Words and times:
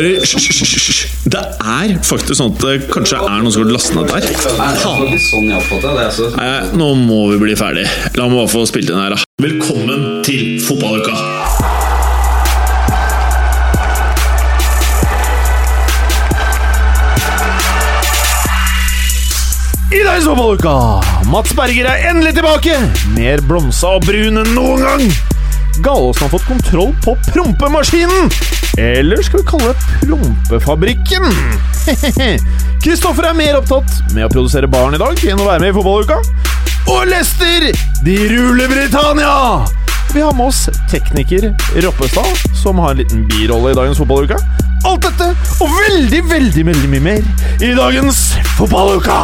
hører 0.00 0.20
Hysj. 0.24 1.00
Det 1.30 1.40
er 1.40 1.94
faktisk 2.06 2.38
sånn 2.38 2.54
at 2.54 2.62
det 2.64 2.88
kanskje 2.92 3.20
er 3.20 3.42
noen 3.42 3.52
som 3.52 3.64
har 3.64 3.72
lastet 3.74 3.96
ned 3.98 4.08
der. 4.08 4.24
sånn. 4.80 5.50
Altså. 6.00 6.30
Nei, 6.36 6.52
nå 6.78 6.92
må 7.00 7.20
vi 7.34 7.40
bli 7.44 7.56
ferdig. 7.58 7.86
La 8.16 8.28
meg 8.28 8.40
bare 8.40 8.52
få 8.52 8.64
spilt 8.70 8.90
inn 8.92 9.00
her, 9.00 9.16
da. 9.16 9.20
Velkommen 9.40 10.22
til 10.26 10.60
fotballuka! 10.64 11.16
I 19.90 20.04
dagens 20.06 20.28
fotballuka! 20.28 20.76
Mats 21.30 21.52
Berger 21.58 21.90
er 21.90 22.08
endelig 22.12 22.36
tilbake! 22.38 22.78
Mer 23.16 23.44
blomsa 23.44 23.96
og 23.98 24.06
brun 24.08 24.40
enn 24.44 24.56
noen 24.56 24.86
gang! 24.86 25.39
Gallosen 25.82 26.22
har 26.22 26.28
fått 26.28 26.46
kontroll 26.46 26.94
på 27.04 27.16
prompemaskinen! 27.32 28.30
Eller 28.78 29.22
skal 29.22 29.40
vi 29.40 29.46
kalle 29.46 29.72
det 29.72 30.06
prompefabrikken? 30.06 31.24
Kristoffer 32.84 33.30
er 33.30 33.36
mer 33.36 33.58
opptatt 33.60 34.12
med 34.14 34.26
å 34.26 34.32
produsere 34.32 34.68
barn 34.70 34.96
i 34.96 35.00
dag 35.00 35.24
enn 35.24 35.40
å 35.40 35.46
være 35.48 35.64
med 35.64 35.72
i 35.72 35.76
fotballuka. 35.78 36.20
Og 36.90 37.08
Lester, 37.08 37.70
de 38.04 38.18
ruler 38.28 38.68
Britannia! 38.72 39.32
Vi 40.12 40.20
har 40.20 40.34
med 40.36 40.50
oss 40.50 40.66
tekniker 40.90 41.52
Roppestad, 41.80 42.44
som 42.62 42.82
har 42.82 42.92
en 42.92 43.00
liten 43.00 43.24
birolle 43.30 43.72
i 43.72 43.78
dagens 43.78 44.02
fotballuke. 44.02 44.36
Alt 44.88 45.08
dette 45.08 45.32
og 45.60 45.72
veldig, 45.80 46.22
veldig, 46.28 46.66
veldig 46.72 46.92
mye 46.92 47.06
mer 47.08 47.60
i 47.64 47.72
dagens 47.78 48.26
fotballuka! 48.58 49.20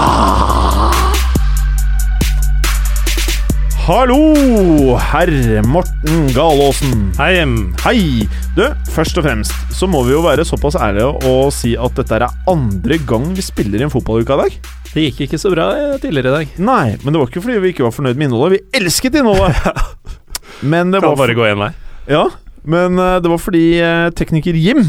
Hallo, 3.87 4.97
herr 4.99 5.31
Morten 5.63 6.25
Galaasen. 6.35 7.13
Hei. 7.21 7.45
Hei! 7.85 8.25
Du, 8.57 8.65
først 8.91 9.15
og 9.21 9.23
fremst 9.23 9.77
så 9.79 9.87
må 9.87 10.01
vi 10.09 10.11
jo 10.11 10.25
være 10.25 10.43
såpass 10.43 10.75
ærlige 10.75 11.13
og 11.31 11.53
si 11.55 11.77
at 11.79 11.95
dette 11.95 12.19
er 12.19 12.25
andre 12.51 12.99
gang 13.07 13.29
vi 13.37 13.45
spiller 13.47 13.79
i 13.79 13.87
en 13.87 13.93
fotballuke 13.93 14.35
i 14.35 14.41
dag. 14.41 14.57
Det 14.91 15.05
gikk 15.05 15.21
ikke 15.29 15.39
så 15.39 15.53
bra 15.55 15.69
eh, 15.79 15.95
tidligere 16.03 16.33
i 16.33 16.35
dag. 16.35 16.59
Nei, 16.67 16.97
men 17.05 17.15
det 17.15 17.23
var 17.23 17.31
ikke 17.31 17.45
fordi 17.45 17.63
vi 17.63 17.71
ikke 17.77 17.87
var 17.87 17.95
fornøyd 17.95 18.19
med 18.19 18.27
innholdet. 18.27 18.57
Vi 18.57 18.81
elsket 18.81 19.21
innholdet! 19.21 19.55
Men 20.75 20.91
det 20.91 21.05
Kan 21.05 21.13
var 21.13 21.23
bare 21.23 21.39
gå 21.39 21.47
én 21.47 21.63
vei. 21.63 21.71
Ja, 22.11 22.25
men 22.67 22.99
eh, 22.99 23.19
det 23.23 23.31
var 23.31 23.39
fordi 23.39 23.67
eh, 23.79 24.09
tekniker 24.19 24.59
Jim 24.59 24.83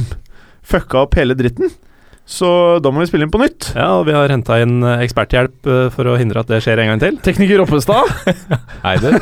fucka 0.65 1.03
opp 1.05 1.19
hele 1.21 1.37
dritten. 1.37 1.69
Så 2.27 2.47
da 2.83 2.91
må 2.91 2.99
vi 2.99 3.07
spille 3.07 3.23
inn 3.23 3.31
på 3.31 3.39
nytt. 3.39 3.69
Ja, 3.71 3.93
og 4.01 4.07
vi 4.09 4.15
har 4.15 4.27
henta 4.27 4.57
inn 4.59 4.81
eh, 4.83 4.99
eksperthjelp 5.05 5.69
eh, 5.71 5.85
for 5.95 6.11
å 6.11 6.17
hindre 6.19 6.41
at 6.43 6.49
det 6.51 6.59
skjer 6.65 6.81
en 6.83 6.89
gang 6.91 6.99
til. 6.99 7.19
Tekniker 7.23 7.63
Oppestad. 7.63 8.11
Hei, 8.83 8.97
du. 9.03 9.07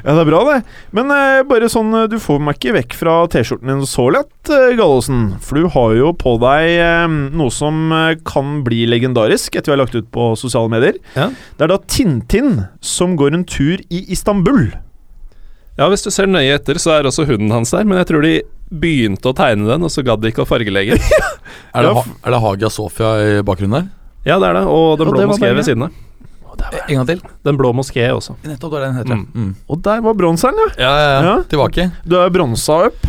Ja, 0.00 0.14
det 0.16 0.22
er 0.22 0.28
bra, 0.30 0.40
det. 0.48 0.56
Men 0.96 1.12
eh, 1.12 1.42
bare 1.44 1.68
sånn, 1.68 1.92
eh, 1.92 2.06
du 2.08 2.16
får 2.22 2.40
meg 2.40 2.56
ikke 2.56 2.72
vekk 2.78 2.96
fra 2.96 3.16
T-skjorten 3.28 3.68
din 3.68 3.82
så 3.88 4.06
lett, 4.14 4.32
uh, 4.48 4.70
Gallosen. 4.78 5.34
For 5.44 5.60
du 5.60 5.68
har 5.74 5.96
jo 5.98 6.12
på 6.16 6.38
deg 6.40 6.68
eh, 6.80 7.16
noe 7.36 7.52
som 7.52 7.92
eh, 7.92 8.14
kan 8.24 8.62
bli 8.64 8.86
legendarisk 8.88 9.58
etter 9.58 9.72
vi 9.72 9.76
har 9.76 9.82
lagt 9.82 9.98
ut 9.98 10.08
på 10.14 10.32
sosiale 10.40 10.72
medier. 10.72 10.96
Ja. 11.18 11.28
Det 11.58 11.66
er 11.66 11.74
da 11.74 11.80
Tintin 11.84 12.62
som 12.80 13.18
går 13.20 13.36
en 13.36 13.44
tur 13.44 13.84
i 13.92 14.06
Istanbul. 14.08 14.70
Ja, 15.76 15.88
hvis 15.92 16.04
du 16.04 16.10
ser 16.12 16.28
nøye 16.28 16.56
etter, 16.56 16.80
så 16.80 16.96
er 16.96 17.08
også 17.08 17.28
hunden 17.28 17.52
hans 17.52 17.76
der, 17.76 17.84
men 17.84 18.00
jeg 18.00 18.08
tror 18.08 18.24
de 18.24 18.34
begynte 18.70 19.30
å 19.30 19.34
tegne 19.36 19.66
den, 19.66 19.82
og 19.86 19.90
så 19.92 20.04
gadd 20.06 20.22
de 20.22 20.30
ikke 20.30 20.44
å 20.44 20.48
fargelegge. 20.48 20.98
Er 21.70 21.86
det, 21.86 21.90
ha, 21.94 22.02
er 22.26 22.34
det 22.34 22.38
Hagia 22.42 22.68
Sofia 22.70 23.08
i 23.22 23.42
bakgrunnen 23.46 23.76
der? 23.76 23.84
ja, 24.26 24.36
det 24.42 24.48
er 24.48 24.56
det, 24.58 24.62
og 24.66 24.98
Den 24.98 25.08
Og 25.08 25.14
blå 25.14 25.26
moské 25.30 25.50
ved 25.54 25.64
siden 25.64 25.86
av. 25.86 25.94
En 26.88 26.98
gang 26.98 27.06
til. 27.08 27.20
Den 27.46 27.56
blå 27.56 27.70
moské 27.72 28.08
også. 28.12 28.34
Nettopp, 28.44 28.74
det 28.74 28.80
er 28.80 28.84
den 28.88 28.98
heter. 28.98 29.20
Mm. 29.20 29.28
Mm. 29.34 29.52
Og 29.70 29.80
der 29.86 30.02
var 30.04 30.16
bronseren, 30.18 30.58
ja. 30.60 30.66
Ja, 30.82 30.90
ja, 30.90 31.08
ja. 31.14 31.20
Ja. 31.28 31.36
Tilbake. 31.48 31.86
Du 32.04 32.18
er 32.18 32.32
bronsa 32.34 32.80
opp. 32.90 33.06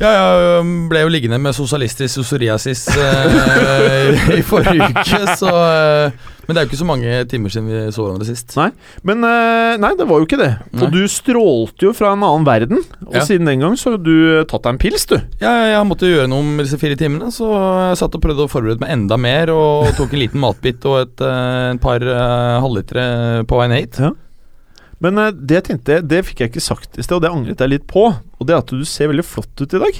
Ja, 0.00 0.10
jeg 0.10 0.64
ble 0.90 1.04
jo 1.04 1.10
liggende 1.12 1.38
med 1.38 1.54
sosialistisk 1.54 2.24
psoriasis 2.24 2.88
eh, 2.98 4.24
i 4.38 4.42
forrige 4.46 4.88
uke, 4.90 5.20
så 5.38 5.52
eh, 5.54 6.32
Men 6.46 6.54
det 6.54 6.60
er 6.60 6.66
jo 6.66 6.70
ikke 6.72 6.80
så 6.82 6.88
mange 6.88 7.18
timer 7.30 7.52
siden 7.54 7.68
vi 7.70 7.82
så 7.94 8.04
hverandre 8.04 8.28
sist. 8.28 8.54
Nei. 8.58 8.70
Men 9.06 9.24
eh, 9.28 9.76
nei, 9.82 9.92
det 9.98 10.06
var 10.10 10.20
jo 10.22 10.28
ikke 10.28 10.40
det. 10.40 10.50
Nei. 10.72 10.82
Og 10.86 10.94
du 10.94 11.02
strålte 11.10 11.88
jo 11.88 11.92
fra 11.96 12.12
en 12.14 12.24
annen 12.26 12.48
verden. 12.48 12.82
Og 13.06 13.14
Ja. 13.18 13.24
siden 13.26 13.48
den 13.50 13.62
gang 13.64 13.76
så 13.80 13.94
har 13.94 14.02
du 14.04 14.12
eh, 14.40 14.44
tatt 14.50 14.66
deg 14.66 14.74
en 14.74 14.82
pils, 14.82 15.06
du. 15.10 15.16
Ja, 15.40 15.52
ja, 15.52 15.64
jeg 15.76 15.88
måtte 15.90 16.10
gjøre 16.10 16.30
noe 16.30 16.42
med 16.46 16.66
disse 16.66 16.80
fire 16.80 16.98
timene, 17.00 17.30
så 17.34 17.48
jeg 17.90 18.00
satt 18.02 18.18
og 18.18 18.24
prøvde 18.24 18.48
å 18.48 18.50
forberede 18.52 18.82
meg 18.84 18.92
enda 18.96 19.18
mer, 19.20 19.52
og 19.54 19.92
tok 19.98 20.12
en 20.14 20.22
liten 20.24 20.42
matbit 20.42 20.84
og 20.90 21.00
et, 21.04 21.24
eh, 21.24 21.72
et 21.74 21.82
par 21.84 22.04
uh, 22.04 22.60
halvlitere 22.64 23.44
på 23.48 23.58
veien 23.62 23.78
hit. 23.78 24.00
Men 25.04 25.18
eh, 25.20 25.32
det 25.34 25.58
jeg 25.60 25.66
tenkte, 25.70 26.00
det 26.06 26.22
fikk 26.28 26.44
jeg 26.44 26.52
ikke 26.52 26.64
sagt 26.64 26.98
i 26.98 27.04
sted, 27.04 27.16
og 27.18 27.24
det 27.24 27.32
angret 27.32 27.64
jeg 27.64 27.72
litt 27.72 27.88
på. 27.90 28.06
Og 28.12 28.46
det 28.48 28.56
er 28.56 28.62
at 28.62 28.72
du 28.72 28.84
ser 28.88 29.10
veldig 29.12 29.26
flott 29.26 29.64
ut 29.64 29.74
i 29.76 29.82
dag. 29.82 29.98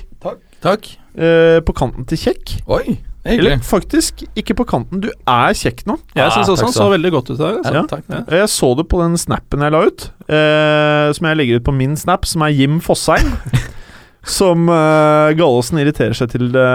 Takk. 0.65 0.93
Eh, 1.15 1.59
på 1.65 1.75
kanten 1.77 2.07
til 2.09 2.21
kjekk. 2.21 2.57
Oi, 2.73 2.97
Eller 3.25 3.57
faktisk 3.65 4.23
ikke 4.37 4.55
på 4.59 4.67
kanten. 4.69 5.01
Du 5.01 5.09
er 5.09 5.55
kjekk 5.57 5.85
nå. 5.89 5.97
Jeg 6.15 6.31
syns 6.35 6.49
Ah, 6.49 6.53
også 6.53 6.67
han 6.69 6.75
så 6.77 6.89
veldig 6.93 7.11
godt 7.15 7.31
ut 7.31 7.39
der. 7.39 7.45
dag. 7.45 7.57
Altså. 7.63 7.75
Ja. 7.75 7.83
takk. 7.89 8.05
Ja. 8.13 8.39
Jeg 8.39 8.49
så 8.53 8.69
det 8.77 8.85
på 8.93 9.01
den 9.01 9.17
snappen 9.17 9.65
jeg 9.65 9.73
la 9.73 9.81
ut, 9.89 10.11
eh, 10.29 11.13
som 11.17 11.27
jeg 11.31 11.37
legger 11.41 11.57
ut 11.61 11.65
på 11.65 11.75
min 11.75 11.97
snap, 11.97 12.27
som 12.29 12.43
er 12.43 12.53
Jim 12.53 12.81
Fossheim. 12.85 13.33
som 14.25 14.69
eh, 14.69 15.33
Gallosen 15.37 15.79
irriterer 15.81 16.15
seg 16.17 16.31
til 16.33 16.51
det 16.53 16.69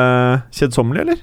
kjedsommelige, 0.58 1.02
eller? 1.06 1.22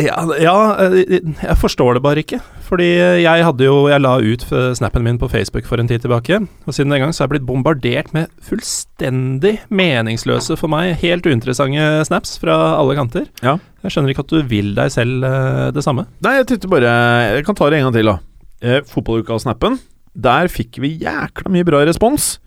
Ja, 0.00 0.22
ja, 0.40 0.54
eh, 0.86 1.18
jeg 1.20 1.56
forstår 1.60 1.98
det 1.98 2.02
bare 2.04 2.22
ikke. 2.22 2.38
Fordi 2.64 2.86
jeg 3.20 3.44
hadde 3.44 3.66
jo 3.66 3.88
Jeg 3.92 4.00
la 4.00 4.14
ut 4.16 4.44
snappen 4.78 5.04
min 5.04 5.18
på 5.20 5.28
Facebook 5.28 5.66
for 5.68 5.76
en 5.80 5.88
tid 5.90 6.00
tilbake. 6.00 6.38
Og 6.64 6.72
siden 6.72 6.94
den 6.94 7.02
gang 7.04 7.12
så 7.12 7.22
har 7.22 7.28
jeg 7.28 7.34
blitt 7.34 7.48
bombardert 7.48 8.12
med 8.16 8.32
fullstendig 8.40 9.58
meningsløse, 9.68 10.56
for 10.56 10.72
meg 10.72 10.96
helt 11.02 11.26
uinteressante 11.28 12.06
snaps 12.08 12.38
fra 12.40 12.56
alle 12.78 12.96
kanter. 12.96 13.28
Ja. 13.44 13.58
Jeg 13.84 13.92
skjønner 13.92 14.14
ikke 14.14 14.24
at 14.24 14.32
du 14.32 14.40
vil 14.48 14.72
deg 14.78 14.92
selv 14.94 15.26
eh, 15.28 15.68
det 15.76 15.84
samme. 15.84 16.06
Nei, 16.24 16.38
jeg 16.40 16.48
tenkte 16.48 16.72
bare 16.72 16.92
Jeg 17.36 17.44
kan 17.44 17.58
ta 17.58 17.68
det 17.68 17.82
en 17.82 17.90
gang 17.90 17.96
til, 17.98 18.12
da. 18.14 18.18
Eh, 18.62 18.80
Fotballuka-snappen. 18.88 19.76
Der 20.12 20.48
fikk 20.52 20.80
vi 20.80 20.96
jækla 21.02 21.52
mye 21.52 21.68
bra 21.68 21.84
respons. 21.88 22.38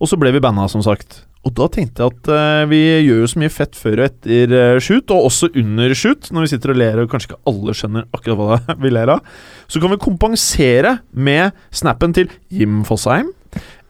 Og 0.00 0.08
så 0.08 0.16
ble 0.20 0.32
vi 0.32 0.40
banna, 0.42 0.66
som 0.72 0.82
sagt. 0.84 1.22
Og 1.40 1.54
da 1.56 1.70
tenkte 1.72 2.04
jeg 2.04 2.12
at 2.12 2.30
uh, 2.32 2.68
vi 2.68 2.80
gjør 3.06 3.22
jo 3.22 3.28
så 3.32 3.40
mye 3.40 3.52
fett 3.52 3.76
før 3.78 4.02
og 4.02 4.06
etter 4.10 4.52
uh, 4.52 4.80
shoot, 4.82 5.08
og 5.12 5.30
også 5.30 5.48
under 5.56 5.94
shoot, 5.96 6.28
når 6.34 6.44
vi 6.44 6.50
sitter 6.52 6.74
og 6.74 6.80
ler 6.80 7.00
og 7.00 7.12
kanskje 7.12 7.30
ikke 7.30 7.40
alle 7.48 7.74
skjønner 7.76 8.06
akkurat 8.16 8.40
hva 8.40 8.76
vi 8.84 8.92
ler 8.92 9.12
av. 9.16 9.24
Så 9.70 9.80
kan 9.80 9.92
vi 9.92 10.00
kompensere 10.00 10.98
med 11.12 11.56
snappen 11.72 12.16
til 12.16 12.32
Jim 12.52 12.82
Fossheim. 12.88 13.32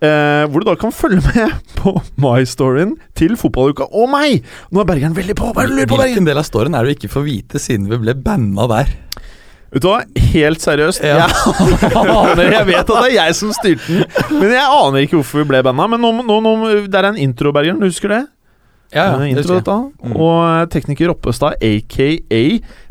Uh, 0.00 0.46
hvor 0.48 0.62
du 0.62 0.70
da 0.70 0.76
kan 0.80 0.94
følge 0.94 1.20
med 1.26 1.58
på 1.80 1.92
my-storyen 2.22 2.94
til 3.18 3.34
fotballuka 3.36 3.90
og 3.90 4.08
meg. 4.14 4.46
Nå 4.70 4.80
er 4.80 4.88
Bergeren 4.88 5.18
veldig 5.18 5.36
på. 5.36 5.50
Bare 5.56 5.68
er 5.68 5.74
lurer 5.74 5.90
på, 5.90 5.98
Bergen! 5.98 6.14
Hvilken 6.14 6.30
del 6.30 6.40
av 6.40 6.46
storyen 6.48 6.78
er 6.78 6.86
det 6.86 6.94
du 6.94 7.00
ikke 7.02 7.14
får 7.18 7.26
vite 7.26 7.62
siden 7.62 7.90
vi 7.90 7.98
ble 8.06 8.14
banna 8.16 8.70
der? 8.70 8.94
Vet 9.70 9.84
du 9.84 9.86
hva, 9.86 10.00
helt 10.32 10.62
seriøst. 10.64 11.04
Ja. 11.06 11.28
Jeg 11.30 11.92
aner 11.94 12.48
Jeg 12.56 12.66
vet 12.66 12.80
at 12.80 12.90
det 12.90 13.06
er 13.06 13.14
jeg 13.14 13.36
som 13.38 13.52
styrte 13.54 13.86
den, 13.86 14.02
men 14.40 14.50
jeg 14.50 14.66
aner 14.66 15.04
ikke 15.04 15.20
hvorfor 15.20 15.44
vi 15.44 15.48
ble 15.52 15.62
banna. 15.62 15.86
Men 15.92 16.02
nå, 16.02 16.10
nå, 16.26 16.38
nå, 16.42 16.54
det 16.90 16.98
er 16.98 17.10
en 17.12 17.20
intro, 17.22 17.52
Bergen. 17.54 17.78
Du 17.78 17.86
husker 17.86 18.10
det? 18.10 18.20
Ja, 18.90 19.12
en 19.14 19.22
det 19.22 19.30
intro, 19.36 19.60
dette. 19.60 19.76
Mm. 20.02 20.16
Og 20.18 20.36
eh, 20.48 20.64
tekniker 20.74 21.12
Roppestad, 21.12 21.62
aka 21.62 22.08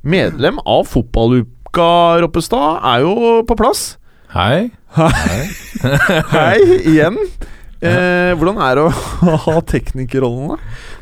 medlem 0.07 0.61
av 0.63 0.87
Fotballuka 0.87 1.89
Roppestad, 2.23 2.79
er 2.93 3.03
jo 3.03 3.15
på 3.43 3.59
plass. 3.59 3.97
Hei. 4.31 4.69
Hei 4.95 6.57
igjen. 6.93 7.19
Eh, 7.79 8.33
hvordan 8.35 8.57
er 8.59 8.75
det 8.75 8.85
å 8.89 9.35
ha 9.45 9.55
teknikerrollen, 9.63 10.51
da? 10.51 10.57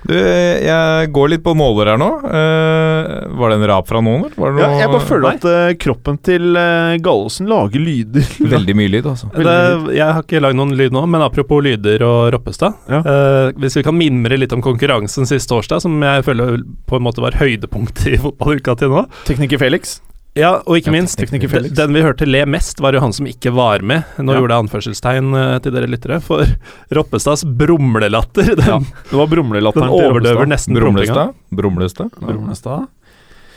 Du, 0.08 0.14
jeg 0.14 1.10
går 1.12 1.32
litt 1.34 1.44
på 1.44 1.56
nåler 1.58 1.92
her 1.92 2.00
nå. 2.00 2.10
Eh, 2.30 3.14
var 3.40 3.52
det 3.52 3.58
en 3.58 3.66
rap 3.72 3.90
fra 3.90 4.02
noen? 4.04 4.28
eller? 4.28 4.38
Var 4.38 4.54
det 4.54 4.64
Ja, 4.64 4.70
jeg 4.84 4.92
bare 4.94 5.08
føler 5.10 5.30
at 5.32 5.48
uh, 5.48 5.72
kroppen 5.82 6.20
til 6.24 6.54
uh, 6.54 6.94
Gallosen 7.04 7.50
lager 7.50 7.82
lyder. 7.82 8.28
Veldig 8.56 8.78
mye 8.78 8.94
lyd, 8.94 9.10
altså. 9.10 9.32
Det, 9.34 9.58
jeg 9.98 10.06
har 10.06 10.24
ikke 10.24 10.44
lagd 10.44 10.60
noen 10.60 10.76
lyd 10.78 10.96
nå, 10.96 11.04
men 11.10 11.26
apropos 11.26 11.64
lyder 11.66 12.06
og 12.06 12.32
Roppestad. 12.36 12.78
Ja. 12.92 13.02
eh, 13.02 13.52
hvis 13.58 13.80
vi 13.80 13.86
kan 13.88 13.98
mimre 13.98 14.38
litt 14.40 14.54
om 14.56 14.64
konkurransen 14.64 15.28
sist 15.30 15.50
torsdag, 15.52 15.82
som 15.84 15.98
jeg 16.04 16.26
føler 16.28 16.62
på 16.88 17.00
en 17.00 17.08
måte 17.08 17.24
var 17.24 17.38
høydepunktet 17.42 18.14
i 18.14 18.22
fotballuka 18.22 18.78
til 18.80 18.94
nå. 18.94 19.08
Tekniker 19.28 19.62
Felix. 19.62 19.98
Ja, 20.38 20.52
og 20.70 20.78
ikke 20.78 20.92
Ja, 20.92 20.94
minst, 20.94 21.18
den, 21.18 21.42
den 21.74 21.94
vi 21.98 22.02
hørte 22.06 22.28
le 22.30 22.44
mest, 22.46 22.78
var 22.84 22.94
jo 22.94 23.00
han 23.02 23.14
som 23.16 23.26
ikke 23.30 23.50
var 23.56 23.82
med. 23.82 24.04
Nå 24.22 24.34
Ja. 24.36 24.40
gjorde 24.40 24.54
jeg 24.54 24.62
anførselstegn 24.68 25.32
eh, 25.40 25.56
til 25.66 25.72
dere 25.74 25.88
lyttere, 25.90 26.20
for 26.22 26.46
Roppestads 26.94 27.42
brumlelatter, 27.58 28.54
den, 28.56 28.68
Ja, 28.68 28.78
Det 29.10 29.18
var 29.18 29.26
brumlelatteren 29.32 29.88
den 29.90 29.98
overdøver 29.98 30.46
Roppestad. 30.46 30.54
nesten 30.54 30.74
brumlinga. 30.78 31.34
Brumlestad? 31.52 32.10
Brumlestad? 32.22 32.86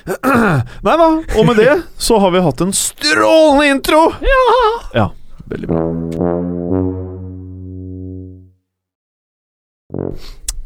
Nei 0.86 0.96
da, 0.96 1.08
og 1.36 1.44
med 1.46 1.56
det 1.60 1.82
så 2.00 2.16
har 2.22 2.30
vi 2.32 2.40
hatt 2.40 2.60
en 2.64 2.72
strålende 2.72 3.68
intro! 3.76 4.06
Ja! 4.24 4.40
ja 4.96 5.10
veldig 5.50 5.68
bra. 5.68 5.80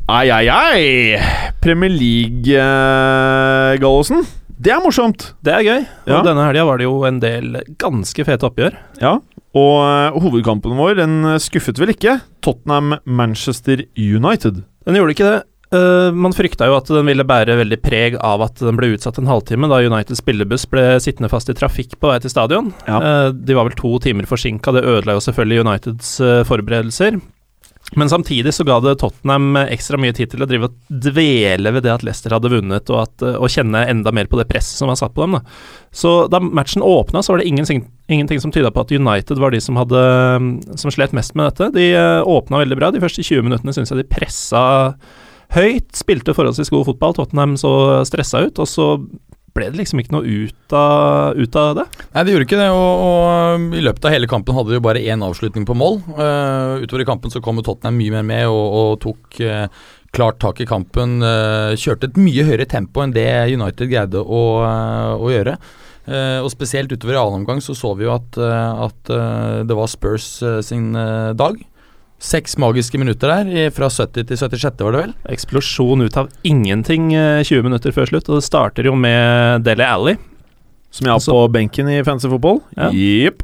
Ai, 0.06 0.28
ai, 0.31 0.46
ai! 0.52 1.19
Premier 1.64 1.88
League-gallosen. 1.90 4.22
Det 4.64 4.72
er 4.72 4.81
morsomt. 4.81 5.26
Det 5.44 5.52
er 5.52 5.64
gøy. 5.64 5.82
Ja. 6.08 6.19
Og 6.19 6.25
denne 6.25 6.44
helga 6.46 6.62
var 6.64 6.81
det 6.81 6.87
jo 6.87 7.02
en 7.05 7.19
del 7.20 7.58
ganske 7.81 8.25
fete 8.25 8.46
oppgjør. 8.49 8.78
Ja. 9.02 9.19
Og 9.55 9.75
uh, 9.84 10.20
hovedkampen 10.25 10.72
vår 10.78 10.96
den 11.02 11.19
skuffet 11.43 11.76
vel 11.81 11.93
ikke. 11.93 12.16
Tottenham-Manchester 12.44 13.84
United. 13.93 14.62
Den 14.88 14.96
gjorde 14.96 15.16
ikke 15.16 15.28
det. 15.28 15.43
Uh, 15.75 16.16
man 16.16 16.32
frykta 16.32 16.70
jo 16.70 16.78
at 16.78 16.88
den 16.88 17.05
ville 17.11 17.26
bære 17.28 17.58
veldig 17.61 17.81
preg 17.84 18.16
av 18.25 18.46
at 18.46 18.62
den 18.62 18.78
ble 18.78 18.94
utsatt 18.94 19.20
en 19.20 19.28
halvtime 19.28 19.69
da 19.69 19.82
Uniteds 19.84 20.22
spillebuss 20.22 20.64
ble 20.70 20.87
sittende 21.02 21.28
fast 21.32 21.52
i 21.52 21.56
trafikk 21.58 21.99
på 22.00 22.08
vei 22.08 22.17
til 22.25 22.32
stadion. 22.32 22.72
Ja. 22.88 23.02
Uh, 23.05 23.28
de 23.37 23.58
var 23.58 23.69
vel 23.69 23.76
to 23.76 23.99
timer 24.00 24.28
forsinka, 24.31 24.72
det 24.72 24.87
ødela 24.87 25.19
jo 25.19 25.25
selvfølgelig 25.28 25.67
Uniteds 25.67 26.17
forberedelser. 26.49 27.20
Men 28.00 28.11
samtidig 28.11 28.55
så 28.55 28.67
ga 28.67 28.79
det 28.82 28.96
Tottenham 29.00 29.56
ekstra 29.64 29.99
mye 30.00 30.14
tid 30.17 30.32
til 30.32 30.44
å 30.44 30.49
drive 30.49 30.70
og 30.70 31.00
dvele 31.05 31.73
ved 31.76 31.87
det 31.87 31.93
at 31.94 32.05
Leicester 32.06 32.35
hadde 32.35 32.50
vunnet, 32.52 32.91
og, 32.91 33.05
at, 33.06 33.26
og 33.38 33.50
kjenne 33.52 33.85
enda 33.91 34.12
mer 34.14 34.31
på 34.31 34.41
det 34.41 34.49
presset 34.50 34.81
som 34.81 34.91
var 34.91 34.99
satt 35.00 35.14
på 35.17 35.25
dem. 35.25 35.38
Da. 35.38 35.58
Så 35.94 36.14
da 36.32 36.41
matchen 36.43 36.85
åpna, 36.85 37.23
så 37.23 37.35
var 37.35 37.43
det 37.43 37.50
ingenting, 37.50 37.85
ingenting 38.08 38.43
som 38.43 38.55
tyda 38.55 38.73
på 38.75 38.85
at 38.85 38.94
United 38.94 39.41
var 39.43 39.55
de 39.55 39.62
som, 39.62 39.79
hadde, 39.81 40.05
som 40.81 40.94
slet 40.94 41.14
mest 41.17 41.37
med 41.38 41.52
dette. 41.52 41.70
De 41.76 41.91
uh, 41.94 42.26
åpna 42.29 42.64
veldig 42.64 42.81
bra. 42.81 42.91
De 42.94 43.02
første 43.02 43.23
20 43.23 43.46
minuttene 43.46 43.76
syns 43.76 43.94
jeg 43.94 44.02
de 44.02 44.08
pressa 44.11 44.64
høyt, 45.55 45.91
spilte 45.94 46.35
forholdsvis 46.35 46.73
god 46.73 46.88
fotball. 46.88 47.14
Tottenham 47.17 47.55
så 47.61 47.75
stressa 48.08 48.43
ut, 48.46 48.58
og 48.58 48.70
så 48.70 48.88
ble 49.55 49.71
det 49.71 49.79
liksom 49.79 50.01
ikke 50.03 50.17
noe 50.17 50.27
ut 50.27 50.75
av, 50.75 51.39
ut 51.39 51.59
av 51.59 51.77
det. 51.79 51.85
Nei, 52.15 52.25
det 52.27 52.35
gjorde 52.35 52.47
ikke 52.49 52.61
det, 52.61 52.71
og, 52.75 53.05
og 53.06 53.77
i 53.79 53.83
løpet 53.87 54.09
av 54.09 54.15
hele 54.17 54.31
kampen 54.31 54.56
hadde 54.56 54.73
vi 54.73 54.79
jo 54.79 54.85
bare 54.85 55.03
én 55.03 55.23
avslutning 55.25 55.67
på 55.69 55.77
mål. 55.79 56.01
Uh, 56.17 56.83
utover 56.83 57.05
i 57.05 57.09
kampen 57.09 57.33
så 57.33 57.43
kom 57.45 57.62
Tottenham 57.62 58.01
mye 58.01 58.17
mer 58.17 58.27
med 58.27 58.49
og, 58.51 58.79
og 58.81 58.97
tok 59.05 59.39
uh, 59.47 59.67
klart 60.15 60.41
tak 60.43 60.62
i 60.65 60.69
kampen. 60.69 61.21
Uh, 61.23 61.75
kjørte 61.79 62.11
et 62.11 62.19
mye 62.19 62.47
høyere 62.49 62.67
tempo 62.71 63.05
enn 63.05 63.15
det 63.15 63.29
United 63.55 63.91
greide 63.91 64.23
å, 64.23 64.45
å 65.15 65.31
gjøre. 65.31 65.59
og 66.45 66.51
spesielt 66.53 66.91
utover 66.93 67.15
i 67.15 67.21
annen 67.21 67.39
omgang 67.41 67.62
så 67.65 67.73
så 67.79 67.95
vi 67.97 68.05
jo 68.05 68.12
at, 68.12 68.37
at 68.37 69.12
det 69.65 69.77
var 69.79 69.89
Spurs 69.89 70.27
sin 70.67 70.91
dag. 71.39 71.62
Seks 72.25 72.55
magiske 72.62 72.97
minutter 73.00 73.29
der, 73.29 73.71
fra 73.76 73.88
70 73.93 74.25
til 74.31 74.38
76, 74.41 74.81
var 74.81 74.94
det 74.94 75.00
vel? 75.03 75.11
Eksplosjon 75.35 76.05
ut 76.06 76.15
av 76.17 76.31
ingenting 76.49 77.11
eh, 77.12 77.43
20 77.44 77.67
minutter 77.67 77.93
før 77.93 78.06
slutt, 78.09 78.31
og 78.32 78.38
det 78.41 78.47
starter 78.47 78.87
jo 78.88 78.94
med 78.97 79.61
Dele 79.67 79.85
Alli. 79.85 80.15
Som 80.94 81.05
jeg 81.05 81.11
har 81.12 81.19
Altså- 81.19 81.35
på 81.35 81.49
benken 81.53 81.88
i 81.91 81.99
fancy 82.06 82.29
fotball. 82.31 82.61
Ja. 82.79 82.88
Jepp. 82.94 83.43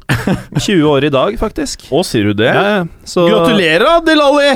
20 0.56 0.84
år 0.94 1.04
i 1.04 1.12
dag, 1.12 1.36
faktisk. 1.40 1.82
Å, 1.92 2.00
sier 2.06 2.24
du 2.30 2.34
det? 2.40 2.52
Ja. 2.54 2.84
Så 3.04 3.26
Gratulerer, 3.28 3.84
da, 3.84 4.00
Delali! 4.06 4.52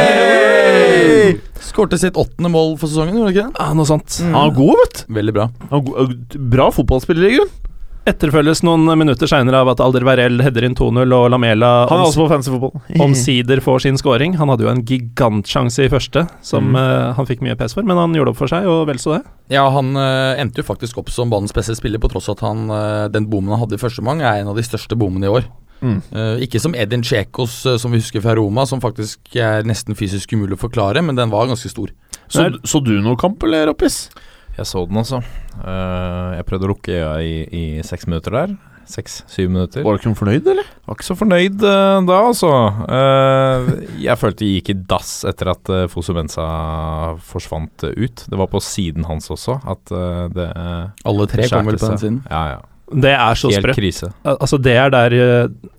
Yeah! 0.00 1.34
Skårte 1.60 1.98
sitt 2.00 2.16
åttende 2.18 2.48
mål 2.54 2.76
for 2.80 2.86
sesongen, 2.90 3.16
gjorde 3.18 3.26
han 3.28 3.34
ikke 3.34 3.46
det? 3.50 3.54
Ja, 3.60 3.74
noe 3.76 3.86
sånt. 3.88 4.16
Han 4.24 4.38
er 4.46 4.54
god, 4.56 4.76
vet 4.80 4.94
du. 5.02 5.14
Veldig 5.18 5.34
bra. 5.36 5.46
Han 5.72 5.80
Bra 6.54 6.70
fotballspiller, 6.74 7.26
i 7.28 7.34
grunn. 7.36 7.52
Etterfølges 8.08 8.62
noen 8.64 8.86
minutter 8.96 9.28
seinere 9.28 9.58
av 9.60 9.68
at 9.74 9.80
Alder 9.84 10.06
Varell 10.08 10.40
header 10.40 10.64
inn 10.64 10.76
2-0, 10.78 11.02
og 11.04 11.26
Lamela 11.34 11.70
Han 11.90 12.00
er 12.00 12.06
også 12.06 12.22
på 12.22 12.28
fancy 12.30 12.52
fotball. 12.54 12.72
omsider 13.04 13.60
får 13.60 13.84
sin 13.84 14.00
scoring. 14.00 14.38
Han 14.40 14.48
hadde 14.48 14.64
jo 14.64 14.70
en 14.72 14.80
gigantsjanse 14.88 15.84
i 15.84 15.92
første, 15.92 16.24
som 16.46 16.72
eh, 16.78 17.10
han 17.16 17.28
fikk 17.28 17.44
mye 17.44 17.58
pes 17.60 17.76
for, 17.76 17.84
men 17.86 18.00
han 18.00 18.16
gjorde 18.16 18.32
opp 18.32 18.40
for 18.40 18.52
seg, 18.52 18.64
og 18.70 18.86
vel 18.88 19.00
så 19.02 19.18
det. 19.18 19.22
Ja, 19.52 19.66
han 19.74 19.92
uh, 19.98 20.38
endte 20.40 20.62
jo 20.62 20.68
faktisk 20.68 21.02
opp 21.02 21.12
som 21.12 21.32
banens 21.32 21.52
beste 21.56 21.76
spiller, 21.76 22.00
på 22.00 22.08
tross 22.12 22.30
av 22.30 22.38
at 22.38 22.44
han, 22.46 22.64
uh, 22.72 23.10
den 23.12 23.28
bommen 23.28 23.52
han 23.52 23.64
hadde 23.64 23.76
i 23.76 23.82
første 23.82 24.00
omgang, 24.00 24.24
er 24.24 24.40
en 24.40 24.52
av 24.54 24.56
de 24.56 24.64
største 24.64 24.96
bommene 24.98 25.28
i 25.28 25.34
år. 25.34 25.50
Mm. 25.80 26.00
Ikke 26.44 26.60
som 26.60 26.74
Edin 26.76 27.00
Tsjekos, 27.00 27.54
som 27.80 27.94
vi 27.94 28.02
husker 28.02 28.20
fra 28.20 28.34
Roma, 28.36 28.66
som 28.68 28.82
faktisk 28.84 29.38
er 29.40 29.64
nesten 29.64 29.96
fysisk 29.96 30.34
umulig 30.36 30.58
å 30.58 30.60
forklare, 30.60 31.00
men 31.00 31.16
den 31.16 31.32
var 31.32 31.48
ganske 31.48 31.70
stor. 31.72 31.88
Så, 32.28 32.50
så 32.68 32.82
du 32.84 32.98
noe 33.00 33.16
kamp, 33.16 33.40
eller, 33.48 33.64
Rappis? 33.70 34.02
Jeg 34.60 34.68
så 34.68 34.82
den 34.84 34.98
også. 35.00 35.22
Uh, 35.62 36.36
jeg 36.36 36.44
prøvde 36.48 36.66
å 36.68 36.70
lukke 36.74 36.92
øya 36.92 37.12
i, 37.24 37.36
i 37.48 37.62
seks 37.86 38.04
minutter 38.10 38.34
der. 38.36 38.58
Seks-syv 38.90 39.48
minutter. 39.52 39.84
Var 39.86 39.96
du 39.96 40.00
ikke 40.02 40.12
fornøyd, 40.18 40.48
eller? 40.50 40.66
Var 40.88 40.98
ikke 40.98 41.06
så 41.06 41.16
fornøyd 41.16 41.62
uh, 41.62 42.00
da, 42.04 42.18
altså. 42.26 42.50
Uh, 42.90 43.70
jeg 44.02 44.20
følte 44.20 44.44
jeg 44.44 44.58
gikk 44.58 44.72
i 44.74 44.76
dass 44.90 45.12
etter 45.30 45.52
at 45.54 45.72
uh, 45.72 45.84
Fosu 45.88 46.10
Mensa 46.16 46.44
forsvant 47.30 47.86
ut. 47.88 48.26
Det 48.26 48.40
var 48.42 48.50
på 48.52 48.60
siden 48.66 49.08
hans 49.08 49.30
også 49.32 49.60
at 49.64 49.94
det 50.34 50.50
Alle 51.08 51.28
tre 51.30 51.48
kom 51.48 51.70
vel 51.70 51.80
på 51.80 51.88
den 51.94 52.02
siden. 52.02 52.20
Ja, 52.28 52.42
ja. 52.58 52.60
Det 52.90 53.14
er 53.14 53.38
så 53.38 53.52
sprøtt. 53.54 54.02
Altså, 54.26 54.58
det 54.58 54.74
er 54.74 54.90
der 54.92 55.14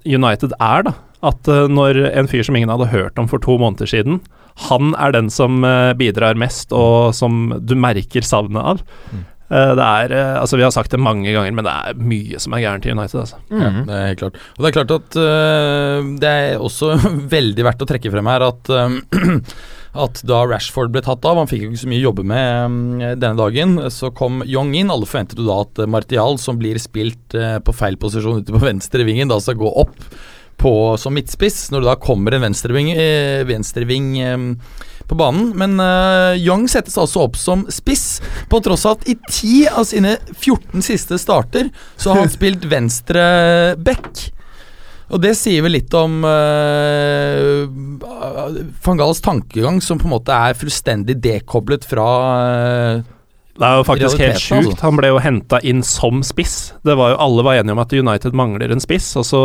United 0.07 0.56
er, 0.57 0.88
da. 0.88 0.95
At 1.25 1.50
eh, 1.50 1.68
når 1.69 2.01
en 2.12 2.29
fyr 2.29 2.45
som 2.45 2.57
ingen 2.57 2.71
hadde 2.73 2.91
hørt 2.91 3.19
om 3.21 3.29
for 3.29 3.41
to 3.44 3.57
måneder 3.62 3.89
siden, 3.89 4.21
han 4.68 4.95
er 5.00 5.13
den 5.15 5.29
som 5.33 5.62
eh, 5.65 5.94
bidrar 5.97 6.39
mest, 6.39 6.73
og 6.73 7.13
som 7.18 7.53
du 7.62 7.75
merker 7.77 8.25
savnet 8.25 8.73
av. 8.73 8.81
Mm. 9.12 9.27
Eh, 9.51 9.73
det 9.77 9.85
er 9.85 10.15
Altså, 10.41 10.57
vi 10.57 10.65
har 10.65 10.73
sagt 10.73 10.94
det 10.94 11.01
mange 11.01 11.29
ganger, 11.29 11.53
men 11.53 11.68
det 11.68 11.75
er 11.75 12.00
mye 12.00 12.41
som 12.41 12.56
er 12.56 12.63
gærent 12.65 12.88
i 12.88 12.95
United, 12.95 13.19
altså. 13.21 13.41
Mm. 13.51 13.62
Ja, 13.62 13.69
det 13.85 14.00
er 14.00 14.09
helt 14.09 14.23
klart. 14.23 14.41
Og 14.56 14.63
det 14.63 14.71
er 14.71 14.79
klart 14.79 14.95
at 14.97 15.19
uh, 15.19 16.09
det 16.23 16.33
er 16.39 16.65
også 16.65 16.95
veldig 17.38 17.69
verdt 17.69 17.85
å 17.85 17.89
trekke 17.94 18.13
frem 18.13 18.31
her 18.31 18.47
at 18.47 18.73
uh, 18.73 18.97
at 20.07 20.21
da 20.25 20.41
Rashford 20.47 20.94
ble 20.95 21.06
tatt 21.06 21.25
av, 21.27 21.38
han 21.38 21.50
fikk 21.51 21.68
jo 21.68 21.71
ikke 21.71 21.83
så 21.83 21.91
mye 21.91 22.01
å 22.01 22.07
jobbe 22.07 22.23
med 22.31 23.01
denne 23.19 23.35
dagen, 23.35 23.75
så 23.91 24.09
kom 24.15 24.39
Young 24.47 24.71
inn. 24.79 24.89
Alle 24.89 25.06
forventet 25.06 25.41
jo 25.41 25.50
da 25.50 25.57
at 25.68 25.81
Martial, 25.91 26.39
som 26.39 26.57
blir 26.62 26.79
spilt 26.79 27.35
på 27.35 27.75
feil 27.75 28.00
posisjon 28.00 28.39
ute 28.39 28.56
på 28.56 28.63
venstre 28.71 29.03
vingen, 29.06 29.29
da 29.29 29.41
skal 29.44 29.59
gå 29.59 29.73
opp 29.83 30.00
på, 30.61 30.73
som 31.01 31.15
midtspiss, 31.17 31.69
når 31.73 31.83
det 31.83 31.91
da 31.91 31.97
kommer 32.01 32.37
en 32.37 32.45
venstreving, 32.45 32.93
øh, 32.93 33.43
venstreving 33.49 34.11
på 35.11 35.17
banen. 35.19 35.51
Men 35.57 35.79
øh, 35.79 36.39
Young 36.39 36.67
settes 36.71 36.97
altså 37.01 37.25
opp 37.25 37.39
som 37.39 37.65
spiss, 37.73 38.21
på 38.49 38.61
tross 38.63 38.85
av 38.87 38.99
at 38.99 39.09
i 39.11 39.17
10 39.17 39.55
av 39.73 39.87
sine 39.89 40.15
14 40.37 40.85
siste 40.85 41.19
starter 41.21 41.71
så 41.97 42.13
har 42.13 42.23
han 42.23 42.35
spilt 42.39 42.67
venstre 42.71 43.25
back. 43.81 44.29
Og 45.11 45.19
det 45.19 45.33
sier 45.35 45.65
vel 45.65 45.75
litt 45.75 45.91
om 45.97 46.21
uh, 46.23 47.67
van 48.85 48.99
Gahls 49.01 49.19
tankegang, 49.23 49.81
som 49.83 49.99
på 49.99 50.07
en 50.07 50.13
måte 50.13 50.31
er 50.31 50.55
fullstendig 50.55 51.17
dekoblet 51.19 51.83
fra 51.83 52.05
uh, 52.39 53.01
Det 53.57 53.68
er 53.68 53.81
jo 53.81 53.83
faktisk 53.83 54.21
helt 54.21 54.38
altså. 54.38 54.62
sjukt. 54.62 54.83
Han 54.86 54.98
ble 55.00 55.12
jo 55.12 55.19
henta 55.21 55.59
inn 55.68 55.83
som 55.86 56.21
spiss. 56.25 56.74
Det 56.88 56.95
var 56.98 57.13
jo 57.13 57.19
Alle 57.25 57.44
var 57.45 57.59
enige 57.59 57.75
om 57.75 57.83
at 57.83 57.94
United 57.94 58.38
mangler 58.38 58.71
en 58.71 58.83
spiss, 58.83 59.09
og 59.19 59.27
så 59.27 59.44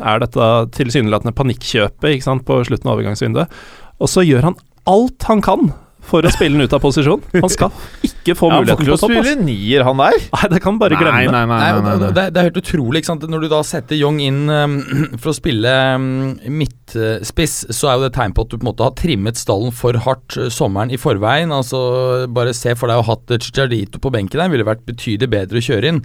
er 0.00 0.24
dette 0.24 0.50
tilsynelatende 0.74 1.34
panikkjøpet 1.38 2.16
ikke 2.16 2.26
sant, 2.26 2.46
på 2.48 2.58
slutten 2.66 2.90
av 2.90 2.98
overgangsvinduet. 2.98 3.62
Og 4.02 4.10
så 4.10 4.26
gjør 4.26 4.50
han 4.50 4.58
alt 4.90 5.28
han 5.30 5.40
kan 5.44 5.70
for 6.08 6.26
å 6.26 6.32
spille 6.32 6.56
den 6.56 6.66
ut 6.66 6.74
av 6.76 6.82
posisjon. 6.82 7.22
Han 7.34 7.52
skal 7.52 7.72
ikke 8.04 8.36
få 8.36 8.50
han 8.50 8.60
får 8.60 8.64
muligheten 8.64 8.84
ikke 8.84 8.90
på 8.90 8.90
lov 8.90 9.00
til 9.00 9.04
topp. 9.04 9.14
å 9.14 9.24
spille 9.24 9.46
nier, 9.46 9.84
han 9.86 10.02
der. 10.02 10.18
Nei, 10.34 10.50
det 10.54 10.60
kan 10.64 10.80
bare 10.80 10.98
glemme. 11.00 11.22
Nei, 11.24 11.30
nei, 11.32 11.44
nei. 11.50 11.58
Nei, 11.60 11.70
nei, 11.72 11.82
nei, 11.84 11.94
det, 11.94 12.08
nei. 12.08 12.14
det, 12.18 12.26
det 12.34 12.42
er 12.42 12.48
helt 12.50 12.60
utrolig, 12.60 13.00
ikke 13.02 13.10
sant. 13.12 13.26
Når 13.34 13.44
du 13.44 13.48
da 13.52 13.62
setter 13.66 13.98
Young 13.98 14.20
inn 14.24 14.42
um, 14.50 14.76
for 15.20 15.32
å 15.32 15.36
spille 15.36 15.74
um, 15.94 16.08
midtspiss, 16.60 17.56
så 17.74 17.90
er 17.90 17.98
jo 17.98 18.06
det 18.06 18.12
tegn 18.18 18.36
på 18.36 18.44
at 18.46 18.52
du 18.52 18.58
på 18.58 18.64
en 18.64 18.70
måte 18.72 18.86
har 18.86 18.94
trimmet 19.00 19.40
stallen 19.40 19.74
for 19.74 19.98
hardt 20.06 20.38
uh, 20.40 20.50
sommeren 20.52 20.92
i 20.94 21.00
forveien. 21.00 21.54
Altså, 21.54 21.80
bare 22.34 22.54
se 22.56 22.76
for 22.78 22.92
deg 22.92 23.00
å 23.00 23.06
ha 23.06 23.14
hatt 23.14 23.36
Chicharito 23.38 24.02
på 24.02 24.12
benken 24.14 24.42
der, 24.42 24.52
ville 24.52 24.68
vært 24.68 24.86
betydelig 24.88 25.32
bedre 25.38 25.60
å 25.60 25.68
kjøre 25.68 25.94
inn. 25.94 26.04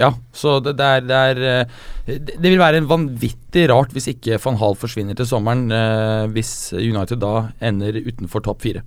Ja, 0.00 0.14
så 0.32 0.56
det, 0.64 0.78
det 0.78 0.86
er, 0.86 1.02
det, 1.04 1.16
er 1.16 1.40
eh, 1.48 2.20
det 2.40 2.48
vil 2.48 2.60
være 2.60 2.80
vanvittig 2.88 3.66
rart 3.68 3.92
hvis 3.92 4.08
ikke 4.14 4.40
van 4.40 4.56
Hal 4.60 4.78
forsvinner 4.80 5.18
til 5.18 5.28
sommeren, 5.28 5.66
eh, 5.74 6.24
hvis 6.32 6.72
United 6.72 7.20
da 7.20 7.50
ender 7.60 8.00
utenfor 8.06 8.44
topp 8.46 8.64
fire. 8.64 8.84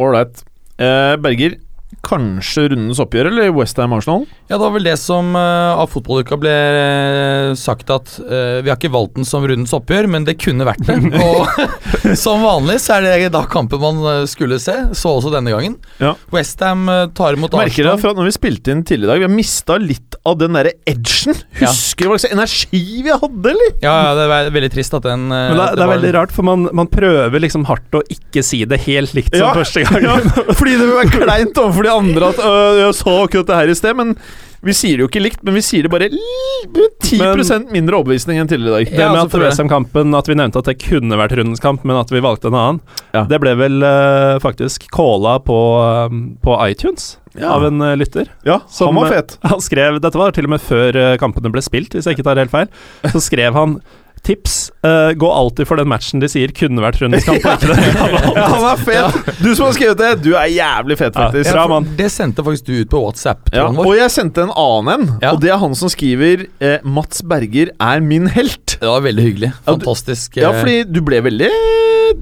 Ålreit. 0.00 0.40
Eh, 0.80 1.14
Berger, 1.20 1.58
kanskje 2.06 2.68
rundens 2.70 3.00
oppgjør, 3.02 3.28
eller 3.32 3.50
Westham 3.54 3.92
Arsenal? 3.96 4.22
Ja, 4.48 4.54
det 4.54 4.62
var 4.62 4.74
vel 4.76 4.86
det 4.86 4.96
som 5.02 5.34
uh, 5.36 5.76
av 5.76 5.90
fotballuka 5.92 6.38
ble 6.40 6.52
eh, 6.52 7.50
sagt 7.58 7.90
at 7.92 8.12
uh, 8.22 8.60
vi 8.62 8.70
har 8.70 8.78
ikke 8.78 8.92
valgt 8.94 9.18
den 9.18 9.28
som 9.28 9.44
rundens 9.46 9.74
oppgjør, 9.76 10.08
men 10.10 10.26
det 10.28 10.38
kunne 10.40 10.66
vært 10.68 10.86
det. 10.88 10.96
Og 11.26 11.50
som 12.24 12.46
vanlig 12.46 12.78
så 12.84 12.98
er 12.98 13.08
det 13.08 13.32
da 13.34 13.44
kampen 13.50 13.82
man 13.82 14.00
skulle 14.30 14.60
se, 14.62 14.76
så 14.96 15.16
også 15.18 15.34
denne 15.34 15.52
gangen. 15.54 15.76
Ja. 16.00 16.14
Westham 16.34 16.86
tar 17.16 17.36
imot 17.36 17.52
Arsenal. 17.52 17.66
Merker 17.66 17.92
Arsenal. 17.92 18.02
fra 18.04 18.14
når 18.16 18.30
vi 18.30 18.36
spilte 18.38 18.74
inn 18.74 18.86
tidligere 18.86 19.10
i 19.10 19.12
dag, 19.12 19.22
vi 19.24 19.28
har 19.28 19.36
mista 19.36 19.78
litt 19.80 20.09
av 20.28 20.36
den 20.36 20.52
derre 20.52 20.72
edgen. 20.84 21.32
Husker 21.62 22.04
du 22.04 22.10
hva 22.12 22.18
slags 22.20 22.34
energi 22.34 22.80
vi 23.06 23.08
hadde, 23.12 23.52
eller? 23.54 23.70
Ja, 23.80 23.94
ja, 24.04 24.10
det 24.18 24.26
er 24.28 24.50
veldig 24.52 24.70
trist 24.74 24.92
at 24.98 25.06
den 25.08 25.28
Men 25.30 25.56
det, 25.56 25.68
det 25.78 25.84
er 25.86 25.92
veldig 25.94 26.12
rart, 26.18 26.34
for 26.36 26.44
man, 26.44 26.66
man 26.76 26.90
prøver 26.92 27.40
liksom 27.40 27.64
hardt 27.70 27.96
å 27.96 28.02
ikke 28.12 28.42
si 28.44 28.60
det 28.68 28.82
helt 28.84 29.14
likt 29.16 29.32
som 29.32 29.46
Ja, 29.46 29.54
første 29.56 29.82
gang. 29.88 30.04
Ja, 30.04 30.18
fordi 30.52 30.76
det 30.76 30.84
vil 30.90 30.96
være 30.98 31.14
kleint 31.24 31.56
overfor 31.64 31.88
de 31.88 31.94
andre 31.96 32.30
at 32.34 32.44
øh, 32.44 32.80
jeg 32.84 32.94
sa 33.00 33.16
akkurat 33.24 33.48
det 33.52 33.60
her 33.62 33.72
i 33.72 33.78
sted, 33.80 33.96
men 33.96 34.14
vi 34.60 34.74
sier 34.76 34.98
det 35.00 35.06
jo 35.06 35.08
ikke 35.08 35.22
likt, 35.24 35.40
men 35.40 35.54
vi 35.56 35.62
sier 35.64 35.86
det 35.86 35.90
bare 35.94 36.10
10% 36.12 37.70
mindre 37.72 37.96
overbevisning 37.96 38.40
enn 38.42 38.50
tidligere 38.50 38.82
i 38.82 38.84
dag. 38.84 38.90
Det 38.92 39.00
Ja, 39.00 39.08
med 39.12 39.22
altså, 39.22 39.38
at 39.38 39.40
det. 39.40 39.46
Westham-kampen 39.48 40.14
At 40.18 40.28
vi 40.28 40.36
nevnte 40.36 40.60
at 40.60 40.68
det 40.68 40.76
kunne 40.82 41.16
vært 41.16 41.32
rundens 41.38 41.62
kamp, 41.64 41.84
men 41.88 41.96
at 41.96 42.12
vi 42.12 42.20
valgte 42.20 42.50
en 42.52 42.58
annen, 42.60 42.80
Ja. 43.16 43.24
det 43.24 43.40
ble 43.40 43.54
vel 43.56 43.80
eh, 43.82 44.36
faktisk 44.44 44.84
calla 44.92 45.38
på, 45.40 45.56
eh, 45.80 46.18
på 46.44 46.58
iTunes 46.68 47.14
Ja. 47.38 47.52
av 47.54 47.64
en 47.64 47.80
eh, 47.80 47.96
lytter. 47.96 48.30
Ja, 48.46 48.60
Som, 48.68 48.90
han 48.90 49.04
var 49.04 49.12
eh, 49.12 49.20
fet. 49.20 49.36
Han 49.52 49.60
skrev 49.62 50.00
Dette 50.02 50.18
var 50.18 50.34
til 50.34 50.48
og 50.48 50.54
med 50.56 50.62
før 50.64 50.96
eh, 50.98 51.16
kampene 51.20 51.52
ble 51.54 51.62
spilt, 51.62 51.94
hvis 51.94 52.08
jeg 52.08 52.18
ikke 52.18 52.26
tar 52.26 52.40
helt 52.42 52.52
feil. 52.54 52.70
Så 53.12 53.22
skrev 53.22 53.54
han 53.54 53.78
Tips. 54.26 54.70
Uh, 54.84 55.12
gå 55.16 55.28
alltid 55.32 55.66
for 55.68 55.80
den 55.80 55.88
matchen 55.90 56.20
de 56.22 56.28
sier 56.30 56.52
kunne 56.56 56.80
vært 56.84 57.00
rundens 57.02 57.24
kamp. 57.26 57.40
og 57.44 57.56
ikke 57.56 57.70
den 57.70 57.80
de 57.80 57.92
har 57.98 58.12
valgt." 58.14 58.36
Ja, 58.36 58.46
han 58.52 58.66
er 58.70 58.82
fet! 58.84 59.30
Du 59.40 59.48
som 59.56 59.66
har 59.66 59.72
skrevet 59.76 59.98
det, 60.02 60.10
du 60.22 60.30
er 60.36 60.46
jævlig 60.52 60.98
fet, 61.00 61.14
faktisk. 61.16 61.50
Ja, 61.54 61.64
for. 61.66 61.88
Det 61.98 62.10
sendte 62.12 62.44
faktisk 62.46 62.66
du 62.68 62.74
ut 62.82 62.90
på 62.92 63.00
WhatsApp. 63.04 63.48
Ja, 63.54 63.66
vår. 63.72 63.86
og 63.86 63.96
jeg 63.96 64.10
sendte 64.14 64.44
en 64.46 64.52
annen 64.54 64.92
en, 64.94 65.18
Ja. 65.22 65.32
og 65.32 65.40
det 65.40 65.50
er 65.50 65.58
han 65.62 65.74
som 65.74 65.88
skriver 65.92 66.46
eh, 66.60 66.78
'Mats 66.84 67.22
Berger 67.22 67.70
er 67.80 68.00
min 68.00 68.28
helt'. 68.28 68.76
Det 68.80 68.88
var 68.88 69.00
veldig 69.04 69.22
hyggelig. 69.24 69.52
Ja, 69.52 69.74
du- 69.74 69.84
Fantastisk. 69.84 70.36
Ja, 70.36 70.50
eh, 70.52 70.60
fordi 70.60 70.84
du 70.92 71.00
ble 71.02 71.20
veldig 71.20 71.50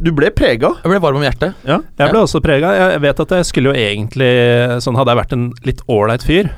du 0.02 0.10
ble 0.12 0.28
prega. 0.30 0.74
Jeg 0.84 0.90
ble 0.90 0.98
varm 1.00 1.16
om 1.16 1.22
hjertet. 1.24 1.54
Ja. 1.64 1.78
Jeg 1.98 2.10
ble 2.12 2.20
også 2.20 2.42
prega. 2.44 2.74
Jeg 2.92 3.00
vet 3.00 3.20
at 3.20 3.30
jeg 3.38 3.46
skulle 3.48 3.70
jo 3.72 3.76
egentlig 3.78 4.82
Sånn 4.84 4.96
Hadde 4.98 5.14
jeg 5.14 5.16
vært 5.22 5.32
en 5.32 5.52
litt 5.64 5.80
ålreit 5.88 6.22
fyr, 6.26 6.50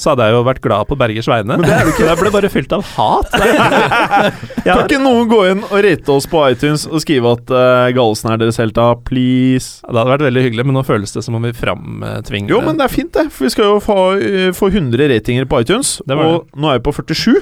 så 0.00 0.10
hadde 0.14 0.24
jeg 0.28 0.32
jo 0.32 0.44
vært 0.46 0.60
glad 0.64 0.86
på 0.88 0.96
Bergers 0.96 1.28
vegne. 1.28 1.58
Men 1.58 1.66
det 1.68 1.74
er 1.76 1.84
du 1.84 1.90
ikke. 1.92 2.06
Jeg 2.10 2.18
ble 2.22 2.30
bare 2.30 2.48
fylt 2.48 2.72
av 2.72 2.84
hat. 2.96 3.28
Ja, 4.64 4.79
Kan 4.80 4.90
ikke 4.90 5.02
noen 5.04 5.30
gå 5.30 5.40
inn 5.50 5.62
og 5.66 5.76
rate 5.86 6.14
oss 6.14 6.26
på 6.30 6.42
iTunes 6.48 6.86
og 6.88 7.02
skrive 7.04 7.34
at 7.36 7.52
uh, 7.52 7.90
Gallosen 7.96 8.32
er 8.32 8.40
deres 8.40 8.60
helt, 8.62 8.74
da? 8.76 8.94
Please. 9.06 9.80
det 9.84 9.94
hadde 9.94 10.14
vært 10.14 10.26
veldig 10.28 10.44
hyggelig, 10.48 10.66
men 10.68 10.78
nå 10.78 10.84
føles 10.88 11.14
det 11.14 11.24
som 11.26 11.36
om 11.38 11.46
vi 11.46 11.54
framtvinger 11.56 12.54
Jo, 12.54 12.62
men 12.64 12.80
det 12.80 12.86
er 12.86 12.94
fint, 12.94 13.12
det. 13.16 13.28
For 13.34 13.46
vi 13.46 13.54
skal 13.54 13.72
jo 13.74 13.78
få, 13.84 13.98
uh, 14.20 14.50
få 14.56 14.72
100 14.72 15.10
ratinger 15.12 15.48
på 15.50 15.62
iTunes. 15.64 15.98
Og 16.06 16.50
nå 16.56 16.72
er 16.72 16.80
vi 16.80 16.86
på 16.88 16.96
47. 16.96 17.40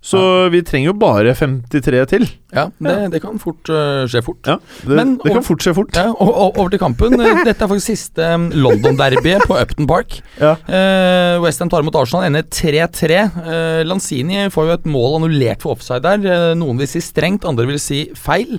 Så 0.00 0.20
vi 0.48 0.62
trenger 0.64 0.90
jo 0.90 0.94
bare 0.96 1.34
53 1.36 1.98
til. 2.08 2.22
Ja, 2.56 2.64
det, 2.80 2.94
det 3.12 3.20
kan 3.20 3.36
fort 3.38 3.68
uh, 3.68 4.06
skje 4.08 4.22
fort. 4.24 4.40
Ja, 4.48 4.56
det, 4.80 4.96
Men- 4.96 5.18
det 5.20 5.34
kan 5.34 5.44
fort 5.44 5.60
skje 5.60 5.74
fort. 5.76 5.92
Ja, 5.94 6.08
og, 6.14 6.30
og, 6.30 6.56
over 6.56 6.72
til 6.72 6.80
kampen. 6.80 7.18
Eh, 7.20 7.42
Dette 7.44 7.66
er 7.66 7.68
faktisk 7.70 7.92
siste 7.92 8.30
um, 8.34 8.48
London-derbyet 8.56 9.44
på 9.48 9.58
Upton 9.60 9.88
Park. 9.90 10.16
Ja. 10.40 10.54
Uh, 10.64 11.42
Westham 11.44 11.68
tar 11.72 11.84
imot 11.84 11.98
Arsenal, 12.00 12.24
ender 12.30 12.48
3-3. 12.48 13.20
Uh, 13.44 13.82
Lanzini 13.86 14.46
får 14.54 14.70
jo 14.70 14.78
et 14.78 14.88
mål 14.88 15.18
annullert 15.20 15.60
for 15.66 15.76
offside 15.76 16.00
der. 16.08 16.24
Uh, 16.24 16.54
noen 16.58 16.80
vil 16.80 16.88
si 16.90 17.04
strengt, 17.04 17.44
andre 17.48 17.68
vil 17.68 17.82
si 17.82 18.06
feil. 18.16 18.56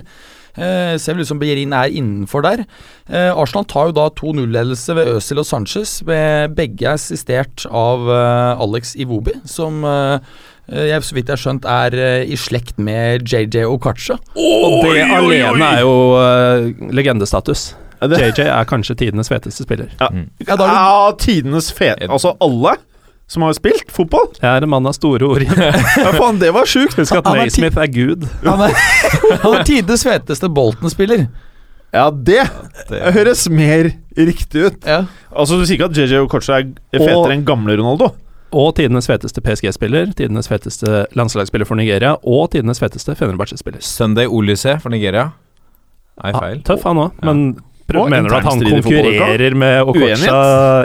Uh, 0.52 0.94
ser 1.00 1.16
vel 1.16 1.24
ut 1.24 1.30
som 1.32 1.40
Bejerin 1.42 1.74
er 1.74 1.90
innenfor 1.90 2.44
der. 2.46 2.62
Eh, 3.08 3.30
Arsenal 3.34 3.64
tar 3.68 3.88
jo 3.88 3.94
da 3.96 4.06
2-0-ledelse 4.14 4.94
ved 4.96 5.10
Øzil 5.16 5.40
og 5.42 5.46
Sanchez. 5.48 5.98
Ved 6.06 6.54
begge 6.56 6.86
er 6.86 6.96
assistert 6.96 7.64
av 7.68 8.04
eh, 8.08 8.62
Alex 8.62 8.94
Iwobi, 9.00 9.34
som 9.48 9.82
eh, 9.88 10.14
eh, 10.20 10.51
jeg, 10.70 11.02
så 11.02 11.16
vidt 11.16 11.28
jeg 11.28 11.34
har 11.34 11.42
skjønt 11.42 11.66
er 11.68 11.96
eh, 11.98 12.30
i 12.30 12.36
slekt 12.38 12.78
med 12.78 13.26
JJ 13.26 13.64
Okacha. 13.66 14.18
Og 14.38 14.78
det 14.86 15.02
alene 15.08 15.70
er 15.78 15.82
jo 15.82 15.96
uh, 16.14 16.92
legendestatus. 16.94 17.72
JJ 18.02 18.46
er 18.48 18.64
kanskje 18.66 18.96
tidenes 18.98 19.30
feteste 19.30 19.66
spiller. 19.66 19.92
Ja, 20.00 20.08
er 20.46 20.58
det 20.58 20.66
Ja, 20.66 21.12
tidenes 21.18 21.68
fete 21.74 22.08
Altså 22.10 22.32
alle 22.42 22.76
som 23.30 23.44
har 23.46 23.54
spilt 23.56 23.92
fotball. 23.94 24.26
Jeg 24.42 24.48
er 24.50 24.64
en 24.66 24.72
mann 24.72 24.86
av 24.88 24.96
store 24.96 25.24
ord. 25.24 25.44
Ja, 26.02 26.10
faen, 26.18 26.40
det 26.42 26.50
var 26.52 26.68
sjukt. 26.68 26.98
Husk 26.98 27.14
at 27.16 27.28
er 27.30 27.38
Naismith 27.38 27.78
er 27.80 27.88
gud. 27.88 28.26
Han 28.44 28.66
er, 28.66 28.74
han 29.44 29.56
er 29.56 29.64
tidenes 29.68 30.04
feteste 30.04 30.50
Bolton-spiller. 30.52 31.26
Ja, 31.92 32.06
det 32.10 32.46
høres 33.12 33.44
mer 33.52 33.90
riktig 34.16 34.66
ut. 34.68 34.84
Ja. 34.88 35.04
Altså, 35.30 35.58
Du 35.60 35.64
sier 35.64 35.78
ikke 35.78 35.90
at 35.90 35.96
JJ 35.96 36.22
Okocha 36.24 36.60
er 36.62 36.70
fetere 36.92 37.34
enn 37.36 37.46
gamle 37.48 37.76
Ronaldo? 37.80 38.12
Og 38.52 38.74
tidenes 38.76 39.08
feteste 39.08 39.40
PSG-spiller, 39.40 40.12
tidenes 40.16 40.48
feteste 40.50 41.06
landslagsspiller 41.16 41.68
for 41.68 41.78
Nigeria 41.80 42.14
og 42.20 42.50
tidenes 42.52 42.80
feteste 42.82 43.14
Fenerbahçe-spiller. 43.16 43.80
Sunday 43.86 44.28
Olysee 44.28 44.76
for 44.82 44.92
Nigeria. 44.92 45.30
Nei, 46.20 46.32
feil. 46.36 46.58
Ja, 46.58 46.64
tøff 46.68 46.84
han 46.84 47.00
òg, 47.00 47.22
men 47.24 47.40
prøv, 47.88 48.04
Og 48.04 48.10
mener 48.12 48.28
du 48.28 48.36
at 48.36 48.48
han 48.50 48.60
konkurrerer 48.60 49.56
med 49.56 49.88
Okocha 49.88 50.36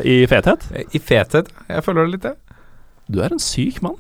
i 0.08 0.22
fethet? 0.32 0.64
I 0.96 1.02
fethet. 1.04 1.52
Jeg 1.68 1.84
føler 1.84 2.08
det 2.08 2.16
litt, 2.16 2.30
jeg. 2.32 2.40
Du 3.08 3.22
er 3.24 3.32
en 3.32 3.40
syk 3.40 3.80
mann. 3.86 3.96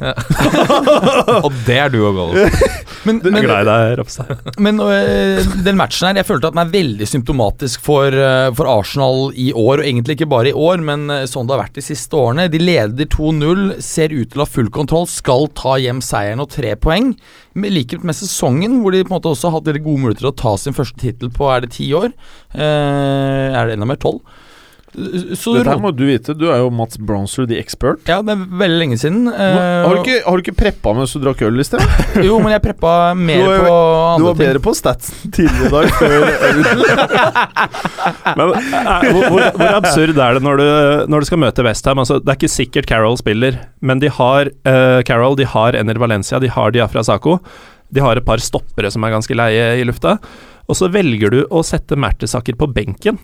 Og 1.45 1.53
det 1.63 1.77
er 1.79 1.91
du 1.93 2.01
og 2.03 2.17
Gallos. 2.17 2.65
Men, 3.07 3.21
men, 3.23 3.37
deg, 3.47 3.93
Ropstad. 3.95 4.33
men 4.59 4.81
øh, 4.83 5.45
den 5.63 5.77
matchen 5.79 6.09
her 6.09 6.17
Jeg 6.19 6.27
følte 6.27 6.49
at 6.49 6.55
den 6.57 6.59
er 6.65 6.71
veldig 6.73 7.07
symptomatisk 7.07 7.85
for, 7.85 8.11
øh, 8.11 8.49
for 8.57 8.67
Arsenal 8.67 9.31
i 9.39 9.53
år, 9.53 9.79
og 9.79 9.85
egentlig 9.85 10.17
ikke 10.17 10.27
bare 10.27 10.51
i 10.51 10.55
år, 10.57 10.83
men 10.83 11.05
øh, 11.13 11.23
sånn 11.29 11.47
det 11.47 11.55
har 11.55 11.61
vært 11.63 11.79
de 11.79 11.85
siste 11.85 12.19
årene. 12.19 12.49
De 12.51 12.59
leder 12.59 13.07
2-0, 13.13 13.77
ser 13.85 14.11
ut 14.11 14.33
til 14.33 14.41
å 14.41 14.43
ha 14.43 14.49
full 14.57 14.71
kontroll, 14.75 15.07
skal 15.07 15.47
ta 15.55 15.77
hjem 15.79 16.01
seieren 16.03 16.43
og 16.43 16.51
tre 16.51 16.75
poeng. 16.75 17.13
Likhet 17.55 18.03
med 18.03 18.17
sesongen, 18.17 18.81
hvor 18.83 18.91
de 18.91 19.05
på 19.05 19.13
en 19.13 19.17
måte 19.21 19.31
også 19.31 19.53
hatt 19.55 19.71
gode 19.77 20.03
muligheter 20.03 20.25
til 20.25 20.33
å 20.33 20.39
ta 20.43 20.57
sin 20.59 20.75
første 20.75 20.99
tittel 20.99 21.31
på 21.33 21.47
er 21.53 21.63
det 21.63 21.71
ti 21.77 21.87
år. 21.95 22.11
Eh, 22.57 23.55
er 23.55 23.69
det 23.69 23.77
enda 23.77 23.87
mer? 23.87 24.01
Tolv? 24.03 24.19
Så 25.37 25.51
Dette 25.53 25.69
her 25.69 25.77
må 25.83 25.91
du 25.93 26.01
vite. 26.07 26.33
Du 26.33 26.47
er 26.49 26.57
jo 26.57 26.71
Mats 26.73 26.97
Bronzer, 26.97 27.45
the 27.45 27.59
expert. 27.61 27.99
Ja, 28.09 28.15
det 28.25 28.33
er 28.33 28.39
veldig 28.61 28.79
lenge 28.81 28.97
siden. 28.97 29.27
eh, 29.29 29.83
Har 29.85 29.93
du 29.93 30.01
ikke, 30.01 30.23
har 30.25 30.39
du 30.39 30.41
ikke 30.41 30.55
preppa 30.57 30.93
mens 30.97 31.13
du 31.13 31.19
drakk 31.21 31.43
øl 31.45 31.61
i 31.61 31.65
sted? 31.67 31.83
Jo, 32.27 32.39
men 32.41 32.55
jeg 32.55 32.63
preppa 32.65 32.93
mer 33.13 33.43
Du 33.43 33.45
var- 33.51 33.59
på 33.61 33.75
Du 33.75 33.75
andre 34.15 34.25
var 34.31 34.39
bedre 34.41 34.63
på 34.65 34.73
statsen 34.79 35.29
tidligere 35.37 35.67
i 35.67 35.73
dag 35.75 35.85
før 35.99 36.17
øl. 36.49 36.63
Men 38.37 38.51
eh, 38.57 39.07
hvor, 39.13 39.23
hvor, 39.29 39.45
hvor 39.61 39.77
absurd 39.77 40.17
er 40.17 40.37
det 40.37 40.43
når 40.45 40.59
du, 40.61 40.67
når 41.13 41.23
du 41.23 41.29
skal 41.29 41.41
møte 41.45 41.65
Westham? 41.65 42.01
Altså, 42.01 42.17
det 42.23 42.33
er 42.33 42.39
ikke 42.39 42.51
sikkert 42.57 42.89
Carroll 42.89 43.17
spiller, 43.21 43.57
men 43.85 44.01
de 44.01 44.09
har 44.17 44.49
uh, 44.67 44.99
Carroll, 45.07 45.37
de 45.39 45.45
har 45.47 45.77
Ener 45.77 45.99
Valencia, 46.01 46.39
de 46.41 46.49
har 46.51 46.73
Diafra 46.75 47.03
Sako. 47.05 47.37
De 47.93 48.01
har 48.03 48.19
et 48.19 48.25
par 48.27 48.41
stoppere 48.43 48.89
som 48.91 49.05
er 49.07 49.13
ganske 49.15 49.37
leie 49.37 49.69
i 49.79 49.85
lufta. 49.87 50.17
Og 50.67 50.75
så 50.75 50.89
velger 50.91 51.31
du 51.31 51.39
å 51.55 51.61
sette 51.63 51.95
Mertesaker 51.99 52.57
på 52.59 52.67
benken. 52.75 53.19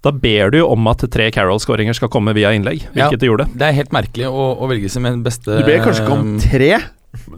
Da 0.00 0.12
ber 0.16 0.52
du 0.54 0.62
jo 0.62 0.70
om 0.72 0.86
at 0.88 1.02
tre 1.12 1.26
Carroll-skåringer 1.34 1.96
skal 1.96 2.08
komme 2.12 2.32
via 2.36 2.54
innlegg, 2.56 2.86
Ja. 2.94 3.08
hvilket 3.10 3.20
de 3.20 3.28
gjorde. 3.28 3.48
Det 3.52 3.66
er 3.68 3.76
helt 3.76 3.92
merkelig 3.92 4.30
å, 4.30 4.46
å 4.56 4.68
velge 4.70 4.88
seg 4.88 5.04
med 5.04 5.18
den 5.18 5.26
beste 5.26 5.60
Du 5.60 5.66
ber 5.66 5.82
kanskje 5.84 6.06
ikke 6.06 6.16
om 6.16 6.32
tre. 6.40 6.72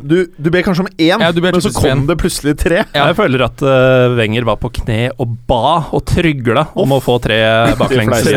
Du, 0.04 0.26
du 0.36 0.50
ber 0.52 0.62
kanskje 0.66 0.84
om 0.84 0.88
én, 1.00 1.22
Ja, 1.22 1.30
men 1.32 1.60
så 1.64 1.72
kom 1.72 1.88
en. 1.88 2.04
det 2.06 2.18
plutselig 2.20 2.52
tre. 2.60 2.82
Ja. 2.92 3.06
Jeg 3.08 3.16
føler 3.16 3.46
at 3.46 3.62
uh, 3.64 4.12
Wenger 4.18 4.44
var 4.44 4.58
på 4.60 4.68
kne 4.78 5.08
og 5.16 5.32
ba 5.48 5.88
og 5.96 6.04
trygla 6.06 6.66
om 6.78 6.92
å 6.92 7.00
få 7.02 7.16
tre 7.24 7.40
baklengs. 7.80 8.28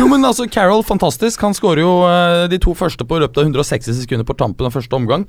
Jo, 0.00 0.08
men 0.08 0.24
altså, 0.24 0.48
Carroll, 0.50 0.82
fantastisk. 0.88 1.44
Han 1.44 1.54
skårer 1.54 1.84
jo 1.84 1.92
uh, 2.08 2.48
de 2.50 2.58
to 2.64 2.72
første 2.74 3.04
på 3.04 3.20
løpet 3.20 3.38
av 3.38 3.50
160 3.52 4.00
sekunder 4.00 4.26
på 4.26 4.38
tampen 4.40 4.66
av 4.66 4.74
første 4.74 4.96
omgang. 4.96 5.28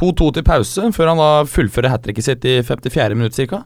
2-2 0.00 0.32
til 0.38 0.46
pause, 0.48 0.88
før 0.96 1.12
han 1.12 1.20
da 1.20 1.30
fullfører 1.44 1.92
hat 1.92 2.02
tricket 2.06 2.24
sitt 2.24 2.48
i 2.48 2.58
54 2.64 3.14
minutter 3.14 3.46
ca. 3.52 3.62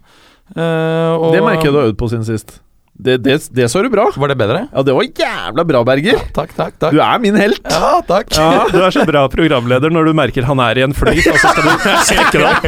Det 0.51 1.43
merker 1.47 1.69
jeg 1.71 1.73
du 1.73 1.79
har 1.79 1.93
øvd 1.93 2.01
på 2.03 2.11
siden 2.11 2.27
sist. 2.27 2.59
Det, 2.97 3.19
det, 3.21 3.37
det 3.53 3.67
så 3.69 3.83
du 3.85 3.91
bra. 3.93 4.07
Var 4.17 4.31
det 4.33 4.37
bedre? 4.41 4.62
Ja, 4.73 4.83
det 4.87 4.95
var 4.97 5.05
jævla 5.05 5.65
bra, 5.69 5.83
Berger. 5.85 6.21
Takk, 6.37 6.55
takk, 6.57 6.76
takk. 6.81 6.95
Du 6.97 7.00
er 7.05 7.21
min 7.21 7.37
helt. 7.37 7.61
Ja, 7.69 7.99
takk. 8.09 8.31
Ja, 8.33 8.65
du 8.73 8.79
er 8.81 8.95
så 8.95 9.05
bra 9.09 9.26
programleder 9.33 9.93
når 9.93 10.09
du 10.09 10.12
merker 10.17 10.47
han 10.49 10.62
er 10.65 10.81
i 10.81 10.85
en 10.87 10.95
flyt, 10.97 11.26
og 11.29 11.37
så 11.43 11.53
skal 11.53 11.67
du 11.67 11.87
sjekke 12.09 12.41
deg 12.41 12.47
opp. 12.49 12.65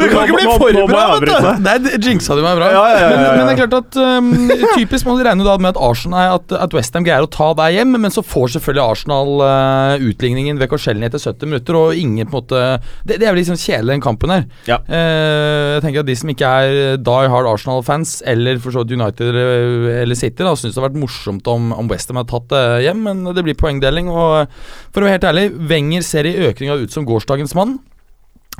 Du 0.00 0.06
kan 0.08 0.24
ikke 0.24 0.38
bli 0.38 0.46
for 0.48 0.80
bra, 0.88 1.04
vet 1.20 1.28
du. 1.28 1.66
det 1.66 2.00
jinxa 2.06 2.38
du 2.38 2.42
meg 2.44 2.56
bra. 2.56 2.70
Ja, 2.72 2.84
ja, 2.88 2.96
ja, 2.96 3.00
ja, 3.00 3.10
ja. 3.10 3.10
Men, 3.10 3.40
men 3.40 3.50
det 3.50 3.54
er 3.54 3.60
klart 3.60 3.76
at 3.80 4.00
um, 4.00 4.72
Typisk 4.78 5.08
må 5.08 5.16
du 5.18 5.24
regne 5.26 5.46
da 5.46 5.56
med 5.60 5.74
at 5.74 5.80
Arsenal 5.80 6.36
At, 6.38 6.52
at 6.56 6.74
Westham 6.76 7.04
greier 7.06 7.26
å 7.26 7.30
ta 7.30 7.50
deg 7.58 7.76
hjem, 7.76 7.94
men 8.00 8.14
så 8.14 8.24
får 8.24 8.54
selvfølgelig 8.56 8.84
Arsenal 8.96 9.44
uh, 9.44 10.08
utligningen 10.10 10.60
ved 10.60 10.70
Korselny 10.72 11.08
etter 11.08 11.20
70 11.22 11.50
minutter, 11.52 11.78
og 11.78 11.98
ingen 11.98 12.28
på 12.30 12.38
en 12.38 12.38
måte 12.40 12.62
Det, 13.04 13.18
det 13.20 13.26
er 13.26 13.34
vel 13.34 13.40
liksom 13.42 13.58
kjedelig, 13.60 13.92
den 13.98 14.04
kampen 14.04 14.32
her. 14.32 14.44
Ja. 14.68 14.78
Eh, 14.86 15.76
jeg 15.76 15.82
tenker 15.84 16.02
at 16.04 16.08
De 16.08 16.16
som 16.16 16.30
ikke 16.32 16.50
er 16.62 17.00
die 17.00 17.30
hard 17.32 17.48
Arsenal-fans, 17.50 18.20
eller 18.28 18.60
for 18.62 18.69
så 18.74 18.84
vidt 18.84 18.96
United 18.96 19.28
eller, 19.30 19.88
eller 20.02 20.18
City, 20.18 20.44
da 20.44 20.54
syns 20.56 20.74
det 20.74 20.80
har 20.80 20.88
vært 20.88 21.00
morsomt 21.02 21.50
om, 21.50 21.70
om 21.76 21.90
Westham 21.90 22.20
hadde 22.20 22.32
tatt 22.32 22.48
det 22.52 22.62
hjem, 22.86 23.02
men 23.06 23.34
det 23.36 23.44
blir 23.46 23.58
poengdeling. 23.58 24.10
Og 24.12 24.48
for 24.90 25.02
å 25.02 25.08
være 25.08 25.18
helt 25.18 25.28
ærlig, 25.32 25.46
Wenger 25.70 26.06
ser 26.06 26.28
i 26.28 26.38
økninga 26.48 26.80
ut 26.82 26.94
som 26.94 27.06
gårsdagens 27.08 27.56
mann. 27.58 27.78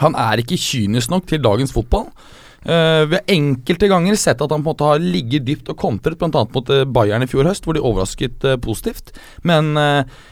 Han 0.01 0.17
er 0.19 0.41
ikke 0.41 0.61
kynisk 0.61 1.13
nok 1.13 1.27
til 1.29 1.43
dagens 1.45 1.75
fotball. 1.77 2.09
Uh, 2.61 3.09
vi 3.09 3.17
har 3.17 3.31
enkelte 3.33 3.89
ganger 3.89 4.19
sett 4.21 4.43
at 4.45 4.53
han 4.53 4.61
på 4.61 4.69
en 4.69 4.75
måte 4.75 4.89
har 4.89 5.01
ligget 5.01 5.47
dypt 5.47 5.71
og 5.73 5.79
kontret, 5.81 6.19
bl.a. 6.21 6.43
mot 6.53 6.73
Bayern 6.93 7.25
i 7.25 7.29
fjor 7.31 7.49
høst, 7.49 7.65
hvor 7.65 7.77
de 7.77 7.81
overrasket 7.81 8.45
uh, 8.45 8.59
positivt. 8.61 9.15
Men 9.49 9.75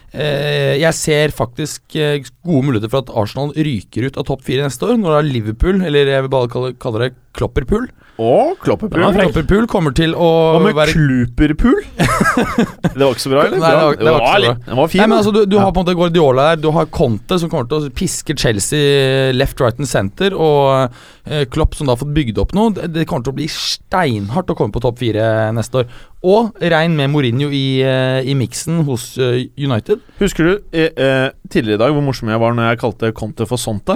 jeg 0.08 0.96
ser 0.96 1.34
faktisk 1.36 1.92
gode 1.92 2.62
muligheter 2.64 2.88
for 2.88 3.04
at 3.04 3.10
Arsenal 3.12 3.50
ryker 3.52 4.06
ut 4.08 4.16
av 4.16 4.24
topp 4.24 4.46
fire 4.46 4.64
neste 4.64 4.86
år, 4.88 4.94
når 4.96 5.12
da 5.12 5.18
Liverpool, 5.26 5.82
eller 5.84 6.08
jeg 6.08 6.24
vil 6.24 6.32
bare 6.32 6.48
kalle, 6.48 6.70
kalle 6.80 7.02
det 7.02 7.10
Klopperpool 7.36 7.90
Og 8.18 8.56
Klopperpool. 8.58 8.98
ja, 9.04 9.08
Klopperpool 9.14 9.66
kommer 9.70 9.92
til 9.94 10.10
å 10.18 10.28
Hva 10.56 10.62
med 10.64 10.74
være 10.74 10.94
kluperpool? 10.96 11.76
det 12.98 12.98
var 12.98 13.12
ikke 13.14 13.22
så 13.22 13.30
bra, 13.30 13.44
eller? 13.46 13.60
Nei, 13.62 13.70
det 13.70 13.84
var- 13.84 13.98
det 14.00 14.10
var 14.10 14.18
bra. 14.24 14.32
litt- 14.42 14.64
Den 14.66 14.76
var 14.80 14.88
fint. 14.90 14.98
Nei, 15.00 15.06
men 15.06 15.18
altså, 15.18 15.32
du, 15.36 15.46
du 15.46 15.56
har 15.60 15.70
på 15.70 15.78
en 15.78 15.86
måte 15.86 15.94
Guardiola 16.00 16.48
der, 16.50 16.62
du 16.64 16.70
har 16.74 16.86
Conte 16.90 17.38
som 17.38 17.48
kommer 17.52 17.68
til 17.70 17.86
å 17.86 17.92
piske 17.94 18.34
Chelsea 18.36 19.30
left, 19.32 19.60
right 19.62 19.78
and 19.78 19.86
center, 19.86 20.34
og 20.34 20.90
eh, 21.30 21.44
Klopp 21.46 21.76
som 21.78 21.86
da 21.86 21.94
har 21.94 22.02
fått 22.02 22.12
bygd 22.16 22.42
opp 22.42 22.56
noe. 22.58 22.74
Det, 22.74 22.90
det 22.96 23.06
kommer 23.06 23.22
til 23.28 23.36
å 23.36 23.38
bli 23.38 23.46
steinhardt 23.54 24.50
å 24.50 24.58
komme 24.58 24.74
på 24.74 24.82
topp 24.82 24.98
fire 24.98 25.52
neste 25.54 25.84
år. 25.84 25.86
Og 26.26 26.58
regn 26.58 26.96
med 26.98 27.12
Mourinho 27.14 27.52
i, 27.54 27.64
eh, 27.86 28.26
i 28.26 28.34
miksen 28.34 28.82
hos 28.88 29.12
uh, 29.22 29.38
United. 29.54 30.02
Husker 30.18 30.42
du 30.50 30.54
eh, 30.74 30.90
eh, 30.90 31.28
tidligere 31.48 31.78
i 31.78 31.84
dag 31.86 31.94
hvor 31.94 32.02
morsom 32.02 32.34
jeg 32.34 32.42
var 32.42 32.50
når 32.58 32.72
jeg 32.72 32.82
kalte 32.82 33.12
Conte 33.14 33.46
for 33.46 33.62
Sonte? 33.62 33.94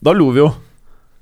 Da 0.00 0.16
lo 0.16 0.30
vi 0.32 0.40
jo. 0.40 0.54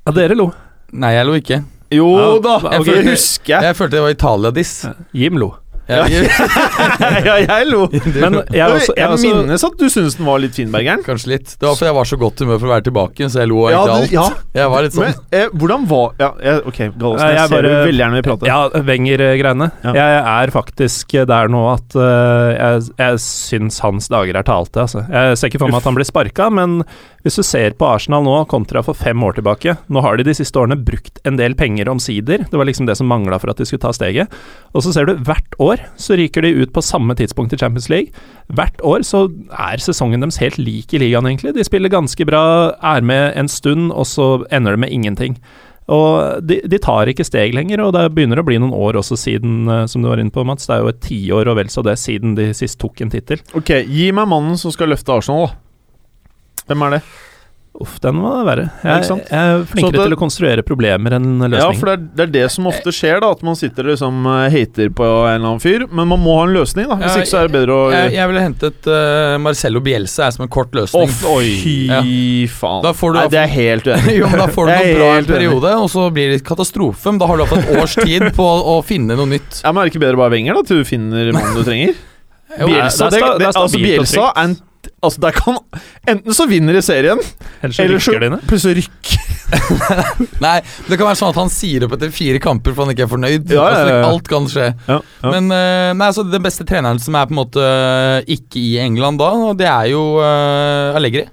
Ja, 0.06 0.12
dere 0.14 0.38
lo. 0.38 0.52
Nei, 0.94 1.16
jeg 1.18 1.26
lo 1.26 1.34
ikke. 1.34 1.64
Jo 1.94 2.08
Ja, 2.18 2.38
da, 2.42 2.56
jeg 2.72 2.80
okay. 2.80 2.92
følte- 2.92 3.10
husker 3.14 3.60
jeg. 3.62 3.76
Følte 3.76 3.90
det 3.96 4.02
var 4.02 4.10
Italia-diss. 4.16 4.74
Jim 5.14 5.38
lo. 5.38 5.52
Ja, 5.86 6.02
jeg 7.38 7.66
lo. 7.70 7.84
Men 7.86 8.40
jeg 8.50 8.66
også, 8.66 8.94
jeg 8.96 9.06
jeg 9.06 9.20
minnes 9.22 9.62
at 9.68 9.76
du 9.78 9.84
syntes 9.86 10.16
den 10.18 10.26
var 10.26 10.40
litt 10.42 10.56
fin, 10.58 10.70
Bergeren. 10.74 11.04
Kanskje 11.06 11.30
litt. 11.36 11.52
Det 11.60 11.62
var 11.68 11.76
fordi 11.78 11.86
jeg 11.86 11.94
var 11.94 12.08
så 12.10 12.18
godt 12.18 12.42
humør 12.42 12.58
for 12.58 12.66
å 12.66 12.72
være 12.72 12.86
tilbake, 12.88 13.28
så 13.30 13.38
jeg 13.44 13.50
lo 13.52 13.60
av 13.68 13.70
Ja, 13.70 13.82
ikke 13.84 13.94
alt. 13.94 14.16
alt. 14.24 14.40
Jeg 14.58 14.72
var 14.72 14.82
litt 14.86 14.96
sånn 14.96 15.04
Men 15.06 15.20
eh, 15.38 15.46
hvordan 15.54 15.86
var 15.92 16.08
Ja, 16.18 16.30
jeg, 16.42 16.62
ok, 16.72 16.80
Gallosen, 16.98 17.22
jeg, 17.28 17.36
jeg 17.38 17.48
ser 17.52 17.54
bare- 17.54 17.70
du 17.70 17.86
veldig 17.86 18.02
gjerne 18.02 18.18
vil 18.18 18.26
prate. 18.26 18.50
Ja, 18.50 18.58
Wenger-greiene. 18.90 19.70
Ja. 19.86 19.94
Jeg 20.00 20.18
er 20.34 20.54
faktisk 20.56 21.16
der 21.30 21.52
nå 21.54 21.62
at 21.76 21.98
uh, 22.02 22.02
jeg, 22.56 22.82
jeg 22.98 23.22
syns 23.28 23.78
hans 23.86 24.10
dager 24.10 24.40
er 24.42 24.42
talte. 24.50 24.82
Altså. 24.88 25.06
Jeg 25.06 25.38
ser 25.38 25.52
ikke 25.54 25.62
for 25.62 25.70
meg 25.70 25.84
at 25.84 25.90
han 25.92 25.94
blir 26.00 26.10
sparka, 26.10 26.50
men 26.50 26.80
Hvis 27.26 27.40
du 27.40 27.42
ser 27.42 27.72
på 27.74 27.88
Arsenal 27.90 28.22
nå 28.22 28.36
kontra 28.46 28.84
for 28.86 28.94
fem 28.94 29.18
år 29.26 29.34
tilbake 29.34 29.72
Nå 29.90 30.02
har 30.04 30.14
de 30.14 30.28
de 30.28 30.34
siste 30.38 30.60
årene 30.60 30.76
brukt 30.78 31.18
en 31.26 31.34
del 31.40 31.56
penger 31.58 31.88
omsider. 31.90 32.44
Det 32.46 32.54
var 32.54 32.68
liksom 32.68 32.86
det 32.86 32.94
som 33.00 33.08
mangla 33.10 33.40
for 33.42 33.50
at 33.50 33.58
de 33.58 33.66
skulle 33.66 33.82
ta 33.82 33.90
steget. 33.90 34.30
Og 34.78 34.84
så 34.86 34.92
ser 34.94 35.08
du 35.08 35.16
hvert 35.26 35.56
år 35.58 35.82
så 35.98 36.14
ryker 36.20 36.46
de 36.46 36.52
ut 36.62 36.70
på 36.70 36.84
samme 36.86 37.16
tidspunkt 37.18 37.56
i 37.56 37.58
Champions 37.58 37.88
League. 37.90 38.14
Hvert 38.46 38.78
år 38.86 39.02
så 39.02 39.24
er 39.50 39.82
sesongen 39.82 40.22
deres 40.22 40.38
helt 40.38 40.60
lik 40.62 40.94
i 40.94 41.02
ligaen, 41.02 41.26
egentlig. 41.26 41.56
De 41.56 41.66
spiller 41.66 41.90
ganske 41.90 42.28
bra, 42.30 42.44
er 42.94 43.02
med 43.02 43.34
en 43.34 43.50
stund, 43.50 43.90
og 43.90 44.06
så 44.06 44.46
ender 44.54 44.76
det 44.76 44.84
med 44.86 44.94
ingenting. 44.94 45.40
Og 45.90 46.46
de, 46.46 46.60
de, 46.62 46.78
tar 46.82 47.10
ikke 47.10 47.26
steg 47.26 47.58
lenger, 47.58 47.82
og 47.82 47.92
det 47.98 48.06
begynner 48.14 48.38
å 48.38 48.46
bli 48.46 48.60
noen 48.62 48.74
år 48.74 49.00
også 49.02 49.18
siden, 49.18 49.66
eh, 49.66 49.84
som 49.90 50.02
du 50.02 50.12
var 50.12 50.22
inne 50.22 50.34
på, 50.34 50.46
Mats. 50.46 50.70
Det 50.70 50.78
er 50.78 50.86
jo 50.86 50.94
et 50.94 51.04
tiår 51.10 51.50
og 51.50 51.58
vel 51.58 51.74
så 51.74 51.82
det 51.86 51.98
siden 52.02 52.38
de 52.38 52.52
sist 52.54 52.78
tok 52.82 53.02
en 53.02 53.10
tittel. 53.10 53.42
Ok, 53.58 53.80
gi 53.82 54.10
meg 54.14 54.30
mannen 54.30 54.58
som 54.62 54.74
skal 54.74 54.94
løfte 54.94 55.14
Arsenal, 55.14 55.48
da. 55.48 55.62
Hvem 56.68 56.82
er 56.88 56.98
det? 56.98 57.02
Uff, 57.76 57.98
den 58.00 58.14
må 58.16 58.30
være. 58.46 58.62
Ja, 58.80 58.94
Jeg, 59.02 59.18
jeg 59.28 59.36
er 59.36 59.64
flinkere 59.68 59.92
det- 59.98 60.04
til 60.06 60.14
å 60.14 60.16
konstruere 60.16 60.62
problemer 60.64 61.12
enn 61.12 61.26
løsninger. 61.42 61.60
Ja, 61.60 61.72
for 61.76 61.90
det 61.90 61.92
er, 61.92 62.04
det 62.16 62.22
er 62.24 62.30
det 62.32 62.44
som 62.54 62.64
ofte 62.70 62.88
skjer, 62.88 63.18
da. 63.20 63.28
At 63.36 63.42
man 63.44 63.54
sitter 63.54 63.84
og 63.84 63.90
liksom 63.92 64.22
eh, 64.32 64.46
hater 64.54 64.88
på 64.96 65.04
en 65.04 65.34
eller 65.34 65.44
annen 65.50 65.60
fyr. 65.60 65.84
Men 65.92 66.08
man 66.08 66.22
må 66.24 66.38
ha 66.38 66.46
en 66.46 66.54
løsning, 66.56 66.88
da. 66.88 66.96
Hvis 67.02 67.12
Ja, 67.12 67.20
ikke 67.20 67.28
så 67.34 67.40
er 67.42 67.50
det 67.50 67.52
bedre 67.58 67.76
å 67.76 67.82
Jeg, 67.92 68.14
jeg 68.16 68.30
ville 68.30 68.44
hentet 68.46 68.88
uh, 68.88 69.36
Marcello 69.44 69.82
Bielsa 69.84 70.30
som 70.32 70.46
en 70.46 70.52
kort 70.56 70.72
løsning. 70.72 71.04
Å, 71.04 71.36
fy 71.36 71.74
Ja. 71.90 72.00
faen. 72.56 72.80
Da 72.88 72.94
får 72.96 73.12
du 73.12 73.18
Nei, 73.20 73.26
det 73.36 73.42
er 73.42 73.52
helt 73.58 73.84
uenig. 73.92 74.16
jo, 74.22 74.30
men 74.32 74.38
Da 74.40 74.46
får 74.56 74.64
du 74.64 74.72
en 74.72 74.80
noe 74.88 74.96
bra 75.02 75.10
en 75.20 75.28
periode, 75.34 75.74
og 75.84 75.90
så 75.92 76.06
blir 76.16 76.32
det 76.32 76.40
katastrofe. 76.48 77.12
Men 77.12 77.18
da 77.20 77.26
har 77.28 77.36
du 77.36 77.44
hatt 77.44 77.60
et 77.60 77.76
års 77.76 77.94
tid 78.08 78.24
på 78.40 78.46
å 78.72 78.78
finne 78.88 79.20
noe 79.20 79.28
nytt. 79.36 79.60
Ja, 79.60 79.72
men 79.76 79.82
Er 79.84 79.90
det 79.90 79.92
ikke 79.92 80.06
bedre 80.06 80.16
å 80.16 80.24
bare 80.24 80.32
Wenger, 80.38 80.56
da, 80.56 80.64
til 80.64 80.80
du 80.80 80.88
finner 80.88 81.28
mannen 81.36 81.60
du 81.60 81.66
trenger? 81.68 81.92
Jo, 82.56 82.70
Bielsa, 82.72 83.10
det 83.12 83.20
det, 83.20 83.28
det 83.36 83.38
det, 83.44 83.52
altså 83.52 83.76
Bielsa 83.84 84.16
trygt. 84.16 84.32
er 84.32 84.48
en 84.48 84.56
Altså, 85.04 85.20
der 85.20 85.34
kan 85.36 85.58
Enten 86.08 86.34
så 86.34 86.46
vinner 86.48 86.72
de 86.72 86.80
serien, 86.82 87.20
Ellers 87.60 87.76
så 87.76 87.84
eller 87.84 88.00
så 88.00 88.14
rykker 88.14 88.24
de 88.24 88.30
ned. 88.32 88.46
plutselig 88.48 88.80
rykker 88.80 89.24
Nei, 90.42 90.56
det 90.88 90.96
kan 90.96 91.06
være 91.06 91.18
sånn 91.20 91.30
at 91.30 91.38
han 91.38 91.52
sier 91.52 91.84
opp 91.86 91.92
etter 91.94 92.10
fire 92.10 92.40
kamper 92.42 92.74
for 92.74 92.82
han 92.86 92.94
ikke 92.96 93.04
er 93.04 93.10
fornøyd. 93.12 93.52
Ja, 93.52 93.62
ja, 93.62 93.76
Altså, 93.76 94.00
alt 94.08 94.30
kan 94.32 94.48
skje. 94.50 94.66
ja, 94.88 94.96
ja. 94.98 95.30
Men 95.30 95.52
eh, 95.54 95.92
nei, 95.94 96.08
altså, 96.08 96.24
den 96.26 96.42
beste 96.42 96.66
treneren 96.66 96.98
som 97.02 97.14
er 97.14 97.28
på 97.28 97.36
en 97.36 97.42
måte 97.44 97.62
eh, 97.62 98.34
ikke 98.38 98.58
i 98.58 98.72
England 98.82 99.20
da, 99.22 99.30
det 99.60 99.68
er 99.70 99.92
jo 99.92 100.02
uh, 100.18 100.96
Allegri. 100.98 101.28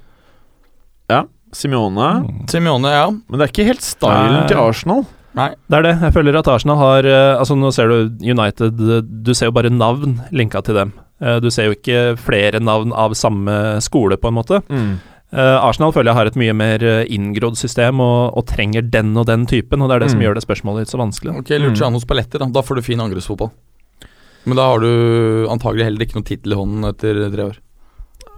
Simione 1.53 2.07
Simione, 2.49 2.89
ja. 2.89 3.09
Men 3.11 3.39
det 3.39 3.45
er 3.45 3.51
ikke 3.53 3.67
helt 3.67 3.85
stylen 3.85 4.39
Nei. 4.39 4.47
til 4.49 4.57
Arsenal. 4.57 5.03
Nei. 5.37 5.49
Det 5.69 5.79
er 5.79 5.85
det. 5.87 5.93
Jeg 6.07 6.13
føler 6.15 6.37
at 6.37 6.49
Arsenal 6.51 6.77
har 6.77 7.07
eh, 7.09 7.39
Altså 7.39 7.55
Nå 7.57 7.71
ser 7.73 7.89
du 7.89 8.19
United 8.21 8.81
eh, 8.85 8.99
Du 9.01 9.31
ser 9.33 9.49
jo 9.49 9.55
bare 9.55 9.71
navn 9.73 10.19
linka 10.35 10.61
til 10.65 10.77
dem. 10.77 10.91
Eh, 11.23 11.39
Du 11.39 11.49
ser 11.53 11.69
jo 11.71 11.75
ikke 11.77 12.17
flere 12.19 12.59
navn 12.59 12.91
av 12.93 13.15
samme 13.15 13.79
skole, 13.81 14.17
på 14.19 14.27
en 14.27 14.37
måte. 14.37 14.59
Eh, 15.33 15.39
Arsenal 15.65 15.91
føler 15.95 16.11
jeg 16.11 16.17
har 16.19 16.29
et 16.29 16.35
mye 16.37 16.53
mer 16.53 16.83
eh, 16.85 17.05
inngrodd 17.09 17.55
system 17.57 17.99
og, 18.03 18.35
og 18.37 18.45
trenger 18.51 18.83
den 18.93 19.15
og 19.17 19.25
den 19.25 19.47
typen, 19.49 19.81
og 19.81 19.89
det 19.89 19.95
er 19.95 19.99
det 20.05 20.11
som 20.11 20.19
Mm. 20.19 20.25
gjør 20.27 20.35
det 20.37 20.43
spørsmålet 20.45 20.83
litt 20.83 20.91
så 20.93 20.99
vanskelig. 21.01 21.37
Ok, 21.39 21.49
Luciano 21.63 21.97
Spalletti, 22.03 22.37
da. 22.37 22.45
Da 22.45 22.61
får 22.61 22.75
du 22.77 22.81
fin 22.85 22.99
angrepsfotball. 23.01 23.49
Men 24.45 24.57
da 24.59 24.67
har 24.67 24.79
du 24.83 25.47
antagelig 25.49 25.85
heller 25.87 26.03
ikke 26.05 26.17
noen 26.19 26.27
tittel 26.27 26.51
i 26.53 26.59
hånden 26.59 26.85
etter 26.85 27.31
tre 27.33 27.43
år. 27.49 27.57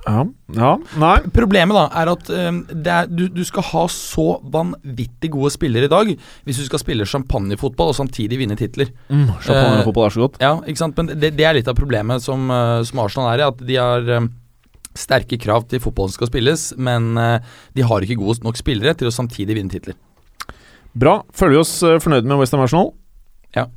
Ja. 0.06 0.22
ja. 0.54 0.72
Nei. 1.02 1.16
Problemet 1.34 1.78
da 1.78 1.86
er 2.02 2.12
at 2.12 2.30
um, 2.30 2.62
det 2.70 2.94
er, 2.94 3.10
du, 3.10 3.26
du 3.34 3.42
skal 3.48 3.66
ha 3.72 3.84
så 3.90 4.28
vanvittig 4.54 5.32
gode 5.34 5.50
spillere 5.56 5.90
i 5.90 5.92
dag 5.92 6.12
hvis 6.46 6.62
du 6.62 6.66
skal 6.68 6.82
spille 6.84 7.08
champagnefotball 7.10 7.90
og 7.94 7.98
samtidig 7.98 8.40
vinne 8.44 8.58
titler. 8.60 8.92
Mm, 9.10 9.28
Champagnefotball 9.42 10.08
er 10.08 10.16
så 10.16 10.26
godt. 10.28 10.40
Ja, 10.44 10.56
ikke 10.64 10.84
sant? 10.84 10.98
Men 11.02 11.14
det, 11.18 11.34
det 11.40 11.48
er 11.50 11.58
litt 11.58 11.70
av 11.72 11.78
problemet 11.80 12.24
som, 12.26 12.50
uh, 12.54 12.82
som 12.86 13.02
Arsenal 13.02 13.34
er 13.34 13.44
i. 13.44 13.48
At 13.50 13.64
de 13.66 13.80
har 13.82 14.12
um, 14.22 14.30
sterke 14.96 15.40
krav 15.42 15.66
til 15.72 15.82
fotballen 15.84 16.14
skal 16.14 16.30
spilles, 16.30 16.70
men 16.78 17.16
uh, 17.20 17.40
de 17.76 17.86
har 17.90 18.06
ikke 18.06 18.22
gode 18.22 18.46
nok 18.46 18.62
spillere 18.62 18.96
til 18.98 19.10
å 19.10 19.16
samtidig 19.16 19.58
vinne 19.58 19.74
titler. 19.74 19.98
Bra. 20.96 21.20
Føler 21.36 21.58
vi 21.58 21.60
oss 21.60 21.74
eh, 21.84 21.98
fornøyd 22.00 22.28
med 22.30 22.40
Western 22.40 22.62
Arsenal? 22.64 22.94
Ja. 23.56 23.68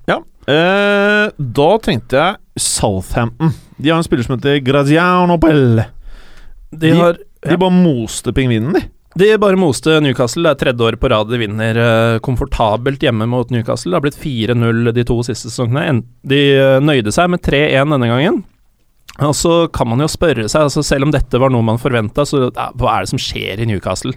Eh, 0.48 1.24
da 1.34 1.68
tenkte 1.82 2.20
jeg 2.20 2.62
Southampton. 2.62 3.50
De 3.78 3.90
har 3.90 3.98
en 3.98 4.06
spiller 4.06 4.26
som 4.26 4.36
heter 4.36 4.60
Graziano 4.62 5.34
Pelle. 5.42 5.88
De 6.70 6.90
De- 6.90 6.96
har 6.98 7.18
De 7.48 7.56
bare 7.56 7.70
moste 7.72 8.32
pingvinen, 8.34 8.72
de. 8.74 8.82
De 9.18 9.28
bare 9.40 9.56
moste 9.56 10.00
Newcastle. 10.04 10.42
Det 10.44 10.50
er 10.50 10.60
tredje 10.72 10.84
året 10.84 11.00
på 11.00 11.08
rad 11.10 11.30
de 11.30 11.38
vinner 11.40 11.78
eh, 11.80 12.18
komfortabelt 12.22 13.00
hjemme 13.02 13.26
mot 13.30 13.48
Newcastle. 13.50 13.90
Det 13.90 13.96
har 13.96 14.04
blitt 14.04 14.18
4-0 14.20 14.92
de 14.94 15.04
to 15.08 15.16
siste 15.26 15.48
sesongene. 15.50 16.02
De 16.28 16.40
eh, 16.58 16.78
nøyde 16.84 17.10
seg 17.14 17.30
med 17.30 17.42
3-1 17.42 17.94
denne 17.94 18.10
gangen. 18.10 18.42
Og 19.18 19.32
så 19.34 19.54
kan 19.74 19.88
man 19.90 19.98
jo 20.04 20.06
spørre 20.12 20.44
seg, 20.46 20.68
altså 20.68 20.82
selv 20.86 21.08
om 21.08 21.10
dette 21.14 21.40
var 21.42 21.50
noe 21.50 21.64
man 21.66 21.80
forventa, 21.82 22.22
så 22.28 22.50
hva 22.52 22.92
er 22.98 23.06
det 23.06 23.10
som 23.10 23.18
skjer 23.18 23.58
i 23.64 23.66
Newcastle? 23.66 24.12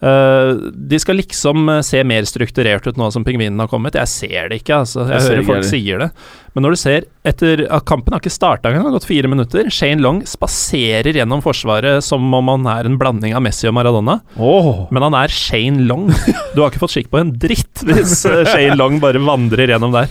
Eh, 0.00 0.50
de 0.90 0.98
skal 1.00 1.18
liksom 1.20 1.66
eh, 1.68 1.80
se 1.84 2.00
mer 2.08 2.24
strukturert 2.28 2.86
ut 2.88 2.96
nå 2.96 3.10
som 3.12 3.24
pingvinene 3.26 3.60
har 3.66 3.68
kommet. 3.68 3.98
Jeg 4.00 4.08
ser 4.08 4.48
det 4.48 4.62
ikke, 4.62 4.78
altså. 4.80 5.04
Jeg, 5.04 5.18
Jeg 5.18 5.26
hører 5.28 5.44
folk 5.44 5.58
heller. 5.58 5.68
sier 5.68 6.00
det. 6.04 6.08
Men 6.56 6.64
når 6.64 6.74
du 6.74 6.78
ser 6.80 7.04
etter 7.30 7.62
at 7.68 7.84
Kampen 7.86 8.14
har 8.16 8.22
ikke 8.22 8.32
starta 8.32 8.70
engang, 8.70 8.86
det 8.86 8.90
har 8.90 8.96
gått 8.96 9.08
fire 9.10 9.28
minutter. 9.30 9.68
Shane 9.70 10.00
Long 10.02 10.22
spaserer 10.26 11.12
gjennom 11.20 11.44
forsvaret 11.44 12.02
som 12.06 12.24
om 12.34 12.48
han 12.54 12.64
er 12.72 12.88
en 12.88 12.96
blanding 13.00 13.36
av 13.36 13.44
Messi 13.44 13.68
og 13.68 13.76
Maradona. 13.76 14.18
Oh. 14.40 14.86
Men 14.90 15.04
han 15.10 15.18
er 15.20 15.34
Shane 15.36 15.84
Long. 15.86 16.08
Du 16.56 16.62
har 16.64 16.72
ikke 16.72 16.82
fått 16.86 16.96
skikk 16.96 17.12
på 17.12 17.20
en 17.20 17.34
dritt 17.38 17.84
hvis 17.86 18.24
eh, 18.26 18.42
Shane 18.48 18.80
Long 18.80 18.98
bare 19.04 19.20
vandrer 19.22 19.76
gjennom 19.76 19.92
der. 19.94 20.08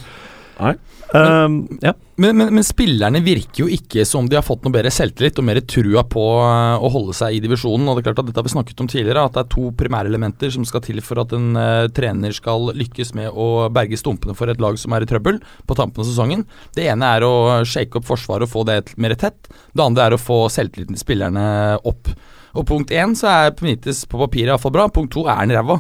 Nei. 0.62 0.75
Um, 1.13 1.63
ja. 1.82 1.93
Men, 2.15 2.38
men, 2.38 2.52
men 2.54 2.65
spillerne 2.65 3.22
virker 3.26 3.63
jo 3.63 3.67
ikke 3.72 4.04
som 4.06 4.28
de 4.30 4.38
har 4.38 4.45
fått 4.45 4.65
noe 4.65 4.74
bedre 4.76 4.91
selvtillit 4.93 5.39
og 5.41 5.45
mer 5.48 5.62
trua 5.65 6.04
på 6.06 6.24
eh, 6.43 6.84
å 6.84 6.91
holde 6.91 7.15
seg 7.17 7.38
i 7.38 7.41
divisjonen. 7.43 7.88
Og 7.88 7.98
det 7.98 8.04
er 8.04 8.10
klart 8.10 8.22
at 8.22 8.30
Dette 8.30 8.41
har 8.41 8.45
vi 8.45 8.54
snakket 8.54 8.84
om 8.84 8.89
tidligere, 8.91 9.24
at 9.24 9.38
det 9.38 9.43
er 9.45 9.52
to 9.56 9.69
primærelementer 9.80 10.54
som 10.54 10.67
skal 10.67 10.84
til 10.86 11.02
for 11.06 11.24
at 11.24 11.34
en 11.38 11.54
uh, 11.58 11.88
trener 11.95 12.36
skal 12.36 12.74
lykkes 12.78 13.13
med 13.17 13.32
å 13.32 13.69
berge 13.74 13.98
stumpene 14.00 14.36
for 14.38 14.52
et 14.52 14.62
lag 14.62 14.78
som 14.82 14.93
er 14.93 15.06
i 15.06 15.10
trøbbel 15.10 15.39
på 15.39 15.78
tampen 15.80 16.04
av 16.04 16.10
sesongen. 16.10 16.43
Det 16.76 16.89
ene 16.91 17.13
er 17.17 17.26
å 17.26 17.34
shake 17.67 18.02
opp 18.02 18.10
forsvaret 18.10 18.50
og 18.50 18.54
få 18.54 18.65
det 18.67 18.82
mer 19.00 19.15
tett. 19.19 19.50
Det 19.74 19.86
andre 19.86 20.10
er 20.10 20.17
å 20.17 20.22
få 20.22 20.43
selvtilliten 20.54 21.00
til 21.00 21.06
spillerne 21.08 21.45
opp. 21.89 22.12
Og 22.58 22.65
punkt 22.67 22.91
én 22.93 23.15
så 23.17 23.32
er 23.32 23.56
Penitis 23.58 24.04
på 24.10 24.19
papiret 24.22 24.52
iallfall 24.52 24.76
bra. 24.76 24.89
Punkt 24.91 25.13
to 25.15 25.26
er 25.30 25.39
han 25.41 25.54
ræva. 25.54 25.80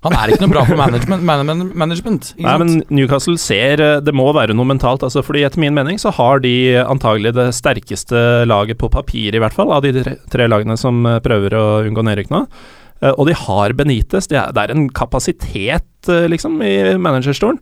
Han 0.00 0.14
er 0.16 0.30
ikke 0.32 0.46
noe 0.46 0.52
bra 0.54 0.62
på 0.64 0.76
management. 0.78 1.24
man, 1.28 1.42
man, 1.44 1.62
management 1.76 2.30
ikke 2.32 2.46
Nei, 2.46 2.54
men 2.62 2.78
Newcastle 2.88 3.36
ser 3.40 3.82
eh, 3.84 3.98
Det 4.00 4.14
må 4.16 4.30
være 4.32 4.54
noe 4.56 4.68
mentalt. 4.68 5.04
Altså, 5.04 5.20
fordi 5.26 5.42
Etter 5.44 5.60
min 5.60 5.76
mening 5.76 6.00
så 6.00 6.12
har 6.16 6.40
de 6.40 6.54
antagelig 6.80 7.34
det 7.36 7.50
sterkeste 7.58 8.22
laget 8.48 8.80
på 8.80 8.88
papir, 8.92 9.36
i 9.36 9.42
hvert 9.42 9.56
fall, 9.56 9.72
av 9.76 9.84
de 9.84 9.92
tre, 9.98 10.14
tre 10.32 10.48
lagene 10.48 10.78
som 10.80 11.04
eh, 11.04 11.18
prøver 11.24 11.56
å 11.58 11.64
unngå 11.84 12.06
nedrykk 12.08 12.32
nå. 12.32 12.42
Eh, 13.02 13.12
Og 13.12 13.28
de 13.28 13.36
har 13.44 13.76
Benitez. 13.76 14.30
Er, 14.32 14.54
det 14.56 14.64
er 14.64 14.72
en 14.72 14.88
kapasitet, 14.88 15.86
liksom, 16.08 16.60
i 16.64 16.96
managerstolen. 16.96 17.60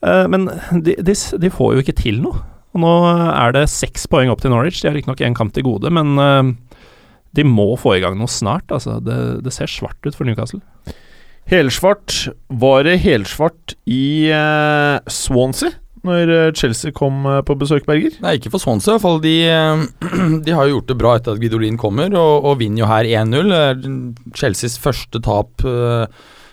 Men 0.00 0.46
de, 0.80 0.94
de, 1.04 1.12
de 1.12 1.48
får 1.52 1.74
jo 1.74 1.82
ikke 1.82 1.96
til 1.98 2.20
noe. 2.24 2.38
Og 2.72 2.80
nå 2.80 2.92
er 3.10 3.52
det 3.52 3.66
seks 3.68 4.06
poeng 4.08 4.30
opp 4.32 4.40
til 4.40 4.52
Norwich. 4.52 4.78
De 4.80 4.88
har 4.88 4.94
riktignok 4.96 5.20
én 5.26 5.36
kamp 5.36 5.52
til 5.52 5.66
gode, 5.66 5.90
men 5.92 6.14
de 7.36 7.44
må 7.44 7.66
få 7.80 7.96
i 7.98 8.00
gang 8.00 8.16
noe 8.16 8.30
snart. 8.32 8.72
Altså, 8.72 8.96
det, 9.04 9.18
det 9.44 9.52
ser 9.52 9.68
svart 9.68 10.00
ut 10.08 10.16
for 10.16 10.24
Newcastle. 10.28 10.62
Helsvart. 11.50 12.28
Var 12.48 12.84
det 12.86 12.98
helsvart 13.04 13.76
i 13.88 14.30
uh, 14.34 14.98
Swansea 15.10 15.76
når 16.06 16.30
eh, 16.32 16.50
Chelsea 16.56 16.94
kom 16.96 17.26
eh, 17.28 17.42
på 17.44 17.56
besøk, 17.60 17.84
Berger? 17.88 18.14
Nei, 18.24 18.38
ikke 18.38 18.52
for 18.54 18.62
Swansea 18.62 18.94
i 18.94 18.96
hvert 18.96 19.04
fall. 19.04 19.18
De, 19.20 19.34
de 20.46 20.54
har 20.56 20.68
jo 20.68 20.78
gjort 20.78 20.88
det 20.88 20.98
bra 21.00 21.14
etter 21.18 21.36
at 21.36 21.42
Guidolin 21.42 21.76
kommer, 21.80 22.14
og, 22.16 22.46
og 22.48 22.60
vinner 22.62 22.84
jo 22.84 22.88
her 22.88 23.08
1-0. 23.20 23.52
Er 23.52 23.82
Chelseas 24.38 24.78
første 24.80 25.20
tap, 25.26 25.66
uh, 25.66 26.06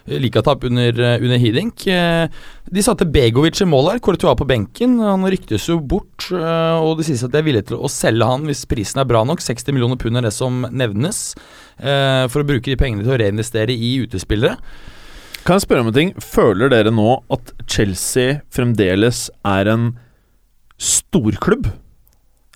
ligatap 0.07 0.63
under, 0.63 0.99
eh, 1.01 1.21
under 1.21 1.37
Hiddink. 1.37 1.85
Eh, 1.87 2.27
de 2.71 2.83
satte 2.83 3.05
Begovic 3.05 3.61
i 3.61 3.67
mål 3.67 3.91
her, 3.91 3.99
Courtois 3.99 4.37
på 4.39 4.47
benken. 4.47 4.97
Han 4.99 5.23
ryktes 5.27 5.67
jo 5.67 5.79
bort, 5.79 6.29
eh, 6.31 6.77
og 6.79 6.97
det 6.97 7.07
sies 7.07 7.23
at 7.23 7.31
de 7.31 7.39
er 7.41 7.47
villige 7.47 7.67
til 7.71 7.77
å 7.77 7.91
selge 7.91 8.25
han 8.27 8.45
hvis 8.47 8.65
prisen 8.65 9.01
er 9.01 9.09
bra 9.09 9.23
nok. 9.27 9.43
60 9.43 9.73
millioner 9.75 9.99
pund 9.99 10.17
er 10.17 10.27
det 10.27 10.33
som 10.33 10.63
nevnes, 10.71 11.35
eh, 11.79 12.27
for 12.27 12.43
å 12.43 12.47
bruke 12.47 12.71
de 12.71 12.79
pengene 12.79 13.03
til 13.03 13.15
å 13.15 13.19
reinvestere 13.19 13.75
i 13.75 13.97
utespillere. 14.05 14.57
Kan 15.45 15.59
jeg 15.59 15.67
spørre 15.67 15.81
om 15.85 15.87
en 15.87 15.93
ting? 15.93 16.13
Føler 16.19 16.69
dere 16.69 16.91
nå 16.91 17.23
at 17.31 17.53
Chelsea 17.67 18.41
fremdeles 18.51 19.29
er 19.45 19.67
en 19.71 19.97
storklubb? 20.77 21.71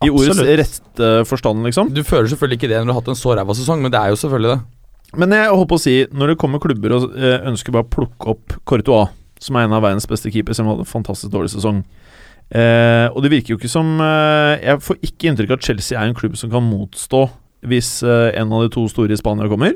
I 0.02 0.10
ordets 0.10 0.42
rette 0.42 1.10
forstand, 1.30 1.64
liksom? 1.64 1.94
Du 1.94 2.02
føler 2.04 2.28
selvfølgelig 2.28 2.58
ikke 2.58 2.70
det 2.72 2.80
når 2.82 2.88
du 2.88 2.94
har 2.94 3.02
hatt 3.02 3.12
en 3.14 3.20
så 3.20 3.36
ræva 3.38 3.54
sesong, 3.54 3.84
men 3.84 3.94
det 3.94 4.00
er 4.02 4.10
jo 4.10 4.18
selvfølgelig 4.18 4.56
det. 4.56 4.62
Men 5.20 5.36
jeg 5.36 5.52
holdt 5.52 5.72
på 5.72 5.80
å 5.80 5.82
si, 5.82 5.96
når 6.16 6.34
det 6.34 6.40
kommer 6.40 6.62
klubber 6.64 6.96
og 6.96 7.18
eh, 7.18 7.42
ønsker 7.50 7.74
bare 7.76 7.88
å 7.88 7.92
plukke 7.92 8.32
opp 8.32 8.56
Courtois, 8.68 9.12
som 9.42 9.58
er 9.58 9.68
en 9.68 9.76
av 9.76 9.84
verdens 9.84 10.08
beste 10.08 10.32
keepere, 10.32 10.56
som 10.56 10.70
hadde 10.70 10.86
en 10.86 10.92
fantastisk 10.92 11.34
dårlig 11.34 11.50
sesong 11.52 11.82
eh, 12.54 13.08
Og 13.10 13.24
det 13.26 13.32
virker 13.34 13.56
jo 13.56 13.58
ikke 13.58 13.72
som 13.72 13.96
eh, 14.06 14.62
Jeg 14.62 14.84
får 14.86 15.00
ikke 15.08 15.32
inntrykk 15.32 15.54
av 15.56 15.58
at 15.58 15.66
Chelsea 15.66 15.98
er 15.98 16.08
en 16.08 16.18
klubb 16.18 16.38
som 16.40 16.52
kan 16.54 16.64
motstå 16.64 17.26
hvis 17.68 18.00
eh, 18.06 18.32
en 18.40 18.54
av 18.54 18.64
de 18.66 18.72
to 18.74 18.88
store 18.90 19.14
i 19.14 19.20
Spania 19.20 19.46
kommer. 19.50 19.76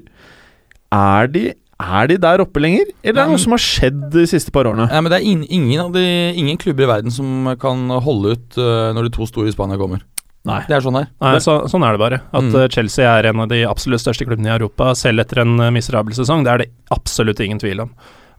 Er 0.95 1.27
de, 1.29 1.43
er 1.77 2.07
de 2.09 2.17
der 2.17 2.41
oppe 2.41 2.63
lenger, 2.63 2.87
eller 3.03 3.19
er 3.19 3.27
det 3.27 3.35
noe 3.35 3.43
som 3.43 3.53
har 3.53 3.61
skjedd 3.61 3.99
de 4.15 4.23
siste 4.29 4.53
par 4.55 4.65
årene? 4.65 4.87
Ja, 4.89 5.03
men 5.05 5.13
det 5.13 5.19
er 5.19 5.27
in 5.29 5.43
ingen, 5.45 5.91
de, 5.93 6.05
ingen 6.33 6.57
klubber 6.61 6.87
i 6.87 6.89
verden 6.89 7.13
som 7.13 7.51
kan 7.61 7.85
holde 8.05 8.33
ut 8.33 8.57
uh, 8.57 8.89
når 8.97 9.05
de 9.05 9.13
to 9.19 9.27
store 9.29 9.51
i 9.51 9.53
Spania 9.53 9.77
kommer. 9.77 10.01
Nei. 10.45 10.59
Det 10.67 10.75
er 10.77 10.81
sånn 10.85 10.93
her. 10.99 11.07
er. 11.09 11.31
Nei, 11.33 11.39
så, 11.41 11.55
sånn 11.71 11.83
er 11.87 11.95
det 11.95 11.99
bare. 11.99 12.19
At 12.31 12.43
Mm. 12.43 12.55
eh, 12.61 12.67
Chelsea 12.69 13.05
er 13.19 13.25
en 13.31 13.39
av 13.41 13.47
de 13.49 13.63
absolutt 13.65 14.01
største 14.03 14.25
klubbene 14.27 14.51
i 14.51 14.57
Europa, 14.59 14.91
selv 14.95 15.19
etter 15.23 15.41
en 15.41 15.59
eh, 15.59 15.71
miserabel 15.71 16.13
sesong. 16.13 16.43
Det 16.45 16.51
er 16.53 16.57
det 16.63 16.69
absolutt 16.91 17.39
ingen 17.41 17.57
tvil 17.59 17.81
om. 17.81 17.91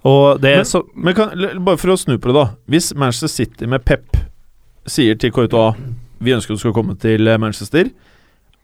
Og 0.04 0.40
det 0.40 0.56
Men- 0.56 0.64
så 0.64 0.82
Men 0.94 1.14
kan, 1.14 1.30
bare 1.64 1.76
for 1.76 1.88
å 1.88 1.98
snu 1.98 2.16
på 2.18 2.30
det, 2.32 2.34
da. 2.34 2.46
Hvis 2.70 2.94
Manchester 2.94 3.28
City 3.28 3.66
med 3.66 3.84
Pep 3.84 4.06
sier 4.86 5.18
til 5.18 5.32
Courtois 5.32 5.74
Vi 6.22 6.30
ønsker 6.32 6.54
du 6.54 6.58
skal 6.58 6.72
komme 6.72 6.96
til 6.98 7.26
eh, 7.28 7.36
Manchester, 7.36 7.90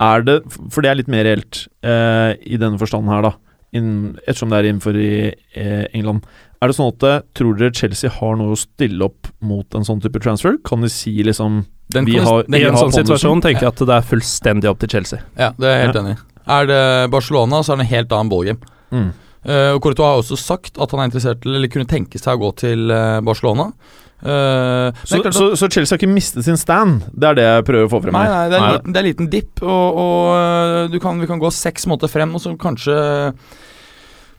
er 0.00 0.22
det 0.22 0.42
For 0.70 0.80
det 0.82 0.90
er 0.90 0.94
litt 1.02 1.08
mer 1.08 1.24
reelt 1.24 1.66
eh, 1.82 2.34
i 2.46 2.56
denne 2.56 2.78
forstanden 2.78 3.10
her, 3.12 3.22
da. 3.22 3.32
In, 3.74 4.18
ettersom 4.28 4.50
det 4.50 4.58
er 4.60 4.68
innenfor 4.72 4.94
i 5.00 5.34
eh, 5.56 5.86
England. 5.94 6.24
Er 6.62 6.68
det 6.68 6.76
sånn 6.76 6.92
at 6.92 7.24
Tror 7.34 7.56
dere 7.58 7.72
Chelsea 7.74 8.10
har 8.10 8.36
noe 8.36 8.52
å 8.52 8.58
stille 8.58 9.02
opp 9.02 9.28
mot 9.40 9.66
en 9.74 9.82
sånn 9.82 10.00
type 10.00 10.20
transfer? 10.22 10.58
Kan 10.64 10.82
de 10.82 10.88
si 10.92 11.22
liksom 11.24 11.64
Den 11.92 12.04
Vi 12.08 12.18
har- 12.18 12.44
I 12.48 12.62
en 12.64 12.74
sånn 12.76 12.92
situasjon 12.92 13.42
tenker 13.42 13.60
jeg 13.66 13.72
at 13.72 13.76
det 13.86 13.88
er 13.96 14.02
fullstendig 14.02 14.68
opp 14.70 14.78
til 14.80 14.88
Chelsea. 14.88 15.20
Ja, 15.38 15.50
det 15.58 15.66
er 15.68 15.78
jeg 15.78 15.86
helt 15.86 15.94
Ja. 15.94 16.02
enig 16.02 16.16
i. 16.16 16.20
Er 16.48 16.66
det 16.66 17.10
Barcelona, 17.10 17.62
så 17.62 17.72
er 17.72 17.76
det 17.76 17.86
en 17.86 17.94
helt 17.96 18.08
annen 18.12 18.30
ballgame. 18.30 18.58
mm. 18.92 19.12
Uh, 19.42 19.74
og 19.74 19.80
Courtois 19.82 20.06
har 20.06 20.20
også 20.22 20.36
sagt 20.38 20.78
at 20.78 20.90
han 20.92 21.00
er 21.00 21.08
interessert 21.10 21.44
eller 21.44 21.66
kunne 21.66 21.84
tenke 21.90 22.14
seg 22.14 22.38
å 22.38 22.42
gå 22.44 22.56
til 22.56 22.90
eh, 22.94 23.20
Barcelona. 23.26 23.72
Uh, 24.22 24.92
så, 25.02 25.18
at- 25.18 25.34
så, 25.34 25.48
så 25.58 25.66
Chelsea 25.68 25.96
har 25.96 25.98
ikke 25.98 26.14
mistet 26.14 26.44
sin 26.44 26.56
stand? 26.56 27.02
Det 27.10 27.26
er 27.26 27.34
det 27.34 27.42
jeg 27.42 27.64
prøver 27.66 27.88
å 27.88 27.90
få 27.90 28.00
frem 28.04 28.12
Nei, 28.14 28.28
nei, 28.28 28.44
det 28.52 28.60
er 28.60 29.00
en 29.02 29.04
liten, 29.08 29.28
dipp, 29.32 29.62
og, 29.66 29.98
og 29.98 30.92
du 30.92 31.00
kan, 31.02 31.18
vi 31.18 31.26
kan 31.26 31.40
gå 31.42 31.50
seks 31.50 31.86
måneder 31.90 32.08
frem, 32.08 32.30
og 32.38 32.40
så 32.44 32.54
kanskje 32.56 32.94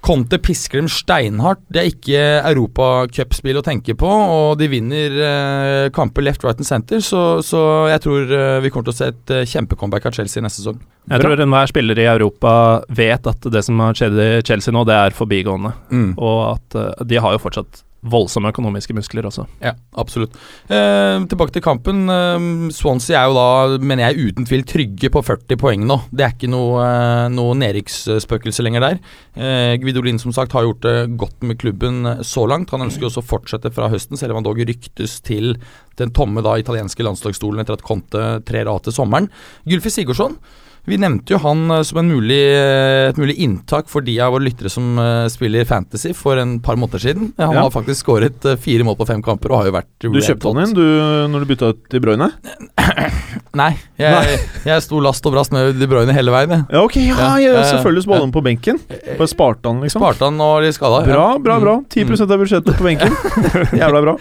Conte 0.03 0.37
pisker 0.43 0.81
dem 0.81 0.89
steinhardt. 0.91 1.61
Det 1.71 1.79
er 1.79 1.91
ikke 1.91 2.23
europacupspill 2.49 3.61
å 3.61 3.63
tenke 3.63 3.95
på, 3.99 4.09
og 4.09 4.57
de 4.59 4.67
vinner 4.71 5.15
eh, 5.15 5.85
kamper 5.95 6.25
left, 6.27 6.43
right 6.43 6.59
and 6.59 6.67
center, 6.67 6.99
så, 7.03 7.39
så 7.45 7.61
jeg 7.91 8.03
tror 8.03 8.33
eh, 8.35 8.57
vi 8.65 8.73
kommer 8.73 8.89
til 8.89 8.95
å 8.95 8.99
se 8.99 9.09
et 9.13 9.33
eh, 9.33 9.45
kjempecomeback 9.47 10.09
av 10.09 10.17
Chelsea 10.17 10.43
neste 10.43 10.59
sesong. 10.59 10.81
Jeg 11.07 11.23
tror 11.23 11.39
enhver 11.45 11.71
spiller 11.71 11.99
i 11.99 12.09
Europa 12.11 12.53
vet 12.91 13.31
at 13.31 13.47
det 13.51 13.63
som 13.63 13.79
har 13.83 13.95
skjedd 13.97 14.19
i 14.19 14.29
Chelsea 14.43 14.75
nå, 14.75 14.83
det 14.87 14.99
er 14.99 15.15
forbigående. 15.15 15.73
Og 16.19 16.39
at 16.51 16.79
eh, 16.79 17.07
de 17.07 17.23
har 17.23 17.35
jo 17.37 17.43
fortsatt 17.45 17.83
voldsomme 18.03 18.51
økonomiske 18.51 18.95
muskler 18.95 19.27
også. 19.27 19.45
Ja, 19.63 19.73
absolutt. 19.99 20.35
Eh, 20.67 21.23
tilbake 21.31 21.55
til 21.55 21.63
kampen. 21.63 22.03
Eh, 22.11 22.47
Swansea 22.75 23.21
er 23.21 23.31
jo 23.31 23.37
da, 23.37 23.77
mener 23.83 24.09
jeg, 24.09 24.31
uten 24.33 24.47
tvil 24.49 24.65
trygge 24.67 25.11
på 25.13 25.23
40 25.23 25.59
poeng 25.61 25.85
nå. 25.87 25.99
Det 26.11 26.25
er 26.25 26.35
ikke 26.35 26.51
noe, 26.51 26.81
eh, 26.83 27.27
noe 27.33 27.55
nedrykksspøkelse 27.59 28.65
lenger 28.65 28.87
der. 28.87 28.99
Eh, 29.35 29.77
Gvidolin 29.81 30.19
som 30.19 30.35
sagt 30.35 30.55
har 30.55 30.67
gjort 30.67 30.81
det 30.81 31.17
godt 31.17 31.41
med 31.41 31.59
klubben 31.59 32.03
så 32.23 32.47
langt. 32.47 32.71
Han 32.71 32.87
ønsker 32.87 33.07
også 33.07 33.23
å 33.23 33.29
fortsette 33.29 33.73
fra 33.73 33.89
høsten, 33.89 34.17
selv 34.19 34.31
om 34.33 34.41
han 34.41 34.49
dog 34.49 34.59
ryktes 34.59 35.21
til 35.23 35.55
den 35.97 36.11
tomme 36.11 36.43
da 36.43 36.57
italienske 36.57 37.05
landslagsstolen 37.05 37.61
etter 37.61 37.77
at 37.77 37.85
Conte 37.85 38.43
trer 38.47 38.67
av 38.67 38.81
til 38.83 38.95
sommeren. 38.95 39.29
Gylfi 39.69 39.93
Sigurdsson. 39.93 40.37
Vi 40.84 40.98
nevnte 41.00 41.32
jo 41.32 41.38
han 41.39 41.62
eh, 41.72 41.82
som 41.88 42.02
en 42.02 42.10
mulig, 42.12 42.41
eh, 42.52 43.08
et 43.08 43.19
mulig 43.19 43.38
inntak 43.46 43.88
for 43.88 44.04
de 44.04 44.17
av 44.19 44.34
våre 44.36 44.43
lyttere 44.43 44.67
som 44.72 44.98
eh, 45.00 45.28
spiller 45.32 45.63
Fantasy 45.69 46.12
for 46.17 46.36
en 46.41 46.58
par 46.63 46.76
måneder 46.76 47.00
siden. 47.00 47.30
Han 47.39 47.56
Ja. 47.56 47.62
har 47.63 47.72
faktisk 47.72 48.04
skåret 48.04 48.43
fire 48.60 48.84
mål 48.84 48.98
på 49.00 49.08
fem 49.08 49.22
kamper 49.24 49.52
og 49.54 49.62
har 49.62 49.69
jo 49.69 49.76
vært 49.78 49.88
Du 50.04 50.19
kjøpte 50.19 50.52
han 50.52 50.60
inn 50.65 50.74
du, 50.76 50.84
når 51.32 51.46
du 51.46 51.50
bytta 51.54 51.69
ut 51.72 51.80
De 51.93 52.02
Bruyne? 52.04 52.28
Nei, 53.62 53.69
jeg, 54.02 54.39
jeg 54.67 54.84
sto 54.84 55.00
last 55.00 55.24
og 55.30 55.36
brast 55.38 55.54
med 55.56 55.78
De 55.80 55.88
Bruyne 55.88 56.12
hele 56.15 56.34
veien. 56.34 56.52
Jeg. 56.58 56.65
Ja, 56.74 56.84
ok, 56.84 56.96
ja, 57.00 57.15
Ja, 57.15 57.32
ja, 57.39 57.54
eh, 57.62 57.69
selvfølgelig 57.72 58.04
så 58.04 58.19
han 58.19 58.34
på 58.36 58.43
benken. 58.43 58.80
Bare 58.89 59.30
sparte 59.32 59.72
han, 59.72 59.80
liksom. 59.86 60.04
Sparte 60.04 60.28
han 60.28 60.41
og 60.43 60.65
de 60.65 60.74
skada. 60.76 61.04
Bra, 61.08 61.28
bra, 61.39 61.60
bra. 61.63 61.78
Mm. 61.80 61.88
10 62.17 62.28
av 62.28 62.41
budsjettet 62.43 62.76
på 62.82 62.88
benken. 62.89 63.15
Jævla 63.80 64.02
bra. 64.04 64.17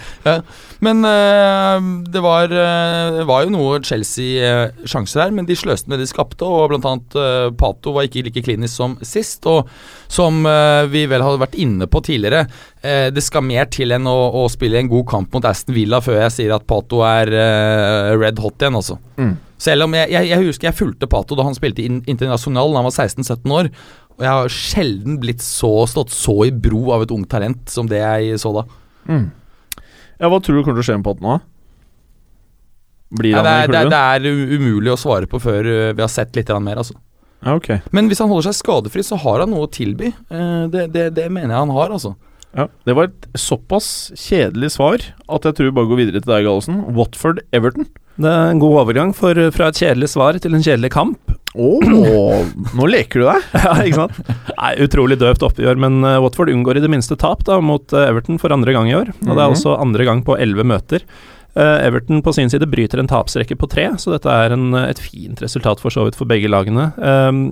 Men 0.83 1.03
eh, 1.07 1.91
det 2.13 2.23
var, 2.23 2.51
det 2.53 3.27
var 3.27 3.45
jo 3.47 3.53
noe 3.55 3.81
Chelsea-sjanser 3.87 5.25
her, 5.27 5.35
men 5.35 5.47
de 5.49 5.57
sløste 5.59 5.89
med 5.91 5.99
det 5.99 6.07
de 6.07 6.13
skapte, 6.13 6.52
og 6.53 6.73
blant 6.73 6.87
annet 6.89 7.17
eh, 7.19 7.49
Pato 7.59 7.95
var 7.97 8.07
ikke 8.07 8.25
like 8.27 8.43
klinisk 8.45 8.75
som 8.75 8.97
sist. 9.07 9.47
Og 9.51 9.69
som 10.13 10.43
uh, 10.45 10.85
vi 10.93 11.07
vel 11.09 11.25
hadde 11.25 11.41
vært 11.41 11.57
inne 11.61 11.89
på 11.89 12.03
tidligere, 12.05 12.45
uh, 12.85 13.09
det 13.15 13.25
skal 13.25 13.47
mer 13.47 13.71
til 13.73 13.95
enn 13.97 14.09
å, 14.09 14.17
å 14.43 14.45
spille 14.53 14.81
en 14.81 14.91
god 14.93 15.07
kamp 15.09 15.33
mot 15.35 15.49
Aston 15.49 15.77
Villa 15.77 16.03
før 16.05 16.21
jeg 16.25 16.37
sier 16.37 16.55
at 16.57 16.69
Pato 16.69 17.01
er 17.07 17.33
uh, 17.33 18.13
red 18.21 18.41
hot 18.43 18.61
igjen, 18.61 18.79
altså. 18.79 18.99
Mm. 19.17 19.35
Selv 19.63 19.87
om 19.87 19.95
jeg, 19.95 20.11
jeg, 20.11 20.29
jeg 20.33 20.49
husker 20.49 20.69
jeg 20.69 20.79
fulgte 20.79 21.09
Pato 21.11 21.39
da 21.39 21.47
han 21.47 21.57
spilte 21.57 21.85
in 21.87 22.01
internasjonal 22.11 22.73
da 22.73 22.83
han 22.83 22.89
var 22.89 22.97
16-17 22.97 23.55
år. 23.57 23.71
Og 24.19 24.27
jeg 24.27 24.33
har 24.33 24.57
sjelden 24.57 25.21
blitt 25.23 25.45
så, 25.45 25.71
stått 25.89 26.13
så 26.15 26.43
i 26.49 26.53
bro 26.53 26.91
av 26.97 27.07
et 27.07 27.15
ungt 27.15 27.31
talent 27.33 27.71
som 27.73 27.89
det 27.89 28.03
jeg 28.03 28.43
så 28.43 28.53
da. 28.59 28.67
Mm. 29.09 29.31
Ja, 30.19 30.29
Hva 30.29 30.39
tror 30.39 30.59
du 30.59 30.63
kommer 30.63 30.79
til 30.79 30.85
å 30.85 30.89
skje 30.91 30.99
med 31.01 31.07
Pato 31.07 31.25
nå? 31.25 31.39
Blir 33.19 33.35
Ja, 33.37 33.43
han 33.43 33.45
det, 33.45 33.53
er, 33.53 33.63
i 33.63 33.73
det, 33.73 33.77
er, 33.77 33.87
klubben? 33.87 33.93
det 33.93 34.03
er 34.57 34.59
umulig 34.59 34.93
å 34.95 34.99
svare 35.01 35.29
på 35.29 35.41
før 35.43 35.67
uh, 35.69 35.93
vi 35.93 36.01
har 36.05 36.09
sett 36.13 36.35
litt 36.39 36.49
mer. 36.65 36.81
Altså. 36.81 36.95
Ja, 37.45 37.55
okay. 37.59 37.81
Men 37.91 38.07
hvis 38.09 38.21
han 38.23 38.31
holder 38.31 38.51
seg 38.53 38.61
skadefri, 38.63 39.03
så 39.05 39.19
har 39.19 39.41
han 39.43 39.51
noe 39.51 39.67
å 39.67 39.71
tilby. 39.73 40.13
Eh, 40.31 40.67
det, 40.71 40.87
det, 40.95 41.09
det 41.17 41.25
mener 41.35 41.51
jeg 41.57 41.59
han 41.65 41.73
har, 41.75 41.91
altså. 41.91 42.15
Ja, 42.55 42.67
Det 42.87 42.95
var 42.95 43.09
et 43.09 43.27
såpass 43.41 43.87
kjedelig 44.21 44.75
svar 44.75 45.01
at 45.33 45.47
jeg 45.49 45.57
tror 45.57 45.67
vi 45.71 45.75
bare 45.79 45.89
går 45.91 45.99
videre 46.03 46.21
til 46.21 46.29
deg, 46.35 46.45
Gallosen. 46.47 46.83
Watford-Everton. 46.95 47.89
Det 48.21 48.29
er 48.29 48.51
en 48.53 48.61
god 48.61 48.77
overgang 48.85 49.15
for, 49.17 49.35
fra 49.57 49.71
et 49.73 49.81
kjedelig 49.81 50.11
svar 50.13 50.37
til 50.45 50.55
en 50.55 50.63
kjedelig 50.63 50.91
kamp. 50.93 51.33
Oh, 51.57 51.81
nå 52.77 52.87
leker 52.89 53.21
du 53.23 53.27
deg! 53.27 53.49
ja, 53.65 53.73
ikke 53.89 54.05
sant? 54.05 54.33
Nei, 54.55 54.71
Utrolig 54.87 55.19
døvt 55.21 55.43
oppgjør, 55.49 55.81
men 55.81 55.99
eh, 56.09 56.19
Watford 56.23 56.53
unngår 56.53 56.79
i 56.81 56.85
det 56.85 56.93
minste 56.93 57.17
tap 57.21 57.43
da, 57.49 57.59
mot 57.65 57.93
eh, 57.97 58.07
Everton 58.13 58.39
for 58.41 58.53
andre 58.55 58.73
gang 58.77 58.89
i 58.93 58.97
år. 59.01 59.11
Og 59.19 59.33
Det 59.33 59.35
er 59.35 59.43
Mhm. 59.49 59.57
også 59.59 59.75
andre 59.83 60.07
gang 60.09 60.23
på 60.25 60.37
elleve 60.41 60.65
møter. 60.69 61.05
Eh, 61.55 61.79
Everton 61.87 62.23
på 62.25 62.33
sin 62.33 62.51
side 62.51 62.69
bryter 62.71 63.01
en 63.01 63.11
tapsrekke 63.11 63.57
på 63.61 63.69
tre, 63.71 63.89
så 64.01 64.15
dette 64.15 64.31
er 64.31 64.55
en, 64.55 64.73
et 64.79 65.01
fint 65.01 65.41
resultat 65.43 65.83
for 65.83 65.95
så 65.95 66.07
vidt 66.07 66.19
for 66.19 66.29
begge 66.29 66.51
lagene. 66.53 66.91
Um, 66.97 67.43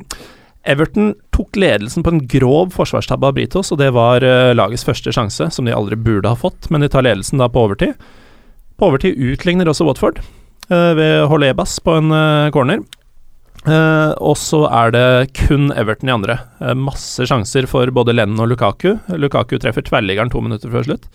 Everton 0.68 1.14
tok 1.32 1.56
ledelsen 1.56 2.04
på 2.04 2.12
en 2.14 2.22
grov 2.28 2.74
forsvarstabbe 2.76 3.30
av 3.30 3.36
Britos, 3.36 3.72
og 3.72 3.80
det 3.80 3.90
var 3.96 4.24
uh, 4.24 4.52
lagets 4.56 4.86
første 4.88 5.12
sjanse, 5.16 5.50
som 5.52 5.68
de 5.68 5.76
aldri 5.76 5.98
burde 6.00 6.32
ha 6.32 6.38
fått, 6.38 6.68
men 6.72 6.84
de 6.84 6.90
tar 6.92 7.06
ledelsen 7.06 7.40
da 7.40 7.48
på 7.52 7.66
overtid. 7.68 7.96
På 8.80 8.90
overtid 8.90 9.20
utligner 9.20 9.68
også 9.68 9.88
Watford 9.88 10.22
uh, 10.72 10.92
ved 10.96 11.26
Holebas 11.32 11.78
på 11.84 12.00
en 12.00 12.12
uh, 12.12 12.48
corner. 12.54 12.84
Eh, 13.68 14.12
og 14.24 14.38
så 14.40 14.62
er 14.72 14.92
det 14.94 15.32
kun 15.36 15.68
Everton 15.76 16.08
i 16.08 16.14
andre. 16.14 16.38
Eh, 16.64 16.76
masse 16.78 17.26
sjanser 17.28 17.68
for 17.68 17.90
både 17.92 18.14
Lennon 18.16 18.40
og 18.40 18.54
Lukaku. 18.54 18.94
Lukaku 19.20 19.58
treffer 19.60 19.84
tverrliggeren 19.84 20.32
to 20.32 20.40
minutter 20.44 20.72
før 20.72 20.86
slutt. 20.86 21.10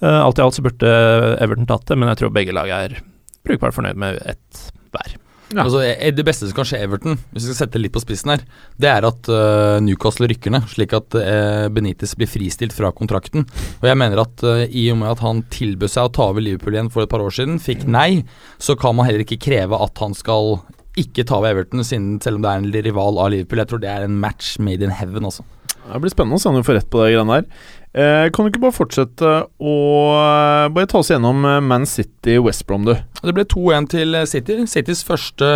Eh, 0.00 0.20
alt 0.20 0.38
i 0.38 0.44
alt 0.44 0.56
så 0.56 0.64
burde 0.64 0.92
Everton 1.40 1.68
tatt 1.68 1.88
det, 1.88 1.98
men 1.98 2.10
jeg 2.12 2.22
tror 2.22 2.36
begge 2.36 2.54
lag 2.56 2.70
er 2.72 3.00
brukbart 3.46 3.76
fornøyd 3.76 4.00
med 4.00 4.20
ett 4.28 4.70
hver. 4.94 5.16
Ja. 5.50 5.64
Altså, 5.64 5.80
eh, 5.82 6.12
det 6.14 6.24
beste 6.26 6.46
som 6.46 6.54
kan 6.54 6.68
skje 6.68 6.78
Everton, 6.84 7.18
hvis 7.34 7.44
vi 7.48 7.50
skal 7.50 7.66
sette 7.66 7.80
litt 7.80 7.94
på 7.94 8.02
spissen 8.02 8.30
her, 8.30 8.44
det 8.80 8.90
er 8.90 9.06
at 9.08 9.30
uh, 9.32 9.80
Newcastle 9.82 10.28
rykker 10.30 10.54
ned, 10.54 10.68
slik 10.70 10.94
at 10.94 11.16
uh, 11.18 11.66
Benitez 11.74 12.14
blir 12.18 12.30
fristilt 12.30 12.74
fra 12.76 12.92
kontrakten. 12.94 13.48
Og 13.80 13.88
jeg 13.90 13.98
mener 13.98 14.22
at 14.22 14.44
uh, 14.46 14.62
i 14.66 14.86
og 14.94 15.00
med 15.02 15.10
at 15.10 15.24
han 15.24 15.42
tilbød 15.50 15.90
seg 15.90 16.06
å 16.06 16.14
ta 16.14 16.28
over 16.30 16.44
Liverpool 16.46 16.78
igjen 16.78 16.92
for 16.94 17.02
et 17.02 17.10
par 17.10 17.24
år 17.24 17.34
siden, 17.34 17.58
fikk 17.62 17.82
nei, 17.90 18.22
så 18.62 18.78
kan 18.78 18.94
man 18.94 19.10
heller 19.10 19.26
ikke 19.26 19.42
kreve 19.42 19.80
at 19.82 19.98
han 20.04 20.14
skal 20.14 20.60
ikke 21.00 21.26
ta 21.26 21.40
over 21.40 21.56
Everton, 21.56 21.82
siden, 21.86 22.18
selv 22.22 22.38
om 22.38 22.46
det 22.46 22.52
er 22.52 22.62
en 22.62 22.86
rival 22.86 23.18
av 23.18 23.32
Liverpool. 23.34 23.64
Jeg 23.64 23.72
tror 23.72 23.82
det 23.82 23.90
er 23.90 24.06
en 24.06 24.20
match 24.22 24.54
made 24.62 24.86
in 24.86 24.94
heaven, 24.94 25.26
altså. 25.26 25.46
Det 25.80 25.98
blir 26.02 26.12
spennende 26.12 26.38
å 26.38 26.42
se 26.42 26.50
om 26.50 26.58
du 26.58 26.66
får 26.66 26.76
rett 26.78 26.90
på 26.92 27.00
de 27.02 27.14
greiene 27.14 27.40
der. 27.40 27.68
Eh, 27.90 28.30
kan 28.30 28.46
du 28.46 28.52
ikke 28.52 28.60
bare 28.62 28.74
fortsette 28.76 29.30
å 29.58 29.70
eh, 30.14 30.66
Bare 30.70 30.86
ta 30.86 31.00
oss 31.00 31.08
gjennom 31.10 31.42
eh, 31.42 31.56
Man 31.58 31.88
City 31.90 32.36
West 32.38 32.62
Brom, 32.68 32.84
du. 32.86 32.92
Det 32.94 33.32
ble 33.34 33.42
2-1 33.50 33.88
til 33.90 34.18
City. 34.30 34.60
Citys 34.70 35.00
første 35.02 35.48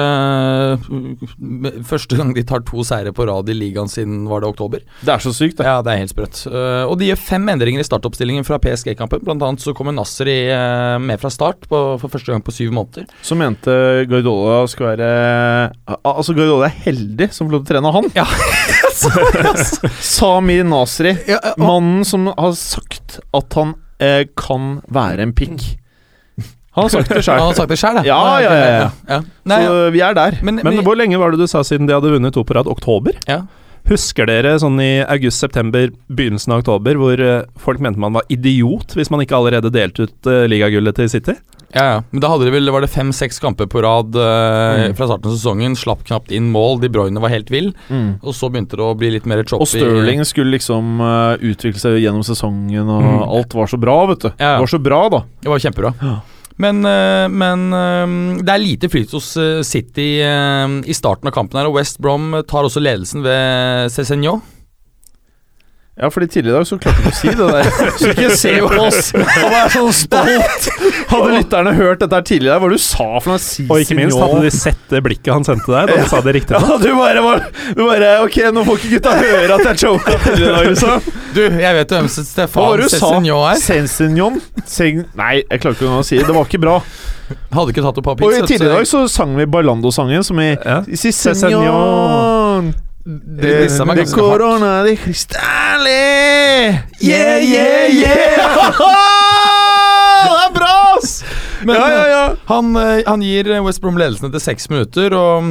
Første 1.93 2.19
gang 2.19 2.33
de 2.35 2.43
tar 2.47 2.65
to 2.67 2.83
seire 2.87 3.13
på 3.15 3.29
rad 3.31 3.53
i 3.53 3.55
ligaen 3.55 3.91
siden 3.91 4.25
var 4.27 4.43
det 4.43 4.51
oktober. 4.51 4.83
Det 5.07 5.15
er 5.15 5.23
så 5.23 5.31
sykt, 5.37 5.61
det. 5.61 5.69
Ja, 5.69 5.79
det 5.85 5.95
er 5.95 6.03
helt 6.03 6.13
sprøtt. 6.13 6.43
Og 6.89 6.97
de 6.99 7.09
gjør 7.11 7.21
fem 7.21 7.47
endringer 7.53 7.83
i 7.83 7.87
startoppstillingen 7.87 8.47
fra 8.47 8.59
PSG-kampen. 8.63 9.23
Blant 9.25 9.45
annet 9.47 9.63
så 9.63 9.75
kommer 9.77 9.95
Nasri 9.95 10.37
med 11.05 11.23
fra 11.23 11.31
start 11.33 11.69
på, 11.71 11.83
for 12.03 12.13
første 12.13 12.35
gang 12.35 12.45
på 12.45 12.55
syv 12.55 12.75
måneder. 12.75 13.07
Så 13.25 13.39
mente 13.39 13.75
Guardiola 14.11 14.65
skal 14.71 14.91
være 14.93 15.11
Altså, 16.01 16.35
Guardiola 16.35 16.69
er 16.69 16.81
heldig 16.89 17.31
som 17.35 17.47
får 17.49 17.59
lov 17.59 17.65
til 17.65 17.69
å 17.69 17.73
trene 17.75 17.95
han. 17.99 18.11
Ja. 18.19 18.29
Sami 20.01 20.59
Nasri, 20.67 21.15
Ja, 21.29 21.39
og, 21.55 21.61
mannen 21.61 22.05
som 22.07 22.24
har 22.33 22.53
sagt 22.59 23.19
at 23.35 23.57
han 23.59 23.75
eh, 24.01 24.25
kan 24.37 24.81
være 24.89 25.23
en 25.27 25.33
pikk. 25.37 25.65
Han 26.75 26.89
har 26.89 26.91
sagt 26.91 27.09
det 27.13 27.17
han 27.21 27.27
sjøl. 27.27 27.41
har 27.45 27.55
sagt 27.55 27.71
det 27.71 27.79
sjøl, 27.79 28.01
Ja, 28.09 28.21
ja, 28.43 28.55
ja, 28.59 28.91
ja. 29.09 29.21
Nei, 29.47 29.61
Så 29.67 29.91
vi 29.95 30.01
er 30.03 30.15
der. 30.19 30.39
men, 30.43 30.59
Men 30.65 30.81
hvor 30.83 30.97
lenge 30.99 31.19
var 31.23 31.31
det 31.31 31.39
du 31.45 31.47
sa 31.51 31.63
siden 31.63 31.87
de 31.87 31.95
hadde 31.95 32.11
vunnet 32.11 32.35
to 32.35 32.43
på 32.43 32.57
rad? 32.57 32.67
Oktober? 32.67 33.15
Ja. 33.31 33.43
Husker 33.85 34.25
dere 34.31 34.55
sånn 34.63 34.79
i 34.81 35.03
august-september, 35.05 35.91
begynnelsen 36.09 36.55
av 36.55 36.63
oktober, 36.63 36.97
hvor 36.97 37.21
eh, 37.21 37.43
folk 37.61 37.83
mente 37.85 38.01
man 38.01 38.15
var 38.17 38.25
idiot 38.33 38.95
hvis 38.97 39.11
man 39.13 39.21
ikke 39.21 39.37
allerede 39.37 39.69
delte 39.75 40.07
ut 40.09 40.31
uh, 40.31 40.47
ligagullet 40.49 40.97
til 40.97 41.11
City? 41.13 41.35
Ja, 41.75 41.85
ja. 41.85 41.99
Men 42.15 42.23
da 42.23 42.31
hadde 42.31 42.47
de 42.47 42.53
vel, 42.55 42.71
var 42.73 42.85
det 42.85 42.89
fem-seks 42.95 43.41
kamper 43.43 43.67
på 43.69 43.83
rad 43.85 44.15
uh, 44.17 44.89
Mm. 44.89 44.95
fra 44.97 45.09
starten 45.11 45.29
av 45.29 45.35
sesongen. 45.37 45.75
Slapp 45.77 46.05
knapt 46.09 46.33
inn 46.35 46.49
mål. 46.55 46.79
De 46.83 46.89
Bruyne 46.89 47.21
var 47.21 47.29
helt 47.35 47.51
vill. 47.53 47.73
Og 48.25 48.33
så 48.35 48.49
begynte 48.51 48.79
det 48.79 48.85
å 48.87 48.95
bli 48.99 49.11
litt 49.15 49.27
mer 49.29 49.43
choppy. 49.45 49.61
Og 49.63 49.69
Stirling 49.71 50.23
skulle 50.27 50.55
liksom 50.57 51.01
uh, 51.03 51.35
utvikle 51.45 51.83
seg 51.83 51.99
gjennom 52.01 52.25
sesongen, 52.27 52.89
og 52.89 53.03
Mm. 53.05 53.23
alt 53.37 53.53
var 53.59 53.69
så 53.71 53.77
bra, 53.81 53.99
vet 54.15 54.25
du. 54.25 54.31
Ja. 54.39 54.55
Det 54.57 54.65
var 54.65 54.73
så 54.73 54.81
bra, 54.83 55.03
da. 55.13 55.21
Det 55.45 55.51
var 55.53 55.61
kjempebra. 55.67 55.93
Ja. 56.01 56.15
Men, 56.63 56.85
eh, 56.87 57.27
men 57.33 57.67
eh, 57.75 58.43
det 58.45 58.53
er 58.53 58.63
lite 58.63 58.91
flyt 58.93 59.15
hos 59.17 59.33
eh, 59.41 59.63
City 59.67 60.09
i 60.23 60.97
starten 60.97 61.31
av 61.31 61.35
kampen 61.35 61.59
her, 61.59 61.71
og 61.71 61.79
West 61.81 61.99
Brom 62.03 62.31
tar 62.47 62.67
også 62.67 62.83
ledelsen 62.83 63.25
ved 63.27 63.91
Cézinho. 63.95 64.39
Ja, 65.95 66.09
fordi 66.11 66.27
tidligere 66.27 66.57
i 66.57 66.59
dag 66.59 66.67
så 66.67 66.77
klarte 66.83 66.99
du 66.99 67.07
ikke 67.07 67.13
å 67.13 67.19
si 67.21 67.29
det 67.39 67.45
der. 67.55 67.67
Så 68.01 68.09
ikke 68.11 68.31
se 68.35 68.53
på 68.59 68.79
oss 68.83 69.11
og 69.15 69.53
vær 69.53 69.69
sånn 69.71 69.93
stolt! 69.95 70.65
Hadde 71.13 71.29
lytterne 71.37 71.75
hørt 71.79 72.01
dette 72.03 72.19
her 72.19 72.25
tidligere, 72.27 72.57
hva 72.59 72.71
du 72.73 72.81
sa 72.83 73.07
for 73.23 73.31
noe? 73.31 73.43
Si 73.45 73.63
Og 73.69 73.85
ikke 73.85 73.95
minst, 74.01 74.19
hadde 74.19 74.41
de 74.43 74.51
sett 74.51 74.81
det 74.91 75.03
blikket 75.07 75.31
han 75.31 75.47
sendte 75.47 75.71
deg 75.71 75.93
da 75.93 76.01
du 76.03 76.11
sa 76.11 76.19
det 76.25 76.35
riktig? 76.41 76.59
Ja, 76.65 76.79
du 76.83 76.89
bare, 76.99 77.23
var, 77.23 77.45
du 77.79 77.85
bare 77.87 78.09
Ok, 78.25 78.41
nå 78.57 78.65
får 78.67 78.81
ikke 78.81 78.91
gutta 78.97 79.15
høre 79.21 79.55
at 79.61 79.69
jeg 79.71 79.83
choka 79.85 80.17
tidligere 80.25 80.51
i 80.51 80.57
dag, 80.57 80.67
liksom. 80.73 81.15
Du, 81.35 81.41
jeg 81.63 81.79
vet 81.79 81.95
hvem 81.97 82.11
Stefan 82.17 82.67
var? 82.67 82.83
Cézinho 82.91 83.39
er. 83.53 83.63
Sensignon? 83.63 84.43
Nei, 85.19 85.33
jeg 85.47 85.63
klarer 85.63 85.79
ikke 85.79 85.95
å 85.95 86.03
si 86.07 86.19
det. 86.19 86.27
Det 86.27 86.35
var 86.35 86.51
ikke 86.51 86.63
bra. 86.67 86.77
Hadde 87.55 87.71
ikke 87.71 87.87
tatt 87.87 88.03
opp 88.03 88.11
Og 88.11 88.19
papir. 88.19 88.35
i 88.35 88.43
tidligere 88.43 88.73
i 88.73 88.83
dag 88.83 88.91
så 88.91 89.07
sang 89.11 89.39
vi 89.39 89.47
Barlando-sangen, 89.47 90.27
som 90.27 90.43
i 90.43 90.51
Ja. 90.59 90.83
Si 90.91 91.15
Senor 93.05 93.37
De 93.37 93.85
meg 93.85 93.99
De 94.01 94.05
corona 94.09 94.71
de 94.87 94.95
cristale 94.97 95.99
Yeah, 97.05 97.37
yeah, 97.45 97.93
yeah 97.93 98.81
Det 100.25 100.41
er 100.41 100.55
bra, 100.55 100.73
ass! 100.97 101.19
Men, 101.65 101.77
ja, 101.77 101.89
ja, 101.93 102.05
ja. 102.09 102.25
Han, 102.49 102.73
eh, 102.81 103.03
han 103.05 103.23
gir 103.25 103.49
West 103.65 103.83
Brom 103.85 103.99
ledelsen 104.01 104.31
etter 104.31 104.41
seks 104.41 104.71
minutter, 104.73 105.13
og, 105.17 105.51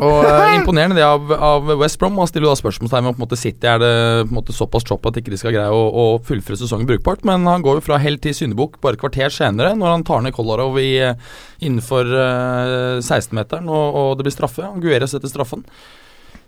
og 0.00 0.26
eh, 0.28 0.54
imponerende 0.58 0.96
det 0.96 1.04
av, 1.04 1.28
av 1.32 1.70
West 1.80 2.00
Brom. 2.00 2.16
Han 2.20 2.28
stiller 2.28 2.48
da 2.48 2.56
spørsmålstegn 2.56 3.04
ved 3.04 3.12
om 3.12 3.16
på 3.16 3.20
en 3.20 3.26
måte 3.26 3.40
City 3.40 3.68
er 3.68 3.80
det 3.80 3.92
på 4.24 4.32
en 4.32 4.38
måte 4.38 4.56
såpass 4.56 4.88
chopp 4.88 5.08
at 5.08 5.20
ikke 5.20 5.32
de 5.32 5.40
skal 5.40 5.54
greie 5.56 5.72
å, 5.72 5.82
å 5.88 6.04
fullføre 6.24 6.60
sesongen 6.60 6.88
brukbart. 6.88 7.24
Men 7.28 7.48
han 7.48 7.64
går 7.64 7.80
jo 7.80 7.86
fra 7.88 8.00
helt 8.02 8.24
til 8.24 8.36
syndebukk 8.36 8.80
bare 8.84 8.96
et 8.96 9.04
kvarter 9.04 9.32
senere, 9.32 9.74
når 9.76 9.96
han 9.96 10.06
tar 10.08 10.24
ned 10.24 10.36
Kolarov 10.36 10.80
i, 10.80 10.92
eh, 11.04 11.16
innenfor 11.64 12.12
uh, 12.16 13.00
16-meteren, 13.00 13.68
og, 13.68 14.00
og 14.02 14.14
det 14.16 14.28
blir 14.28 14.36
straffe. 14.36 14.64
Han 14.64 14.84
Guerra 14.84 15.08
etter 15.08 15.32
straffen. 15.32 15.64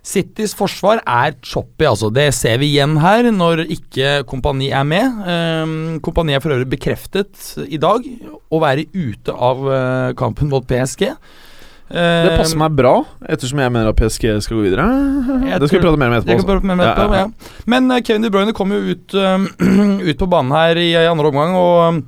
Citys 0.05 0.53
forsvar 0.57 1.01
er 1.01 1.33
choppy, 1.41 1.87
altså. 1.89 2.11
Det 2.13 2.27
ser 2.37 2.59
vi 2.61 2.69
igjen 2.75 2.99
her, 3.01 3.31
når 3.33 3.65
ikke 3.73 4.19
Kompani 4.29 4.69
er 4.69 4.85
med. 4.85 5.23
Um, 5.25 5.75
kompani 6.05 6.37
er 6.37 6.45
for 6.45 6.53
øvrig 6.53 6.69
bekreftet 6.75 7.55
i 7.65 7.81
dag 7.81 8.05
å 8.53 8.61
være 8.61 8.85
ute 8.93 9.33
av 9.33 9.65
eh, 9.73 10.13
kampen 10.19 10.53
mot 10.53 10.67
PSG. 10.69 11.09
Det 11.95 12.37
passer 12.39 12.59
meg 12.59 12.73
bra, 12.79 12.95
ettersom 13.29 13.61
jeg 13.61 13.73
mener 13.73 13.91
at 13.91 13.99
PSG 13.99 14.31
skal 14.45 14.57
gå 14.59 14.65
videre. 14.65 14.85
Det 15.61 15.69
skal 15.69 15.79
vi 15.79 15.85
prate 15.85 16.01
mer 16.01 16.13
om 16.13 16.17
etterpå. 16.17 16.47
Prate 16.49 16.69
mer 16.69 16.79
om 16.79 16.85
etterpå, 16.85 17.17
Ja, 17.17 17.25
ja, 17.25 17.27
ja. 17.29 17.61
Men 17.71 17.91
eh, 17.93 18.03
Kevin 18.05 18.25
De 18.25 18.33
Bruyne 18.35 18.55
kom 18.57 18.73
jo 18.73 18.81
ut, 18.93 19.15
eh, 19.17 19.49
ut 20.11 20.21
på 20.21 20.31
banen 20.31 20.55
her 20.57 20.81
i, 20.81 20.91
i 20.95 21.09
andre 21.11 21.33
omgang 21.33 21.57
og 21.61 22.05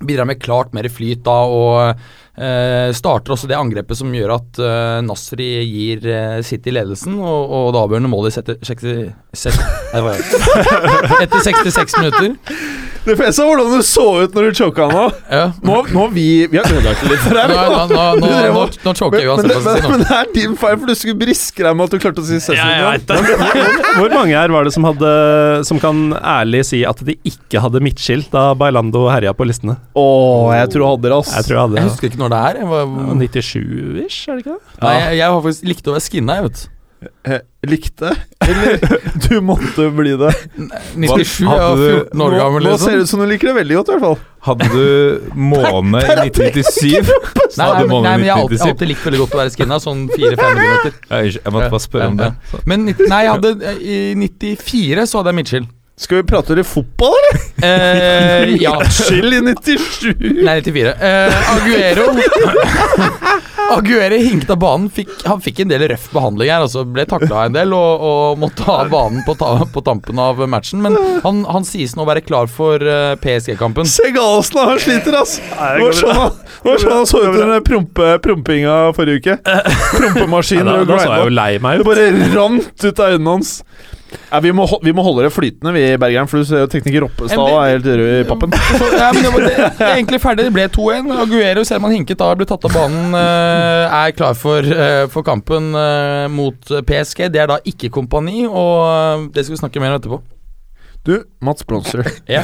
bidrar 0.00 0.26
med 0.26 0.42
klart 0.42 0.72
mer 0.74 0.88
flyt 0.90 1.22
da, 1.26 1.36
og 1.46 1.78
eh, 2.40 2.90
starter 2.96 3.34
også 3.34 3.48
det 3.50 3.58
angrepet 3.58 3.98
som 3.98 4.14
gjør 4.14 4.34
at 4.38 4.60
eh, 4.62 4.98
Nasri 5.06 5.48
gir 5.68 6.08
eh, 6.10 6.40
City 6.46 6.74
ledelsen, 6.74 7.18
og, 7.20 7.54
og 7.54 7.68
det 7.74 7.82
avgjørende 7.84 8.10
målet 8.12 8.36
setter 8.36 8.58
60, 8.58 9.12
60, 9.44 9.60
nei, 9.94 10.02
er 10.02 11.22
etter 11.24 11.46
66 11.46 11.98
minutter. 12.00 12.34
Det 13.04 13.14
jeg 13.20 13.34
av 13.36 13.48
hvordan 13.50 13.72
du 13.74 13.82
så 13.84 14.04
ut 14.24 14.36
når 14.36 14.46
du 14.48 14.58
choka 14.58 14.86
nå. 14.88 15.02
Ja. 15.28 15.42
Nå, 15.64 15.80
nå 15.92 16.04
vi, 16.14 16.24
vi 16.48 16.56
har 16.56 16.68
ødelagt 16.70 17.02
det 17.04 17.10
litt 17.10 17.20
for 17.24 17.36
Nå, 17.36 17.42
deg. 17.44 17.52
nå, 17.52 17.82
nå, 17.90 18.04
nå, 18.22 18.30
nå, 18.54 18.62
nå 18.86 18.94
choker 18.96 19.20
jeg 19.20 19.28
Men, 19.28 19.50
men, 19.50 19.60
men, 19.66 19.80
nå. 19.84 19.90
men 19.92 20.04
det 20.04 20.16
er 20.16 20.30
din 20.32 20.56
feil, 20.60 20.78
for 20.80 20.88
du 20.88 20.94
skulle 20.96 21.18
briske 21.20 21.66
deg 21.66 21.76
med 21.76 21.84
at 21.84 21.92
du 21.96 22.00
klarte 22.00 22.24
å 22.24 22.28
si 22.28 22.40
Cæsar. 22.40 23.04
Hvor 23.98 24.14
mange 24.14 24.32
her 24.38 24.54
var 24.54 24.64
det 24.68 24.72
som, 24.74 24.86
hadde, 24.88 25.12
som 25.68 25.80
kan 25.82 26.02
ærlig 26.18 26.64
si 26.70 26.80
at 26.88 27.02
de 27.04 27.16
ikke 27.28 27.60
hadde 27.64 27.82
midtskilt 27.84 28.30
da 28.32 28.46
Bailando 28.58 29.04
herja 29.12 29.34
på 29.36 29.46
listene? 29.48 29.76
Å, 29.92 30.06
jeg 30.56 30.72
tror 30.72 30.86
jeg 30.86 30.94
hadde 30.96 31.10
det, 31.10 31.18
ass. 31.20 31.34
Jeg 31.36 31.52
jeg 31.54 31.60
hadde 31.60 31.80
Jeg 31.80 31.90
husker 31.90 32.10
ikke 32.10 32.22
når 32.24 32.34
det 32.34 32.42
er. 32.48 32.62
Var, 32.72 32.94
97-ish, 33.20 34.22
er 34.30 34.38
det 34.38 34.46
ikke 34.46 34.56
det? 34.56 34.78
nei, 34.80 34.94
jeg, 35.00 35.18
jeg 35.20 35.28
har 35.28 35.42
faktisk 35.44 35.68
likt 35.74 35.90
å 35.92 35.96
være 35.98 36.08
skinna, 36.08 36.38
jeg, 36.40 36.48
vet 36.48 36.62
du. 36.64 36.70
Eh, 37.24 37.40
Likte? 37.68 38.10
Eller 38.44 38.78
du 39.28 39.40
måtte 39.44 39.86
bli 39.96 40.14
det? 40.20 40.30
97, 40.94 41.44
jeg 41.44 41.48
var 41.48 41.76
14 41.80 42.22
år 42.26 42.36
gammel, 42.38 42.64
Nå, 42.64 42.70
nå 42.70 42.78
ser 42.80 42.94
det 42.94 43.00
liksom. 43.00 43.02
ut 43.02 43.08
som 43.12 43.22
du 43.24 43.26
liker 43.28 43.50
det 43.50 43.54
veldig 43.58 43.76
godt, 43.78 43.88
i 43.88 43.94
hvert 43.94 44.04
fall. 44.06 44.18
Hadde 44.48 44.68
du 44.72 45.30
måne 45.36 46.00
i 46.04 46.16
1997? 46.28 47.12
Nei, 47.54 47.68
nei, 47.68 47.84
men, 47.84 47.94
nei, 48.04 48.16
men 48.18 48.26
jeg 48.26 48.34
har 48.34 48.42
alltid, 48.42 48.64
alltid 48.68 48.90
likt 48.92 49.06
veldig 49.08 49.20
godt 49.24 49.36
å 49.36 49.40
være 49.42 49.54
skinna, 49.56 49.78
sånn 49.84 50.02
400-500 50.12 50.72
meter. 50.74 50.98
Ja, 51.10 51.22
Jeg 51.24 51.54
måtte 51.54 51.70
bare 51.76 51.84
spørre 51.86 52.10
om 52.12 52.20
det. 52.20 52.30
Men 52.68 52.88
nei, 52.90 53.22
jeg 53.24 53.32
hadde 53.36 53.74
I 53.80 53.98
94 54.24 55.08
så 55.08 55.20
hadde 55.22 55.32
jeg 55.34 55.40
midtskill. 55.42 55.68
Skal 55.96 56.16
vi 56.16 56.22
prate 56.26 56.56
litt 56.58 56.66
fotball, 56.66 57.14
eller? 57.14 57.42
Eh, 57.62 58.54
ja. 58.58 58.72
Skyld 58.90 59.34
i 59.36 59.40
97! 59.46 60.16
Nei, 60.42 60.56
94. 60.58 60.90
Eh, 60.98 61.52
Aguero 61.54 62.08
Aguero 63.76 64.18
hinket 64.18 64.50
av 64.50 64.58
banen. 64.58 64.88
Fikk, 64.92 65.12
han 65.24 65.38
fikk 65.44 65.62
en 65.62 65.70
del 65.70 65.84
røff 65.92 66.08
behandling 66.12 66.50
her. 66.50 66.64
Altså 66.66 66.82
ble 66.84 67.04
takla 67.08 67.44
en 67.46 67.54
del 67.54 67.72
og, 67.78 68.02
og 68.10 68.42
måtte 68.42 68.66
ha 68.66 68.80
banen 68.90 69.22
på, 69.24 69.36
ta, 69.38 69.52
på 69.70 69.84
tampen 69.86 70.18
av 70.20 70.42
matchen. 70.50 70.82
Men 70.84 70.98
han, 71.24 71.44
han 71.46 71.64
sies 71.68 71.94
nå 71.94 72.02
å 72.02 72.10
være 72.10 72.24
klar 72.26 72.50
for 72.50 72.82
uh, 72.82 73.14
PSG-kampen. 73.22 73.86
Se 73.88 74.10
Galesen, 74.14 74.60
han 74.74 74.82
sliter, 74.82 75.16
ass! 75.22 75.38
Det 75.38 75.80
var 75.86 75.98
sånn 76.02 76.18
han, 76.18 76.38
var 76.66 76.82
sånn 76.82 76.96
han 76.98 77.08
så 77.14 77.22
ut 77.22 77.38
under 77.38 77.64
prompe, 77.64 78.10
prompinga 78.26 78.76
forrige 78.98 79.22
uke. 79.38 79.38
Prompemaskin. 80.00 80.66
da, 80.66 80.80
da, 80.82 80.86
da 80.90 81.00
så 81.00 81.10
jeg 81.14 81.28
jo 81.30 81.36
lei 81.38 81.50
meg 81.62 81.78
Det 81.80 81.86
ut. 81.86 81.90
bare 81.94 82.10
rant 82.34 82.88
ut 82.90 83.04
av 83.06 83.14
øynene 83.14 83.38
hans. 83.38 83.56
Ja, 84.30 84.40
vi, 84.44 84.50
må, 84.56 84.64
vi 84.82 84.92
må 84.96 85.04
holde 85.06 85.24
det 85.26 85.32
flytende, 85.34 85.72
vi 85.76 85.84
Bergeren, 86.00 86.28
for 86.30 86.42
du 86.42 86.48
ser 86.48 86.64
jo 86.64 86.68
tekniker 86.72 87.04
Roppestad 87.06 87.40
er 87.54 87.72
helt 87.74 87.88
rød 87.88 88.12
i 88.20 88.26
pappen. 88.28 88.54
Så, 88.54 88.88
ja, 89.00 89.08
men 89.14 89.22
det, 89.26 89.32
var, 89.34 89.46
det, 89.46 89.54
det 89.78 89.86
er 89.88 89.94
egentlig 89.94 90.20
ferdig. 90.24 90.46
Det 90.48 90.54
ble 90.56 90.66
2-1. 90.74 91.10
Aguero, 91.24 91.64
ser 91.68 91.82
man 91.84 91.94
hinket 91.94 92.20
da, 92.20 92.30
ble 92.38 92.46
tatt 92.50 92.66
av 92.68 92.74
banen, 92.76 93.14
eh, 93.18 93.96
er 94.00 94.14
klar 94.18 94.36
for, 94.38 94.64
eh, 94.76 95.04
for 95.12 95.26
kampen 95.26 95.70
eh, 95.78 96.26
mot 96.32 96.74
PSG. 96.88 97.26
Det 97.34 97.42
er 97.44 97.50
da 97.54 97.58
ikke 97.68 97.92
kompani, 97.94 98.44
og 98.48 99.30
det 99.34 99.46
skal 99.46 99.56
vi 99.56 99.62
snakke 99.64 99.82
mer 99.84 99.94
om 99.94 100.00
etterpå. 100.02 100.20
Du, 101.04 101.18
Mats 101.44 101.66
Bronser. 101.68 102.00
Ja. 102.32 102.40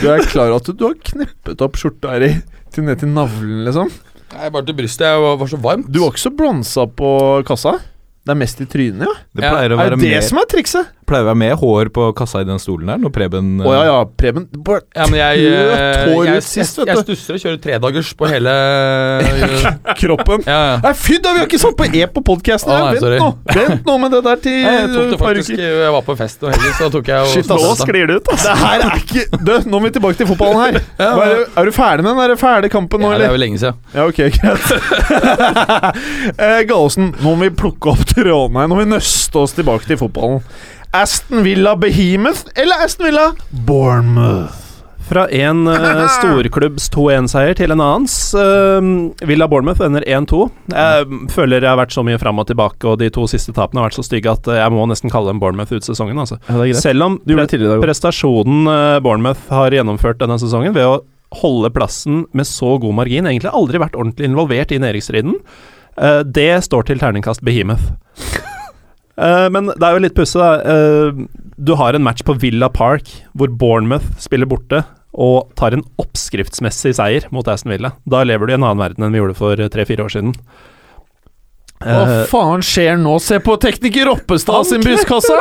Du 0.00 0.06
er 0.10 0.24
klar 0.26 0.50
over 0.50 0.58
at 0.58 0.66
du, 0.66 0.74
du 0.74 0.88
har 0.88 0.96
kneppet 1.12 1.62
opp 1.62 1.78
skjorta 1.78 2.16
her 2.16 2.24
i, 2.26 2.32
til 2.74 2.86
ned 2.88 2.98
til 3.02 3.12
navlen, 3.14 3.62
liksom? 3.68 3.90
Nei, 4.34 4.48
bare 4.54 4.66
til 4.66 4.76
brystet. 4.78 5.06
Jeg 5.06 5.22
var, 5.22 5.38
var 5.40 5.48
så 5.50 5.58
varmt. 5.62 5.88
Du 5.90 6.00
var 6.04 6.12
ikke 6.12 6.22
så 6.22 6.30
blonsa 6.34 6.84
på 6.98 7.08
kassa? 7.46 7.76
Det 8.20 8.34
er 8.34 8.38
mest 8.38 8.60
i 8.62 8.66
trynet, 8.70 9.06
ja? 9.06 9.14
Det 9.34 9.42
Ja, 9.46 9.50
pleier 9.54 9.72
å 9.72 9.78
Er 9.78 9.80
være 9.80 9.94
det 9.96 10.02
det 10.04 10.10
mer, 10.12 10.24
som 10.26 10.38
er 10.42 10.48
trikset? 10.50 10.90
Pleier 11.10 11.26
å 11.26 11.28
være 11.32 11.40
med 11.42 11.54
hår 11.60 11.90
på 11.94 12.06
kassa 12.16 12.40
i 12.44 12.46
den 12.48 12.60
stolen 12.62 12.88
her 12.94 13.00
når 13.02 13.12
Preben 13.14 13.48
Å 13.66 13.72
ja, 13.74 13.82
ja, 13.88 13.98
Preben 14.20 14.46
bare 14.64 14.82
Ja, 14.96 15.06
men 15.10 15.18
jeg, 15.20 15.44
eh, 15.50 16.06
hår 16.12 16.24
jeg, 16.30 16.40
ut 16.40 16.46
sist, 16.46 16.78
jeg, 16.80 16.86
vet 16.86 16.94
jeg 16.94 16.96
du. 16.96 17.10
stusser 17.10 17.36
og 17.36 17.42
kjører 17.44 17.60
tredagers 17.66 18.12
på 18.20 18.30
hele 18.30 18.54
kroppen. 20.00 20.44
Ja, 20.46 20.58
ja. 20.70 20.76
Nei, 20.84 20.92
fy 20.96 21.18
da, 21.22 21.32
vi 21.34 21.42
har 21.42 21.48
ikke 21.50 21.60
satt 21.62 21.76
på 21.78 21.88
E 21.90 22.06
på 22.14 22.22
podkasten! 22.26 22.70
Oh, 22.70 22.90
Vent 22.94 23.20
nå 23.20 23.28
Vent 23.56 23.86
nå 23.90 23.96
med 24.02 24.14
det 24.16 24.22
der 24.26 24.40
til 24.44 24.58
Jeg 24.70 24.88
tok 24.94 25.10
det 25.14 25.18
faktisk. 25.20 25.54
Jeg 25.60 25.92
var 25.96 26.04
på 26.06 26.16
fest 26.18 26.44
og 26.46 26.52
helgen, 26.54 26.74
så 26.78 26.90
tok 26.94 27.10
jeg 27.12 27.26
og 27.26 27.32
Shit. 27.34 27.50
Nå 27.50 27.74
sklir 27.80 28.10
det 28.10 28.18
ut, 28.20 28.30
altså. 28.34 28.54
Det 28.54 28.58
her 28.64 28.86
er 28.86 29.00
ikke 29.02 29.26
Du, 29.50 29.52
nå 29.70 29.78
må 29.80 29.84
vi 29.88 29.92
tilbake 29.96 30.20
til 30.20 30.28
fotballen 30.30 30.60
her. 30.62 30.80
Ja, 31.00 31.10
Er, 31.20 31.34
du, 31.34 31.44
er 31.60 31.70
du 31.70 31.74
ferdig 31.76 32.04
med 32.06 32.12
den 32.14 32.22
der 32.22 32.40
ferdig 32.40 32.70
kampen 32.72 33.02
nå, 33.04 33.10
Ja, 33.14 33.20
det 33.22 33.28
er 33.30 33.34
jo 33.36 33.40
lenge 33.42 33.60
siden. 33.62 33.80
Ja, 33.96 34.06
ok, 34.06 34.20
greit. 34.36 34.64
eh, 36.38 36.60
Gallosen, 36.68 37.12
nå 37.20 37.34
må 37.34 37.38
vi 37.46 37.50
plukke 37.62 37.94
opp 37.94 38.04
trådene 38.12 38.62
her. 38.64 38.70
Nå 38.70 38.76
må 38.76 38.84
vi 38.84 38.90
nøste 38.92 39.42
oss 39.42 39.56
tilbake 39.56 39.88
til 39.88 39.98
fotballen. 40.00 40.42
Aston 40.92 41.42
Villa 41.42 41.76
Behemoth 41.76 42.40
eller 42.54 42.84
Aston 42.84 43.06
Villa 43.06 43.32
Bournemouth? 43.48 44.54
Fra 45.08 45.28
en 45.30 45.68
uh, 45.68 46.06
storklubbs 46.18 46.88
2-1-seier 46.90 47.54
til 47.58 47.70
en 47.74 47.82
annens. 47.82 48.14
Uh, 48.34 49.14
Villa 49.26 49.46
Bournemouth 49.50 49.82
ender 49.86 50.02
1-2. 50.02 50.40
Jeg 50.74 51.30
føler 51.30 51.62
jeg 51.62 51.70
har 51.70 51.78
vært 51.78 51.94
så 51.94 52.02
mye 52.06 52.18
fram 52.18 52.42
og 52.42 52.48
tilbake, 52.50 52.82
og 52.90 52.98
de 52.98 53.10
to 53.14 53.28
siste 53.30 53.54
tapene 53.54 53.82
har 53.82 53.90
vært 53.90 54.00
så 54.00 54.06
stygge 54.06 54.34
at 54.34 54.50
jeg 54.50 54.74
må 54.74 54.88
nesten 54.90 55.14
kalle 55.14 55.30
dem 55.30 55.42
Bournemouth 55.42 55.70
ut 55.70 55.86
sesongen. 55.86 56.18
Altså. 56.18 56.40
Ja, 56.50 56.66
Selv 56.78 57.06
om 57.06 57.20
dag. 57.22 57.78
prestasjonen 57.86 58.70
eh, 58.74 58.98
Bournemouth 59.02 59.46
har 59.50 59.74
gjennomført 59.74 60.18
denne 60.22 60.38
sesongen 60.42 60.74
ved 60.74 60.90
å 60.90 61.00
holde 61.42 61.70
plassen 61.74 62.24
med 62.34 62.50
så 62.50 62.76
god 62.82 62.98
margin, 62.98 63.30
egentlig 63.30 63.54
aldri 63.54 63.78
vært 63.78 63.98
ordentlig 63.98 64.26
involvert 64.30 64.74
i 64.74 64.82
nedrykksstriden, 64.82 65.38
uh, 66.02 66.22
det 66.26 66.52
står 66.66 66.90
til 66.90 67.02
terningkast 67.02 67.46
Behemoth. 67.46 67.92
Eh, 69.20 69.48
men 69.52 69.68
det 69.74 69.84
er 69.84 69.96
jo 69.96 70.04
litt 70.06 70.16
pussig, 70.16 70.40
da. 70.40 70.50
Eh, 70.64 71.44
du 71.60 71.74
har 71.76 71.96
en 71.96 72.06
match 72.06 72.24
på 72.24 72.38
Villa 72.40 72.70
Park 72.72 73.10
hvor 73.36 73.52
Bournemouth 73.52 74.06
spiller 74.22 74.48
borte 74.48 74.82
og 75.10 75.50
tar 75.58 75.74
en 75.74 75.84
oppskriftsmessig 76.00 76.94
seier 76.96 77.26
mot 77.34 77.48
Aston 77.50 77.74
Villa. 77.74 77.92
Da 78.08 78.22
lever 78.24 78.46
du 78.46 78.54
i 78.54 78.56
en 78.56 78.64
annen 78.64 78.80
verden 78.80 79.04
enn 79.04 79.14
vi 79.14 79.20
gjorde 79.20 79.38
for 79.38 79.60
tre-fire 79.74 80.06
år 80.06 80.14
siden. 80.14 80.34
Hva 81.80 82.00
uh, 82.04 82.14
faen 82.28 82.62
skjer 82.64 82.98
nå? 83.00 83.16
Se 83.24 83.40
på 83.42 83.56
tekniker 83.60 84.08
Roppestad 84.10 84.68
sin 84.68 84.84
brystkasse! 84.84 85.36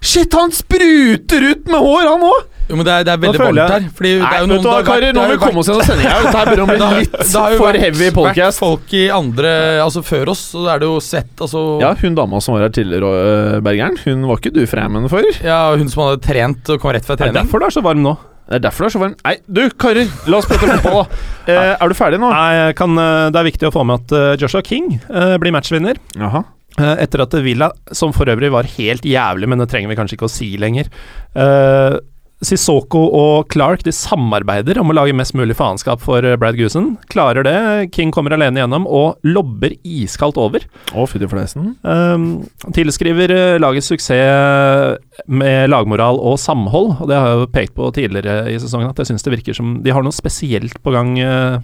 Shit, 0.00 0.34
han 0.36 0.52
spruter 0.54 1.44
ut 1.52 1.68
med 1.70 1.80
hår, 1.84 2.08
han 2.08 2.26
òg! 2.26 2.44
Jo, 2.68 2.74
men 2.76 2.84
det 2.86 2.92
er, 2.96 3.04
det 3.06 3.12
er 3.14 3.18
veldig 3.22 3.38
varmt 3.40 3.58
jeg- 3.60 3.70
her. 3.70 3.84
Fordi 3.94 4.10
det 4.18 4.26
er 4.26 4.40
jo 4.42 4.46
vet 4.46 4.50
noen 4.50 4.64
vært- 4.66 4.86
karer, 4.86 5.06
nå 5.06 5.12
det 5.12 5.16
må 5.16 5.24
har 5.26 5.32
vi 5.36 5.42
komme 5.44 5.58
oss 5.62 5.68
gjennom 5.70 5.86
sendinga. 5.86 6.14
Dette 6.24 6.36
her 6.36 6.46
begynner 6.50 6.64
å 6.64 6.66
Det 6.66 6.76
bli 6.76 6.86
har- 6.86 6.98
litt 6.98 7.12
det 7.12 7.40
har 7.40 7.50
jo 7.52 7.58
for 7.60 7.66
vært- 7.72 7.80
heavy 7.84 8.04
vært 8.10 8.16
podcast. 8.18 8.58
folk 8.58 8.94
i 8.98 9.04
andre 9.14 9.52
Altså 9.86 10.02
før 10.02 10.28
oss, 10.34 10.42
så 10.52 10.64
er 10.74 10.78
det 10.82 10.86
jo 10.90 10.96
sett 11.00 11.36
Altså 11.46 11.62
Ja, 11.80 11.94
hun 11.94 12.14
dama 12.18 12.40
som 12.40 12.54
var 12.56 12.62
her 12.66 12.74
tidligere, 12.74 13.06
uh, 13.06 13.60
Bergeren, 13.60 13.96
hun 14.04 14.26
var 14.26 14.36
ikke 14.42 14.52
du 14.52 14.66
fremmed 14.66 15.08
for? 15.10 15.22
Ja, 15.44 15.60
hun 15.76 15.88
som 15.88 16.02
hadde 16.08 16.22
trent 16.26 16.68
og 16.74 16.80
kom 16.80 16.90
rett 16.92 17.04
fra 17.06 17.14
trening. 17.16 17.32
det 17.34 17.40
er 17.40 17.44
derfor 17.44 17.60
du 17.60 17.66
er 17.66 17.70
så 17.70 17.82
varm 17.86 18.02
nå. 18.02 18.16
Det 18.48 18.54
er 18.60 18.62
derfor 18.68 18.78
du 18.78 18.86
er 18.86 18.94
så 18.94 19.00
varm. 19.02 19.14
Nei, 19.24 19.36
du 19.50 19.62
karer, 19.70 20.06
la 20.30 20.38
oss 20.38 20.46
prate 20.46 20.66
fotball, 20.78 21.06
da. 21.06 21.52
Eh, 21.52 21.76
er 21.82 21.88
du 21.88 21.94
ferdig 21.98 22.18
nå? 22.22 22.28
Nei, 22.30 22.72
kan, 22.78 22.92
eh, 22.98 23.30
det 23.34 23.40
er 23.40 23.46
viktig 23.50 23.66
å 23.70 23.72
få 23.74 23.82
med 23.86 24.02
at 24.04 24.12
eh, 24.14 24.36
Joshua 24.42 24.62
King 24.62 25.00
eh, 25.10 25.36
blir 25.42 25.50
matchvinner. 25.54 25.98
Jaha. 26.14 26.44
Eh, 26.78 26.96
etter 27.02 27.22
at 27.24 27.32
Villa, 27.42 27.70
som 27.90 28.12
for 28.12 28.26
øvrig 28.30 28.50
var 28.52 28.62
helt 28.76 29.02
jævlig, 29.02 29.48
men 29.48 29.58
det 29.58 29.68
trenger 29.72 29.88
vi 29.90 29.96
kanskje 29.98 30.14
ikke 30.18 30.28
å 30.28 30.30
si 30.30 30.52
lenger 30.60 30.86
eh, 31.34 31.98
Sissoko 32.44 33.00
og 33.16 33.48
Clark 33.52 33.80
de 33.86 33.92
samarbeider 33.96 34.76
om 34.82 34.90
å 34.92 34.96
lage 34.98 35.14
mest 35.16 35.32
mulig 35.38 35.56
faenskap 35.56 36.02
for 36.04 36.24
eh, 36.26 36.36
Brad 36.36 36.58
Goosen. 36.58 36.90
Klarer 37.12 37.46
det. 37.46 37.56
King 37.96 38.12
kommer 38.12 38.34
alene 38.36 38.60
gjennom 38.60 38.84
og 38.84 39.24
lobber 39.24 39.72
iskaldt 39.80 40.36
over. 40.40 40.66
Å, 40.92 41.06
fytti 41.08 41.28
fleisen. 41.30 41.72
Um, 41.80 42.44
tilskriver 42.76 43.32
eh, 43.32 43.56
lagets 43.62 43.88
suksess 43.88 45.24
med 45.26 45.70
lagmoral 45.72 46.20
og 46.20 46.36
samhold, 46.40 46.98
og 47.00 47.08
det 47.08 47.16
har 47.16 47.30
jeg 47.30 47.40
jo 47.40 47.52
pekt 47.54 47.76
på 47.78 47.88
tidligere 47.96 48.50
i 48.52 48.58
sesongen, 48.60 48.92
at 48.92 49.00
jeg 49.00 49.12
syns 49.12 49.24
det 49.24 49.32
virker 49.38 49.56
som 49.56 49.78
de 49.84 49.94
har 49.94 50.04
noe 50.04 50.14
spesielt 50.14 50.76
på 50.84 50.92
gang 50.92 51.14
uh, 51.16 51.56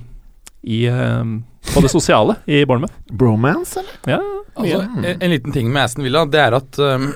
i, 0.64 0.86
uh, 0.88 1.20
på 1.74 1.84
det 1.84 1.92
sosiale 1.92 2.38
i 2.48 2.62
Bournemouth. 2.64 2.96
Bromance, 3.12 3.82
eller? 3.82 4.16
Ja, 4.16 4.22
Altså, 4.52 4.82
en, 4.84 5.06
en 5.16 5.30
liten 5.32 5.52
ting 5.52 5.70
med 5.72 5.86
Aston 5.86 6.04
Villa, 6.04 6.26
det 6.28 6.40
er 6.42 6.56
at 6.58 6.76
um, 6.76 7.06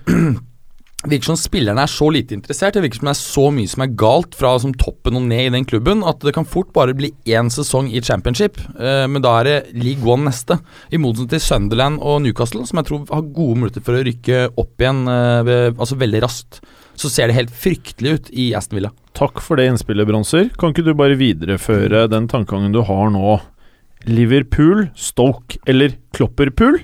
virker 1.10 1.30
som 1.30 1.38
spillerne 1.38 1.82
er 1.84 1.90
så 1.90 2.08
lite 2.12 2.36
interessert. 2.36 2.76
Det 2.76 2.82
virker 2.84 3.00
som 3.00 3.08
det 3.10 3.14
er 3.14 3.20
så 3.20 3.44
mye 3.54 3.70
som 3.70 3.84
er 3.84 3.94
galt 3.98 4.36
fra 4.38 4.52
som 4.62 4.74
toppen 4.76 5.18
og 5.18 5.26
ned 5.28 5.48
i 5.48 5.52
den 5.54 5.66
klubben, 5.68 6.04
at 6.06 6.22
det 6.24 6.34
kan 6.36 6.48
fort 6.48 6.72
bare 6.76 6.96
bli 6.96 7.12
én 7.30 7.50
sesong 7.52 7.90
i 7.90 8.02
championship. 8.04 8.60
Eh, 8.78 9.04
men 9.10 9.24
da 9.24 9.36
er 9.40 9.48
det 9.48 9.58
league 9.76 10.06
one 10.06 10.28
neste. 10.28 10.58
I 10.90 11.00
motsetning 11.02 11.32
til 11.34 11.44
Sunderland 11.44 12.00
og 12.02 12.22
Newcastle, 12.24 12.66
som 12.68 12.80
jeg 12.80 12.90
tror 12.90 13.06
har 13.12 13.28
gode 13.36 13.60
muligheter 13.62 13.86
for 13.86 13.98
å 13.98 14.04
rykke 14.06 14.42
opp 14.54 14.82
igjen 14.82 15.04
eh, 15.12 15.42
ved, 15.48 15.76
altså 15.76 16.00
veldig 16.00 16.24
raskt. 16.26 16.60
Så 16.96 17.10
ser 17.12 17.28
det 17.28 17.36
helt 17.36 17.52
fryktelig 17.52 18.16
ut 18.16 18.32
i 18.32 18.50
Aston 18.56 18.80
Villa. 18.80 18.92
Takk 19.16 19.42
for 19.44 19.60
det 19.60 19.68
innspillet, 19.70 20.08
Bronser. 20.08 20.50
Kan 20.60 20.72
ikke 20.72 20.86
du 20.86 20.94
bare 20.96 21.18
videreføre 21.20 22.06
den 22.12 22.28
tankegangen 22.32 22.74
du 22.74 22.82
har 22.88 23.12
nå? 23.12 23.38
Liverpool, 24.06 24.86
Stoke 24.94 25.58
eller 25.66 25.96
Klopperpool? 26.16 26.78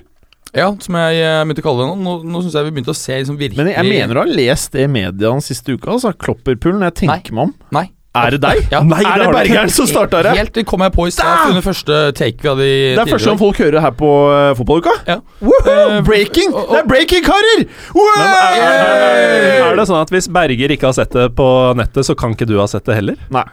Ja, 0.53 0.67
som 0.85 0.97
jeg 0.99 1.21
eh, 1.23 1.39
begynte 1.47 1.63
å 1.63 1.65
kalle 1.65 1.81
det 1.81 1.89
nå. 1.89 1.95
Nå, 2.05 2.13
nå 2.29 2.41
syns 2.43 2.57
jeg 2.59 2.67
vi 2.67 2.73
begynte 2.75 2.93
å 2.93 2.97
se 2.97 3.15
liksom 3.17 3.39
virkelig 3.39 3.63
Men 3.63 3.71
jeg 3.73 3.89
mener 3.89 4.13
du 4.13 4.21
har 4.21 4.29
lest 4.29 4.75
det 4.75 4.85
i 4.85 4.91
media 4.91 5.31
den 5.31 5.41
siste 5.41 5.73
uka, 5.73 5.95
altså. 5.95 6.13
Klopperpullen. 6.13 6.85
jeg 6.91 6.99
tenker 7.03 7.33
meg 7.33 7.49
om. 7.49 7.55
Nei. 7.73 7.87
Er 8.13 8.35
det 8.35 8.39
deg? 8.43 8.59
Ja. 8.69 8.79
Nei, 8.85 8.99
er 9.09 9.23
det 9.23 9.29
Bergeren 9.33 9.71
som 9.73 9.87
starta 9.89 10.19
det? 10.27 10.35
Helt 10.37 10.53
det 10.53 10.63
kom 10.69 10.83
jeg 10.85 10.93
på 10.93 11.07
i 11.09 11.13
stad, 11.15 11.47
under 11.49 11.63
første 11.65 11.95
take 12.13 12.43
vi 12.43 12.49
hadde 12.51 12.67
i 12.67 12.75
Det 12.93 13.01
er 13.07 13.09
første 13.09 13.31
gang 13.31 13.39
folk 13.41 13.57
hører 13.63 13.77
det 13.79 13.81
her 13.87 13.95
på 13.97 14.11
uh, 14.29 14.51
fotballuka. 14.59 14.93
Ja. 15.09 15.15
Eh, 15.41 15.97
breaking! 16.05 16.53
Uh, 16.53 16.59
uh, 16.61 16.71
Det 16.75 16.81
er 16.83 16.87
breaking, 16.91 17.25
karer! 17.25 17.63
Er, 17.63 18.61
er, 18.61 19.71
er 19.71 19.79
det 19.81 19.87
sånn 19.89 20.01
at 20.03 20.13
hvis 20.13 20.29
Berger 20.33 20.73
ikke 20.75 20.91
har 20.91 20.95
sett 20.99 21.13
det 21.17 21.25
på 21.37 21.47
nettet, 21.79 22.05
så 22.05 22.13
kan 22.19 22.35
ikke 22.37 22.45
du 22.49 22.53
ha 22.61 22.67
sett 22.69 22.85
det 22.85 22.99
heller? 22.99 23.17
Nei. 23.33 23.45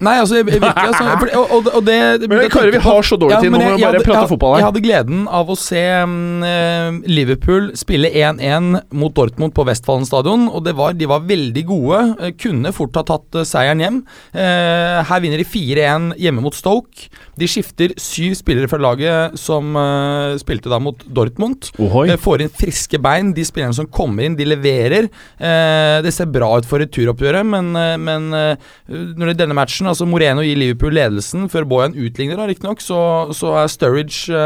Nei, 0.00 0.14
altså 0.22 0.38
jeg, 0.38 0.46
virkelig, 0.48 0.70
altså, 0.80 1.04
for, 1.20 1.30
og, 1.36 1.50
og, 1.58 1.66
og 1.78 1.82
det, 1.84 1.96
det 2.22 2.28
Men 2.30 2.46
karer, 2.52 2.70
vi 2.72 2.80
har 2.86 3.04
så 3.04 3.18
dårlig 3.20 3.36
tid 3.42 3.50
nå, 3.52 3.58
men 3.58 3.66
må 3.66 3.74
vi 3.76 3.84
bare 3.84 4.00
prate 4.04 4.22
jeg- 4.22 4.30
fotball 4.32 4.54
her. 4.54 4.62
Jeg 4.62 4.68
hadde 4.70 4.82
gleden 4.86 5.26
av 5.40 5.50
å 5.52 5.56
se 5.60 5.82
eh, 5.82 7.00
Liverpool 7.10 7.68
spille 7.78 8.08
1-1 8.14 8.70
mot 8.96 9.12
Dortmund 9.16 9.52
på 9.56 9.66
Westfallen 9.68 10.06
stadion, 10.08 10.46
og 10.48 10.64
det 10.66 10.72
var, 10.78 10.94
de 10.96 11.08
var 11.10 11.26
veldig 11.28 11.66
gode. 11.68 12.00
eh, 12.22 12.32
Kunne 12.40 12.72
fort 12.76 12.96
ha 13.00 13.04
tatt 13.10 13.40
eh, 13.42 13.46
seieren 13.64 13.80
hjem. 13.82 13.98
Eh, 14.36 15.00
Her 15.08 15.20
vinner 15.24 15.40
de 15.40 15.46
4-1 15.48 16.12
hjemme 16.20 16.42
mot 16.44 16.54
Stoke. 16.54 17.08
De 17.38 17.48
skifter 17.50 17.94
syv 17.98 18.36
spillere 18.38 18.68
fra 18.70 18.78
laget 18.78 19.38
som 19.40 19.74
eh, 19.76 20.36
spilte 20.40 20.70
da 20.70 20.78
mot 20.82 21.00
Dortmund. 21.08 21.70
Ohoi. 21.82 22.06
Eh, 22.12 22.20
Får 22.20 22.44
inn 22.44 22.52
friske 22.52 23.00
bein. 23.02 23.32
De 23.34 23.44
spillerne 23.46 23.74
som 23.76 23.88
kommer 23.90 24.26
inn, 24.28 24.36
de 24.38 24.46
leverer. 24.46 25.08
Eh, 25.38 25.96
det 26.04 26.12
ser 26.14 26.30
bra 26.30 26.52
ut 26.60 26.68
for 26.68 26.82
returoppgjøret, 26.84 27.46
men, 27.48 27.72
eh, 27.76 27.96
men 28.00 28.28
når 28.34 29.24
det 29.28 29.32
er 29.34 29.40
denne 29.44 29.56
matchen 29.56 29.86
Altså 29.90 30.06
Moreno 30.08 30.42
gir 30.44 30.56
Liverpool 30.58 30.94
ledelsen 30.96 31.46
før 31.52 31.66
Boyan 31.68 31.94
utligner, 31.96 32.40
riktignok, 32.48 32.80
så, 32.82 32.98
så 33.36 33.52
er 33.62 33.70
Sturridge 33.70 34.38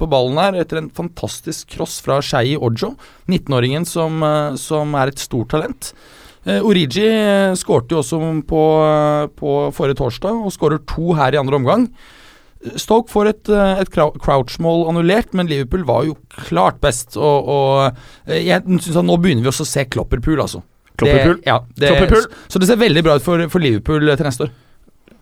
på 0.00 0.08
ballen 0.10 0.38
her 0.40 0.56
etter 0.62 0.80
en 0.80 0.90
fantastisk 0.94 1.68
cross 1.76 1.98
fra 2.04 2.18
Shei 2.24 2.54
Ojo, 2.56 2.94
19-åringen 3.30 3.86
som, 3.88 4.20
som 4.60 4.94
er 4.98 5.12
et 5.12 5.22
stort 5.22 5.50
talent. 5.54 5.92
Eh, 6.46 6.62
Origi 6.62 7.06
eh, 7.10 7.56
skårte 7.58 7.96
jo 7.96 8.02
også 8.04 8.20
på, 8.46 8.62
eh, 8.86 9.24
på 9.34 9.56
forrige 9.74 9.98
torsdag, 9.98 10.44
og 10.46 10.54
skårer 10.54 10.84
to 10.86 11.16
her 11.18 11.34
i 11.34 11.40
andre 11.40 11.58
omgang. 11.58 11.88
Stoke 12.80 13.12
får 13.12 13.28
et, 13.30 13.50
et 13.82 13.90
crouch-mål 13.92 14.86
annullert, 14.90 15.34
men 15.36 15.46
Liverpool 15.50 15.84
var 15.86 16.06
jo 16.06 16.16
klart 16.48 16.80
best. 16.82 17.14
Og, 17.18 17.46
og 17.46 18.32
jeg 18.32 18.64
synes 18.64 18.96
at 18.96 19.06
nå 19.06 19.18
begynner 19.22 19.44
vi 19.44 19.50
også 19.52 19.66
å 19.66 19.70
se 19.70 19.84
Klopperpool, 19.92 20.40
altså. 20.42 20.62
Klopperpool? 20.96 21.36
Det, 21.42 21.46
ja, 21.46 21.60
det, 21.76 21.92
Klopperpool? 21.92 22.26
Så 22.50 22.62
det 22.62 22.70
ser 22.70 22.80
veldig 22.80 23.04
bra 23.06 23.18
ut 23.20 23.26
for, 23.26 23.44
for 23.52 23.62
Liverpool 23.62 24.08
til 24.08 24.26
neste 24.26 24.48
år. 24.48 24.54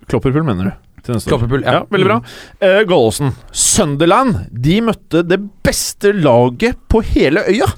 Klopperpool, 0.08 0.46
mener 0.46 0.70
du? 0.70 0.74
Klopperpool, 1.04 1.64
ja. 1.66 1.80
ja. 1.80 1.84
Veldig 1.92 2.08
bra. 2.08 2.20
Uh, 2.62 2.80
Gallosen. 2.88 3.34
Sunderland 3.52 4.46
de 4.64 4.78
møtte 4.87 5.24
det 5.26 5.40
beste 5.66 6.14
laget 6.16 6.80
på 6.88 7.02
hele 7.12 7.44
øya. 7.50 7.68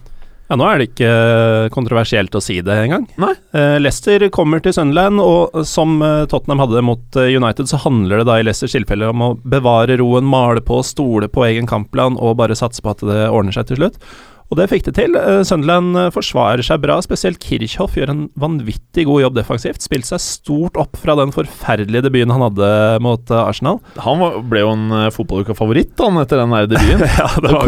Ja, 0.46 0.58
Nå 0.58 0.66
er 0.68 0.78
det 0.78 0.90
ikke 0.92 1.08
eh, 1.10 1.68
kontroversielt 1.74 2.36
å 2.38 2.42
si 2.42 2.60
det 2.64 2.76
engang. 2.84 3.08
Nei. 3.18 3.32
Eh, 3.56 3.76
Leicester 3.82 4.22
kommer 4.34 4.62
til 4.62 4.76
Sunderland, 4.76 5.18
og 5.22 5.56
som 5.66 5.98
eh, 6.06 6.22
Tottenham 6.30 6.62
hadde 6.62 6.84
mot 6.86 7.18
United, 7.18 7.66
så 7.70 7.80
handler 7.82 8.22
det 8.22 8.28
da 8.30 8.38
i 8.38 8.46
Leicesters 8.46 8.76
tilfelle 8.78 9.10
om 9.10 9.26
å 9.26 9.34
bevare 9.42 9.98
roen, 9.98 10.26
male 10.26 10.62
på, 10.62 10.78
stole 10.86 11.30
på 11.32 11.48
egen 11.48 11.66
kampplan 11.70 12.18
og 12.22 12.38
bare 12.38 12.58
satse 12.58 12.84
på 12.84 12.94
at 12.94 13.04
det 13.06 13.26
ordner 13.26 13.58
seg 13.58 13.72
til 13.72 13.82
slutt. 13.82 14.00
Og 14.46 14.60
det 14.60 14.68
fikk 14.70 14.84
det 14.86 14.92
til. 14.94 15.16
Sunderland 15.42 15.98
forsvarer 16.14 16.62
seg 16.62 16.78
bra, 16.84 17.00
spesielt 17.02 17.42
Kirchhoff 17.42 17.96
gjør 17.98 18.12
en 18.12 18.20
vanvittig 18.38 19.02
god 19.08 19.24
jobb 19.24 19.40
defensivt. 19.40 19.82
Spilte 19.82 20.12
seg 20.12 20.22
stort 20.22 20.78
opp 20.78 20.94
fra 21.02 21.16
den 21.18 21.34
forferdelige 21.34 22.04
debuten 22.06 22.30
han 22.30 22.44
hadde 22.46 22.68
mot 23.02 23.34
Arsenal. 23.34 23.80
Han 24.04 24.22
ble 24.46 24.62
jo 24.62 24.70
en 24.76 24.86
fotballukafavoritt 25.10 25.98
han 25.98 26.22
etter 26.22 26.44
den 26.44 26.54
der 26.54 26.70
debuten. 26.76 27.10
ja, 27.18 27.26
det 27.42 27.56
var 27.56 27.66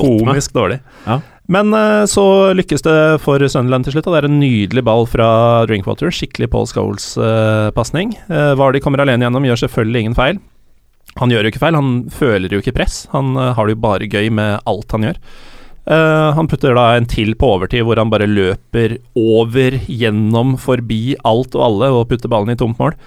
komisk 0.00 0.56
dårlig. 0.56 0.80
Ja. 1.04 1.20
Men 1.52 1.74
eh, 1.76 2.06
så 2.08 2.24
lykkes 2.56 2.86
det 2.86 2.96
for 3.24 3.42
Sunderland 3.52 3.84
til 3.84 3.96
slutt, 3.96 4.08
det 4.08 4.22
er 4.22 4.30
en 4.30 4.40
nydelig 4.40 4.84
ball 4.86 5.04
fra 5.10 5.28
Drinkwater. 5.68 6.12
Skikkelig 6.14 6.48
Paul 6.54 6.70
Scholes-pasning. 6.70 8.16
Vardi 8.28 8.58
Vardy 8.62 8.84
kommer 8.84 9.04
alene 9.04 9.26
gjennom, 9.26 9.44
gjør 9.50 9.66
selvfølgelig 9.66 10.04
ingen 10.04 10.18
feil. 10.18 10.40
Han 11.20 11.30
gjør 11.30 11.46
jo 11.46 11.52
ikke 11.52 11.62
feil, 11.62 11.76
han 11.78 11.90
føler 12.10 12.54
jo 12.54 12.60
ikke 12.62 12.74
press. 12.74 13.04
Han 13.14 13.34
eh, 13.38 13.52
har 13.54 13.68
det 13.68 13.76
jo 13.76 13.84
bare 13.84 14.10
gøy 14.10 14.30
med 14.34 14.64
alt 14.70 14.94
han 14.96 15.06
gjør. 15.06 15.20
Eh, 15.84 16.30
han 16.38 16.48
putter 16.50 16.74
da 16.74 16.88
en 16.96 17.06
til 17.10 17.36
på 17.38 17.52
overtid, 17.56 17.84
hvor 17.86 18.00
han 18.00 18.10
bare 18.12 18.30
løper 18.30 18.98
over, 19.18 19.78
gjennom, 19.86 20.56
forbi 20.60 21.14
alt 21.22 21.54
og 21.54 21.66
alle 21.68 21.92
og 21.94 22.08
putter 22.10 22.32
ballen 22.32 22.54
i 22.54 22.58
tomt 22.58 22.80
mål. 22.82 22.98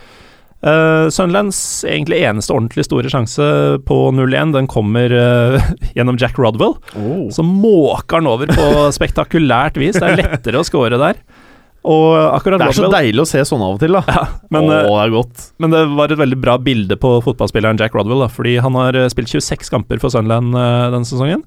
Uh, 0.57 1.05
Sunlands 1.13 1.57
egentlig 1.85 2.23
eneste 2.25 2.53
ordentlig 2.55 2.87
store 2.87 3.11
sjanse 3.13 3.45
på 3.85 3.97
0-1, 4.17 4.55
den 4.55 4.69
kommer 4.69 5.13
uh, 5.13 5.67
gjennom 5.97 6.17
Jack 6.17 6.39
Rodwell. 6.41 6.77
Oh. 6.97 7.27
Så 7.33 7.45
måker 7.45 8.19
han 8.19 8.29
over 8.31 8.49
på 8.49 8.69
spektakulært 8.97 9.77
vis. 9.77 9.99
Det 9.99 10.07
er 10.07 10.23
lettere 10.23 10.63
å 10.63 10.67
score 10.67 10.97
der. 10.97 11.21
Det 11.87 12.65
er 12.65 12.75
så 12.75 12.89
deilig 12.91 13.21
å 13.23 13.29
se 13.29 13.39
sånn 13.47 13.61
av 13.63 13.77
og 13.77 13.79
til, 13.79 13.95
da. 13.95 14.23
men, 14.51 14.65
Å, 14.65 14.73
eh, 14.75 14.87
det 14.89 14.97
er 15.05 15.11
godt. 15.13 15.43
men 15.63 15.71
det 15.71 15.85
var 15.95 16.11
et 16.11 16.19
veldig 16.19 16.39
bra 16.43 16.57
bilde 16.59 16.97
på 16.99 17.13
fotballspilleren 17.23 17.79
Jack 17.79 17.95
Rodwell. 17.95 18.25
Da, 18.25 18.27
fordi 18.33 18.57
han 18.59 18.75
har 18.75 18.97
spilt 19.13 19.31
26 19.31 19.71
kamper 19.71 20.01
for 20.01 20.11
Sunland 20.11 20.57
uh, 20.57 20.89
denne 20.91 21.07
sesongen. 21.07 21.45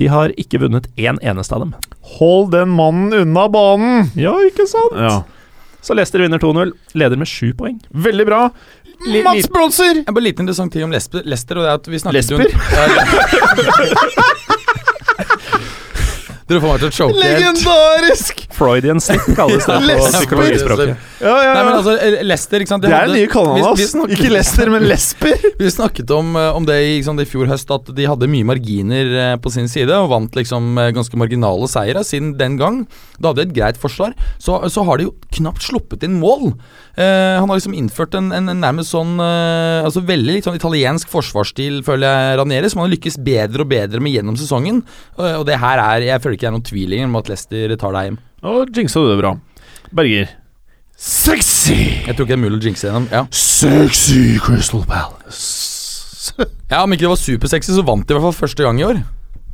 De 0.00 0.08
har 0.12 0.34
ikke 0.40 0.60
vunnet 0.60 0.88
én 1.00 1.16
eneste 1.24 1.56
av 1.56 1.64
dem. 1.64 1.72
Hold 2.18 2.52
den 2.52 2.74
mannen 2.76 3.14
unna 3.22 3.46
banen! 3.52 4.10
Ja, 4.20 4.34
ikke 4.48 4.66
sant? 4.68 5.00
Ja. 5.00 5.16
Så 5.82 5.94
Leicester 5.98 6.22
vinner 6.22 6.38
2-0. 6.38 6.72
Leder 6.94 7.18
med 7.18 7.28
sju 7.28 7.52
poeng. 7.58 7.80
Veldig 7.90 8.26
bra. 8.28 8.42
L 9.08 9.16
Mats 9.26 9.48
Bronser! 9.50 10.02
Jeg 10.06 10.14
bare 10.14 10.22
liten 10.28 10.44
interessant 10.46 10.72
ting 10.72 10.84
om 10.86 10.92
Lesper, 10.94 11.24
Lester, 11.26 11.58
og 11.58 11.64
det 11.66 11.70
er 11.72 11.80
at 11.80 11.88
vi 11.90 11.98
snakket 11.98 12.18
Lesper? 12.20 12.38
jo 12.38 12.50
Ja, 12.76 12.84
Dere 16.52 16.60
får 16.62 16.74
meg 16.74 16.82
til 16.82 16.90
å 16.90 16.96
choke 17.00 17.16
helt. 17.16 17.40
Legendarisk! 17.40 18.42
Freudian 18.52 19.00
slip 19.00 19.24
kalles 19.36 19.64
det 19.64 19.76
på 19.78 19.86
Lesper. 19.88 20.18
psykologispråket. 20.20 21.08
Ja, 21.22 21.32
ja, 21.46 21.52
Nei, 21.54 21.62
men 21.64 21.70
ja. 21.72 21.78
altså, 21.78 21.92
eh, 22.02 22.16
Lester, 22.26 22.60
ikke 22.64 22.72
sant 22.74 22.82
de 22.84 22.90
Det 22.90 22.96
er 22.98 23.06
det 23.08 23.14
nye 23.16 23.30
kallenavnet 23.30 23.66
hans. 23.70 23.92
snakket- 23.94 24.18
Ikke 24.18 24.32
Lester, 24.34 24.70
men 24.74 24.86
Lesper. 24.90 25.46
Vi 25.62 25.70
snakket 25.72 26.10
om, 26.16 26.34
eh, 26.36 26.50
om 26.58 26.66
det 26.68 26.76
i, 26.82 26.98
sant, 27.06 27.20
i 27.22 27.26
fjor 27.28 27.48
høst, 27.48 27.70
at 27.72 27.88
de 27.96 28.04
hadde 28.10 28.28
mye 28.28 28.44
marginer 28.52 29.14
eh, 29.32 29.36
på 29.40 29.52
sin 29.54 29.68
side, 29.72 29.90
og 29.96 30.10
vant 30.12 30.36
liksom 30.36 30.74
ganske 30.92 31.16
marginale 31.16 31.68
seire 31.72 32.04
siden 32.04 32.34
den 32.36 32.58
gang. 32.60 32.82
Da 33.18 33.30
hadde 33.32 33.44
de 33.46 33.48
et 33.50 33.56
greit 33.56 33.80
forsvar. 33.80 34.12
Så, 34.42 34.58
så 34.68 34.84
har 34.84 34.98
de 35.00 35.08
jo 35.08 35.14
knapt 35.38 35.62
sluppet 35.64 36.04
inn 36.04 36.18
mål. 36.20 36.52
Eh, 36.98 37.38
han 37.40 37.48
har 37.48 37.56
liksom 37.56 37.72
innført 37.78 38.14
en, 38.18 38.28
en, 38.36 38.50
en 38.52 38.60
nærmest 38.60 38.92
sånn 38.92 39.14
eh, 39.16 39.80
Altså 39.86 40.02
veldig 40.04 40.34
litt 40.36 40.44
sånn 40.44 40.58
italiensk 40.58 41.08
forsvarsstil, 41.08 41.78
føler 41.86 42.04
jeg, 42.04 42.36
Ranieri, 42.42 42.68
som 42.68 42.82
han 42.82 42.90
har 42.90 42.96
lykkes 42.98 43.16
bedre 43.24 43.64
og 43.64 43.70
bedre 43.72 44.02
med 44.04 44.12
gjennom 44.12 44.36
sesongen. 44.36 44.82
Og, 45.16 45.24
og 45.40 45.46
det 45.48 45.56
her 45.62 45.80
er 45.80 46.04
Jeg 46.10 46.20
føler 46.20 46.36
ikke 46.36 46.41
det 46.42 46.50
er 46.50 46.54
noen 46.56 46.66
tvil 46.66 46.94
om 47.06 47.18
at 47.20 47.30
Leicester 47.30 47.74
tar 47.80 47.94
deg 47.96 48.08
hjem. 48.10 48.20
Og 48.52 48.72
jinxa 48.76 49.00
du 49.02 49.10
det 49.12 49.18
bra. 49.22 49.32
Berger. 49.94 50.30
Sexy! 50.98 51.76
Jeg 52.06 52.14
tror 52.14 52.26
ikke 52.26 52.34
det 52.34 52.38
er 52.38 52.42
mulig 52.44 52.58
å 52.60 52.66
jinxe 52.66 52.86
gjennom. 52.88 53.08
Ja. 53.10 53.24
Sexy 53.34 54.36
Crystal 54.42 54.84
Palace. 54.86 56.34
ja, 56.70 56.82
Om 56.82 56.94
ikke 56.94 57.06
det 57.06 57.12
var 57.14 57.20
supersexy, 57.22 57.72
så 57.74 57.84
vant 57.86 58.06
de 58.06 58.14
i 58.14 58.18
hvert 58.18 58.26
fall 58.28 58.40
første 58.44 58.66
gang 58.66 58.78
i 58.80 58.86
år. 58.86 59.00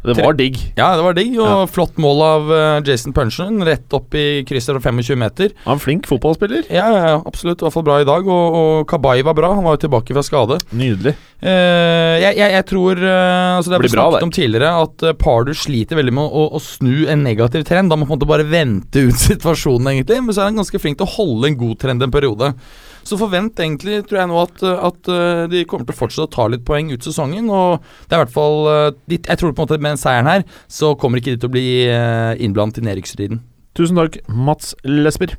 Det 0.05 0.14
var 0.22 0.36
digg. 0.38 0.57
Ja, 0.78 0.92
det 0.94 1.03
var 1.03 1.14
digg, 1.16 1.32
og 1.40 1.46
Ja. 1.49 1.66
flott 1.66 1.96
mål 1.99 2.20
av 2.22 2.53
eh, 2.55 2.82
Jason 2.86 3.12
Punchen. 3.12 3.59
Rett 3.66 3.92
opp 3.92 4.14
i 4.14 4.44
krysset 4.46 4.76
fra 4.76 4.92
25 4.92 5.18
meter. 5.18 5.51
Han 5.64 5.76
er 5.76 5.82
flink 5.82 6.07
fotballspiller. 6.07 6.68
Ja, 6.70 6.86
ja, 6.94 7.22
absolutt. 7.26 7.59
I 7.61 7.66
hvert 7.66 7.74
fall 7.74 7.86
bra 7.88 7.99
i 8.01 8.07
dag. 8.07 8.28
Og, 8.30 8.59
og 8.61 8.86
Kabay 8.88 9.24
var 9.26 9.34
bra. 9.34 9.51
Han 9.59 9.66
var 9.66 9.74
jo 9.76 9.82
tilbake 9.88 10.14
fra 10.14 10.22
skade. 10.22 10.61
Nydelig. 10.70 11.16
Eh, 11.42 12.16
jeg, 12.22 12.34
jeg, 12.38 12.51
jeg 12.57 12.66
tror 12.66 12.99
eh, 12.99 13.57
altså 13.59 13.70
Det 13.70 13.76
har 13.76 13.82
vi 13.84 13.90
snakket 13.92 14.14
bra, 14.18 14.26
om 14.26 14.34
tidligere, 14.34 14.70
at 14.82 15.05
uh, 15.07 15.12
Pardu 15.18 15.53
sliter 15.55 15.99
veldig 15.99 16.14
med 16.16 16.34
å, 16.34 16.49
å 16.59 16.62
snu 16.62 17.07
en 17.11 17.22
negativ 17.26 17.66
trend. 17.68 17.90
Da 17.90 17.99
må 17.99 18.07
man 18.07 18.11
på 18.11 18.14
en 18.14 18.20
måte 18.20 18.30
bare 18.30 18.46
vente 18.49 19.03
ut 19.11 19.18
situasjonen, 19.28 19.92
egentlig. 19.96 20.22
Men 20.22 20.34
så 20.34 20.44
er 20.44 20.53
han 20.53 20.62
ganske 20.62 20.82
flink 20.82 20.99
til 21.03 21.11
å 21.11 21.16
holde 21.18 21.51
en 21.51 21.59
god 21.59 21.78
trend 21.82 22.07
en 22.07 22.14
periode. 22.14 22.55
Så 23.09 23.16
forvent 23.16 23.57
egentlig, 23.62 24.03
tror 24.05 24.18
jeg 24.20 24.28
nå, 24.28 24.40
at, 24.42 24.62
at 24.84 25.09
de 25.49 25.62
kommer 25.64 25.86
til 25.88 25.94
å 25.94 25.96
fortsette 25.96 26.26
å 26.26 26.32
ta 26.34 26.44
litt 26.53 26.66
poeng 26.68 26.90
ut 26.92 27.07
sesongen. 27.07 27.46
Og 27.49 27.78
det 28.05 28.12
er 28.12 28.18
i 28.18 28.24
hvert 28.26 28.34
fall 28.34 28.59
Jeg 29.09 29.38
tror 29.40 29.55
på 29.55 29.62
en 29.62 29.64
måte 29.64 29.78
med 29.89 29.97
den 29.97 30.03
seieren 30.05 30.28
her, 30.30 30.45
så 30.68 30.93
kommer 31.01 31.22
ikke 31.22 31.34
de 31.34 31.41
til 31.41 31.51
å 31.51 31.57
bli 31.57 31.68
uh, 31.89 32.36
innblandet 32.36 32.82
i 32.82 32.89
nedrykksstriden. 32.89 33.41
Tusen 33.78 33.99
takk, 33.99 34.20
Mats 34.28 34.74
Lesber. 34.84 35.36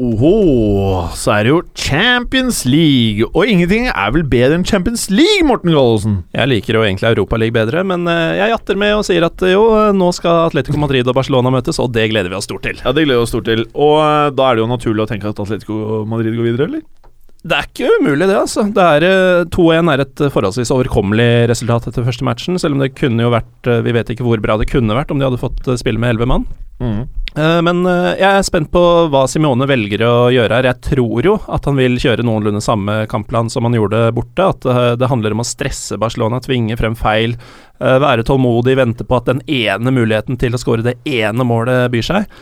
Oho, 0.00 1.08
så 1.12 1.34
er 1.34 1.44
det 1.44 1.50
jo 1.50 1.58
Champions 1.76 2.62
League. 2.64 3.26
Og 3.34 3.50
ingenting 3.52 3.90
er 3.90 4.12
vel 4.14 4.24
bedre 4.24 4.56
enn 4.56 4.64
Champions 4.64 5.10
League, 5.12 5.44
Morten 5.44 5.74
Gallosen? 5.74 6.14
Jeg 6.32 6.48
liker 6.48 6.78
jo 6.78 6.84
egentlig 6.86 7.10
Europaligaen 7.10 7.56
bedre, 7.58 7.82
men 7.84 8.08
eh, 8.08 8.38
jeg 8.38 8.54
jatter 8.54 8.80
med 8.80 8.94
og 8.96 9.04
sier 9.04 9.26
at 9.28 9.44
eh, 9.44 9.52
jo, 9.52 9.66
eh, 9.76 9.90
nå 9.96 10.08
skal 10.16 10.46
Atletico 10.46 10.80
Madrid 10.80 11.08
og 11.08 11.18
Barcelona 11.18 11.52
møtes, 11.52 11.80
og 11.84 11.92
det 11.92 12.08
gleder 12.14 12.32
vi 12.32 12.38
oss 12.38 12.48
stort 12.48 12.64
til. 12.64 12.80
Ja, 12.80 12.94
det 12.96 13.04
gleder 13.04 13.20
vi 13.20 13.26
oss 13.26 13.34
stort 13.34 13.48
til. 13.50 13.66
Og 13.76 13.98
eh, 14.00 14.30
da 14.36 14.48
er 14.48 14.56
det 14.56 14.64
jo 14.64 14.70
naturlig 14.72 15.04
å 15.04 15.10
tenke 15.10 15.32
at 15.32 15.44
Atletico 15.44 16.02
Madrid 16.08 16.36
går 16.36 16.48
videre, 16.48 16.70
eller? 16.70 16.86
Det 17.40 17.56
er 17.56 17.68
ikke 17.70 17.92
umulig, 18.00 18.26
det, 18.28 18.36
altså. 18.36 18.66
Det 18.68 18.86
er 18.96 19.04
eh, 19.06 19.44
2-1 19.54 19.88
er 19.94 20.02
et 20.04 20.22
eh, 20.26 20.32
forholdsvis 20.32 20.72
overkommelig 20.74 21.48
resultat 21.48 21.86
etter 21.88 22.04
første 22.04 22.26
matchen, 22.26 22.58
selv 22.60 22.76
om 22.76 22.82
det 22.82 22.92
kunne 22.98 23.24
jo 23.24 23.32
vært 23.32 23.70
eh, 23.70 23.80
Vi 23.86 23.94
vet 23.96 24.12
ikke 24.12 24.26
hvor 24.26 24.42
bra 24.44 24.58
det 24.60 24.68
kunne 24.68 24.96
vært 24.96 25.14
om 25.14 25.20
de 25.20 25.24
hadde 25.24 25.40
fått 25.40 25.70
spille 25.80 26.00
med 26.02 26.12
elleve 26.12 26.28
mann. 26.28 26.44
Mm. 26.80 27.08
Men 27.62 27.84
jeg 27.84 28.24
er 28.26 28.42
spent 28.42 28.70
på 28.72 28.80
hva 29.12 29.20
Simione 29.30 29.66
velger 29.68 30.00
å 30.02 30.14
gjøre 30.32 30.56
her. 30.56 30.66
Jeg 30.66 30.80
tror 30.82 31.26
jo 31.28 31.34
at 31.52 31.68
han 31.68 31.76
vil 31.78 31.98
kjøre 32.00 32.24
noenlunde 32.26 32.62
samme 32.64 33.04
kampplan 33.12 33.52
som 33.52 33.68
han 33.68 33.76
gjorde 33.76 34.00
borte. 34.16 34.48
At 34.56 34.64
det 34.98 35.10
handler 35.12 35.36
om 35.36 35.44
å 35.44 35.46
stresse 35.46 36.00
Barcelona, 36.00 36.40
tvinge 36.42 36.74
frem 36.80 36.96
feil, 36.98 37.36
være 37.78 38.24
tålmodig, 38.26 38.74
vente 38.80 39.06
på 39.06 39.20
at 39.20 39.28
den 39.28 39.44
ene 39.46 39.92
muligheten 39.94 40.40
til 40.40 40.56
å 40.56 40.62
skåre 40.62 40.88
det 40.88 40.96
ene 41.06 41.46
målet 41.46 41.92
byr 41.92 42.08
seg. 42.08 42.40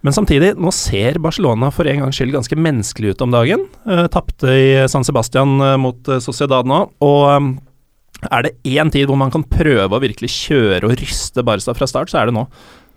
Men 0.00 0.16
samtidig, 0.16 0.54
nå 0.56 0.72
ser 0.72 1.18
Barcelona 1.20 1.68
for 1.74 1.88
en 1.88 2.04
gangs 2.04 2.16
skyld 2.16 2.32
ganske 2.32 2.56
menneskelig 2.56 3.14
ut 3.14 3.24
om 3.24 3.34
dagen. 3.34 3.66
Uh, 3.84 4.06
Tapte 4.12 4.54
i 4.56 4.70
San 4.88 5.04
Sebastian 5.04 5.58
eh, 5.60 5.76
mot 5.80 6.08
eh, 6.08 6.22
Sociedad 6.24 6.68
nå, 6.68 6.78
og 7.04 7.24
um, 7.28 7.50
er 8.28 8.46
det 8.46 8.54
én 8.68 8.90
tid 8.92 9.08
hvor 9.08 9.18
man 9.20 9.32
kan 9.32 9.44
prøve 9.48 9.96
å 9.96 10.02
virkelig 10.02 10.32
kjøre 10.32 10.88
og 10.88 10.96
ryste 11.00 11.44
Barca 11.44 11.76
fra 11.76 11.88
start, 11.88 12.12
så 12.12 12.20
er 12.20 12.30
det 12.30 12.36
nå. 12.36 12.46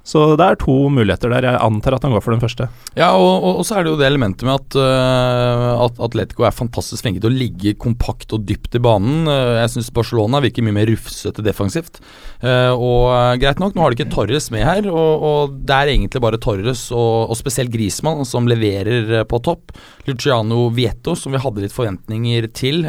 Så 0.04 0.22
det 0.36 0.43
er 0.43 0.58
to 0.60 0.74
muligheter 0.91 1.32
der. 1.32 1.45
Jeg 1.47 1.60
antar 1.64 1.95
at 1.95 2.04
han 2.04 2.12
går 2.12 2.24
for 2.26 2.36
den 2.36 2.41
første. 2.43 2.66
Ja, 2.99 3.14
og, 3.16 3.38
og, 3.38 3.62
og 3.62 3.64
så 3.64 3.78
er 3.78 3.86
det 3.86 3.93
jo 3.93 3.99
det 4.01 4.10
elementet 4.10 4.43
med 4.43 4.58
at, 4.60 4.76
uh, 4.76 5.84
at 5.86 6.01
Atletico 6.04 6.43
er 6.43 6.56
fantastisk 6.56 7.06
flinke 7.06 7.22
til 7.24 7.32
å 7.32 7.38
ligge 7.39 7.72
kompakt 7.80 8.36
og 8.36 8.43
dypt 8.49 8.76
i 8.76 8.82
banen. 8.84 9.30
Uh, 9.32 9.62
jeg 9.62 9.72
syns 9.78 9.93
Barcelona 9.95 10.43
virker 10.43 10.66
mye 10.68 10.76
mer 10.76 10.91
rufsete 10.91 11.45
defensivt. 11.47 12.01
Uh, 12.43 12.76
og 12.76 13.39
greit 13.39 13.64
nok, 13.64 13.78
nå 13.78 13.86
har 13.86 13.95
de 13.95 14.01
ikke 14.01 14.12
Torres 14.12 14.49
med 14.51 14.68
her, 14.68 14.91
og, 14.91 15.24
og 15.24 15.56
det 15.64 15.80
er 15.80 15.93
egentlig 15.93 16.24
bare 16.28 16.41
Torres 16.43 16.89
og, 16.91 17.32
spesielt 17.39 17.72
Grismann 17.72 18.28
som 18.28 18.51
leverer 18.51 19.24
på 19.30 19.39
topp. 19.47 19.72
Luciano 20.04 20.68
Vieto, 20.76 21.16
som 21.16 21.32
vi 21.32 21.39
hadde 21.39 21.64
litt 21.64 21.74
forventninger 21.76 22.49
til 22.51 22.84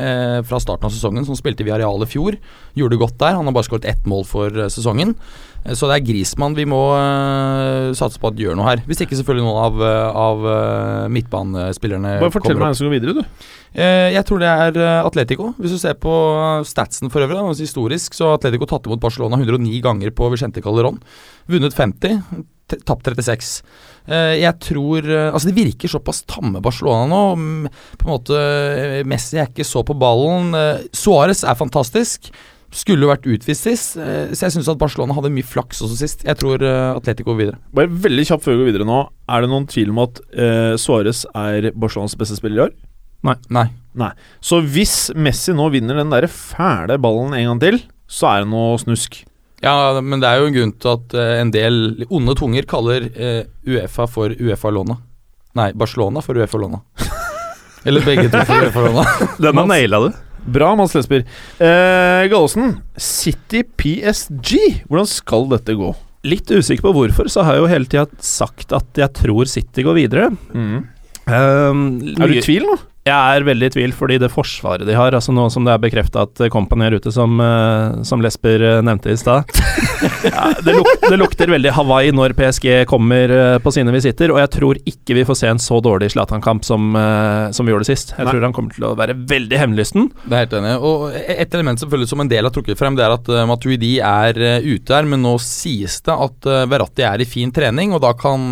fra 0.46 0.58
starten 0.58 0.88
av 0.88 0.92
sesongen, 0.94 1.22
som 1.26 1.38
spilte 1.38 1.62
via 1.66 1.78
Real 1.78 2.02
i 2.02 2.10
fjor, 2.10 2.34
gjorde 2.74 2.98
godt 2.98 3.20
der. 3.22 3.38
Han 3.38 3.46
har 3.46 3.54
bare 3.54 3.68
skåret 3.68 3.86
ett 3.86 4.08
mål 4.10 4.26
for 4.26 4.64
sesongen. 4.66 5.14
Så 5.64 5.88
det 5.88 5.96
er 5.96 6.04
Grismann 6.10 6.56
vi 6.58 6.66
må 6.68 6.82
satse 7.98 8.20
på 8.22 8.30
at 8.30 8.38
gjør 8.40 8.56
noe 8.58 8.68
her. 8.68 8.82
Hvis 8.88 9.02
ikke 9.04 9.18
selvfølgelig 9.18 9.44
noen 9.46 9.60
av, 9.64 9.82
eh, 9.84 10.20
av 10.24 10.46
eh, 10.52 11.08
midtbanespillerne 11.14 12.16
Bare 12.22 12.32
fortell 12.34 12.56
meg 12.58 12.68
hvem 12.70 12.78
som 12.78 12.88
går 12.88 12.96
videre, 12.96 13.14
du. 13.18 13.50
Eh, 13.74 14.08
jeg 14.14 14.24
tror 14.28 14.42
det 14.42 14.50
er 14.52 14.78
eh, 14.80 15.00
Atletico. 15.08 15.52
Hvis 15.58 15.74
du 15.76 15.80
ser 15.82 15.96
på 16.00 16.14
statsen 16.68 17.10
for 17.12 17.24
øvrig, 17.24 17.38
da, 17.40 17.46
historisk, 17.58 18.14
så 18.16 18.30
har 18.32 18.38
Atletico 18.40 18.68
tatt 18.70 18.86
imot 18.88 19.02
Barcelona 19.02 19.40
109 19.40 19.80
ganger 19.84 20.14
på 20.14 20.30
Vicente 20.34 20.62
Calderón. 20.64 21.00
Vunnet 21.50 21.74
50, 21.76 22.22
t- 22.70 22.80
tapt 22.86 23.10
36. 23.10 23.50
Eh, 24.06 24.34
jeg 24.42 24.58
tror 24.60 25.06
eh, 25.08 25.30
Altså, 25.32 25.48
det 25.50 25.56
virker 25.58 25.88
såpass 25.90 26.22
tamme 26.28 26.60
Barcelona 26.64 27.06
nå. 27.10 27.22
Mm, 27.40 27.68
På 28.00 28.08
en 28.08 28.14
måte 28.14 28.40
eh, 28.40 28.98
Messi 29.08 29.38
er 29.40 29.50
ikke 29.50 29.66
så 29.66 29.82
på 29.86 29.96
ballen. 29.98 30.52
Eh, 30.58 30.84
Suárez 30.94 31.42
er 31.44 31.58
fantastisk. 31.58 32.30
Skulle 32.74 33.06
jo 33.06 33.10
vært 33.12 33.28
utvist 33.30 33.68
sist, 33.68 33.98
eh, 34.02 34.32
så 34.34 34.48
jeg 34.48 34.56
syns 34.56 34.70
at 34.72 34.80
Barcelona 34.80 35.14
hadde 35.14 35.30
mye 35.30 35.46
flaks 35.46 35.82
også 35.84 35.98
sist. 36.00 36.24
Jeg 36.26 36.40
tror 36.40 36.62
eh, 36.64 36.88
Atletico 36.96 37.30
går 37.30 37.40
videre. 37.40 37.60
Bare 37.76 37.92
veldig 38.06 38.24
kjapt 38.26 38.46
før 38.46 38.56
vi 38.56 38.64
går 38.64 38.72
videre 38.72 38.88
nå. 38.88 39.04
Er 39.30 39.44
det 39.44 39.52
noen 39.52 39.68
tvil 39.70 39.92
om 39.94 40.02
at 40.02 40.18
uh, 40.34 40.74
Suárez 40.80 41.22
er 41.38 41.70
Barcelonas 41.72 42.16
beste 42.18 42.36
spiller 42.40 42.58
i 42.58 42.64
år? 42.66 42.74
Nei. 43.24 43.68
Nei 43.96 44.10
Så 44.44 44.58
hvis 44.60 45.08
Messi 45.16 45.54
nå 45.56 45.70
vinner 45.72 45.96
den 45.96 46.12
der 46.12 46.26
fæle 46.28 46.98
ballen 47.00 47.32
en 47.36 47.52
gang 47.52 47.62
til, 47.62 47.78
så 48.10 48.28
er 48.32 48.44
det 48.44 48.50
noe 48.52 48.76
snusk. 48.82 49.22
Ja, 49.64 50.00
men 50.04 50.20
det 50.20 50.28
er 50.28 50.42
jo 50.42 50.50
en 50.50 50.56
grunn 50.56 50.74
til 50.76 50.92
at 50.92 51.14
eh, 51.16 51.38
en 51.40 51.52
del 51.54 52.04
onde 52.12 52.34
tunger 52.36 52.66
kaller 52.68 53.06
eh, 53.14 53.46
Uefa 53.64 54.04
for 54.10 54.34
Uefa-låna. 54.34 54.98
Nei, 55.56 55.70
Barcelona 55.78 56.20
for 56.24 56.36
Uefa-låna. 56.36 56.82
Eller 57.88 58.04
begge 58.04 58.26
to 58.28 58.42
for 58.44 58.66
Uefa-låna. 58.66 59.06
Den 59.40 59.62
har 59.62 59.70
naila 59.70 60.02
du. 60.04 60.10
Bra, 60.46 60.74
Mads 60.76 60.94
Lesber. 60.96 61.24
Eh, 61.58 62.24
Gallosen, 62.32 62.78
City 63.00 63.62
PSG. 63.64 64.84
Hvordan 64.88 65.08
skal 65.08 65.48
dette 65.54 65.76
gå? 65.78 65.92
Litt 66.24 66.48
usikker 66.48 66.86
på 66.86 66.94
hvorfor, 66.96 67.28
så 67.32 67.44
har 67.44 67.56
jeg 67.58 67.64
jo 67.64 67.70
hele 67.72 67.88
tida 67.90 68.06
sagt 68.24 68.72
at 68.76 69.00
jeg 69.00 69.12
tror 69.16 69.48
City 69.50 69.84
går 69.84 69.98
videre. 69.98 70.30
Um, 70.54 71.82
Er 72.16 72.28
du 72.28 72.36
i 72.36 72.44
tvil 72.44 72.64
nå? 72.68 72.76
Jeg 73.04 73.36
er 73.36 73.44
veldig 73.44 73.68
i 73.68 73.72
tvil, 73.74 73.92
fordi 73.92 74.16
det 74.16 74.30
forsvaret 74.32 74.88
de 74.88 74.94
har, 74.96 75.12
altså 75.12 75.32
nå 75.36 75.42
som 75.52 75.66
det 75.66 75.74
er 75.74 75.80
bekrefta 75.82 76.22
at 76.24 76.40
Company 76.48 76.86
er 76.86 76.94
ute, 76.96 77.10
som, 77.12 77.36
eh, 77.36 77.98
som 78.08 78.22
Lesber 78.24 78.62
eh, 78.64 78.78
nevnte 78.80 79.12
i 79.12 79.16
stad 79.20 79.50
ja, 80.24 80.46
det, 80.64 80.72
luk, 80.72 80.88
det 81.02 81.18
lukter 81.20 81.50
veldig 81.52 81.74
Hawaii 81.76 82.14
når 82.16 82.32
PSG 82.38 82.86
kommer 82.88 83.28
eh, 83.28 83.56
på 83.60 83.74
sine 83.76 83.92
visitter, 83.92 84.32
og 84.32 84.40
jeg 84.40 84.50
tror 84.54 84.80
ikke 84.88 85.18
vi 85.18 85.24
får 85.28 85.36
se 85.36 85.50
en 85.52 85.60
så 85.60 85.82
dårlig 85.84 86.14
Zlatan-kamp 86.14 86.64
som, 86.64 86.96
som 87.52 87.68
vi 87.68 87.74
gjorde 87.74 87.88
sist. 87.90 88.14
Jeg 88.16 88.24
Nei. 88.24 88.32
tror 88.32 88.46
han 88.46 88.54
kommer 88.56 88.72
til 88.72 88.86
å 88.88 88.94
være 88.96 89.16
veldig 89.34 89.58
hemmelysten. 89.60 90.08
Det 90.24 90.32
er 90.38 90.46
helt 90.46 90.56
enig. 90.56 90.72
Og 90.88 91.18
et 91.20 91.56
element 91.58 91.82
selvfølgelig 91.82 92.08
som 92.08 92.22
en 92.24 92.30
del 92.30 92.48
har 92.48 92.54
trukket 92.54 92.80
frem, 92.80 92.96
det 92.96 93.04
er 93.04 93.16
at 93.18 93.28
Matuidi 93.50 93.98
er 94.00 94.40
ute 94.64 94.96
her, 94.96 95.10
men 95.10 95.20
nå 95.26 95.34
sies 95.44 95.98
det 96.08 96.16
at 96.28 96.48
Verratti 96.72 97.04
er 97.04 97.20
i 97.20 97.28
fin 97.28 97.52
trening, 97.52 97.92
og 97.92 98.00
da 98.06 98.14
kan 98.16 98.48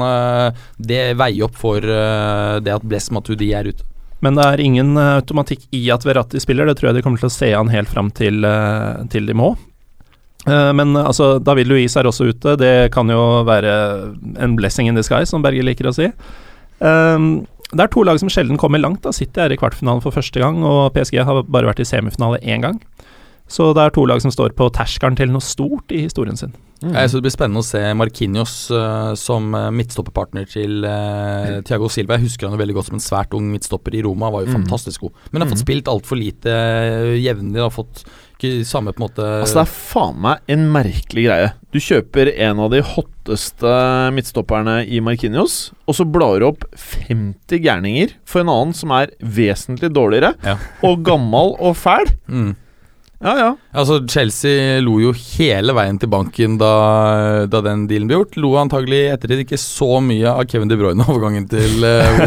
det 0.77 1.07
veie 1.21 1.49
opp 1.49 1.57
for 1.57 1.81
det 1.81 2.77
at 2.77 2.85
Bless 2.85 3.09
Matuidi 3.17 3.55
er 3.57 3.73
ute. 3.73 3.89
Men 4.23 4.39
det 4.39 4.47
er 4.47 4.63
ingen 4.63 4.95
eh, 4.97 5.19
automatikk 5.21 5.67
i 5.75 5.83
at 5.95 6.07
Verratti 6.07 6.41
spiller, 6.43 6.69
det 6.69 6.79
tror 6.79 6.91
jeg 6.91 7.01
de 7.01 7.05
kommer 7.05 7.23
til 7.23 7.31
å 7.31 7.35
se 7.35 7.51
an 7.59 7.73
helt 7.73 7.91
fram 7.91 8.11
til, 8.15 8.45
eh, 8.47 9.03
til 9.13 9.27
de 9.29 9.37
må. 9.37 9.53
Eh, 10.47 10.71
men 10.79 10.95
altså, 10.99 11.37
David 11.43 11.71
Luiz 11.71 11.97
er 11.99 12.09
også 12.09 12.31
ute. 12.31 12.57
Det 12.61 12.93
kan 12.95 13.11
jo 13.11 13.43
være 13.49 13.73
en 14.43 14.57
blessing 14.59 14.91
in 14.91 14.99
disguise, 14.99 15.31
som 15.31 15.43
Berger 15.45 15.67
liker 15.67 15.91
å 15.91 15.97
si. 15.97 16.11
Um, 16.83 17.45
det 17.73 17.85
er 17.85 17.91
to 17.93 18.03
lag 18.05 18.19
som 18.21 18.31
sjelden 18.33 18.59
kommer 18.61 18.83
langt. 18.83 19.03
da 19.03 19.13
City 19.15 19.41
er 19.41 19.55
i 19.55 19.59
kvartfinalen 19.59 20.03
for 20.05 20.15
første 20.15 20.43
gang, 20.43 20.61
og 20.67 20.93
PSG 20.97 21.23
har 21.25 21.43
bare 21.47 21.71
vært 21.71 21.83
i 21.83 21.89
semifinale 21.89 22.43
én 22.43 22.63
gang. 22.65 22.81
Så 23.49 23.71
det 23.77 23.85
er 23.85 23.95
to 23.95 24.05
lag 24.09 24.21
som 24.23 24.33
står 24.35 24.55
på 24.59 24.71
terskelen 24.75 25.17
til 25.19 25.33
noe 25.33 25.45
stort 25.45 25.93
i 25.95 26.05
historien 26.07 26.39
sin. 26.39 26.55
Jeg 26.83 27.11
synes 27.11 27.13
Det 27.13 27.23
blir 27.23 27.35
spennende 27.37 27.63
å 27.63 27.67
se 27.69 27.81
Marquinhos 27.95 28.55
uh, 28.75 29.15
som 29.15 29.55
eh, 29.55 29.69
midtstopperpartner 29.71 30.49
til 30.51 30.83
uh, 30.85 31.61
Thiago 31.63 31.89
Silva. 31.89 32.17
Jeg 32.19 32.27
husker 32.29 32.49
han 32.49 32.57
jo 32.59 32.63
veldig 32.65 32.75
godt 32.75 32.91
som 32.91 32.99
en 32.99 33.05
svært 33.05 33.37
ung 33.39 33.47
midtstopper 33.53 33.95
i 33.95 34.03
Roma. 34.03 34.31
Var 34.35 34.47
jo 34.47 34.53
Mm. 34.53 34.65
fantastisk 34.65 35.01
god. 35.07 35.13
Men 35.33 35.43
har 35.43 35.49
fått 35.53 35.63
spilt 35.63 35.87
altfor 35.89 36.19
lite 36.19 36.51
jevnlig. 37.23 37.61
Har 37.63 37.71
fått 37.71 38.03
ikke 38.43 38.65
samme 38.67 38.91
på 38.93 38.99
en 38.99 39.07
måte 39.07 39.27
Altså 39.45 39.61
Det 39.61 39.63
er 39.63 39.73
faen 39.73 40.17
meg 40.25 40.41
en 40.51 40.65
merkelig 40.75 41.25
greie. 41.29 41.53
Du 41.73 41.79
kjøper 41.79 42.33
en 42.43 42.59
av 42.59 42.71
de 42.75 42.81
hotteste 42.83 43.75
midtstopperne 44.17 44.81
i 44.91 44.99
Markinios, 45.05 45.71
og 45.87 45.95
så 45.95 46.05
blar 46.11 46.41
du 46.43 46.49
opp 46.51 46.67
50 47.09 47.63
gærninger 47.63 48.17
for 48.29 48.43
en 48.43 48.51
annen 48.53 48.75
som 48.77 48.91
er 48.99 49.13
vesentlig 49.23 49.93
dårligere, 49.95 50.35
Ja. 50.45 50.57
og 50.83 51.05
gammel 51.07 51.55
og 51.61 51.77
fæl. 51.79 52.11
mm. 52.29 52.57
Ja, 53.23 53.33
ja. 53.39 53.51
Altså 53.79 54.01
Chelsea 54.11 54.81
lo 54.83 54.97
jo 54.99 55.13
hele 55.15 55.71
veien 55.77 55.99
til 56.03 56.11
banken 56.11 56.57
da, 56.59 56.71
da 57.47 57.61
den 57.63 57.85
dealen 57.91 58.09
ble 58.11 58.17
gjort. 58.19 58.35
Lo 58.43 58.51
antagelig 58.59 59.05
ettertid 59.13 59.45
ikke 59.45 59.59
så 59.63 60.01
mye 60.03 60.27
av 60.33 60.43
Kevin 60.51 60.71
De 60.73 60.79
Bruyne-overgangen 60.81 61.47
til 61.53 61.85
uh, 61.87 62.25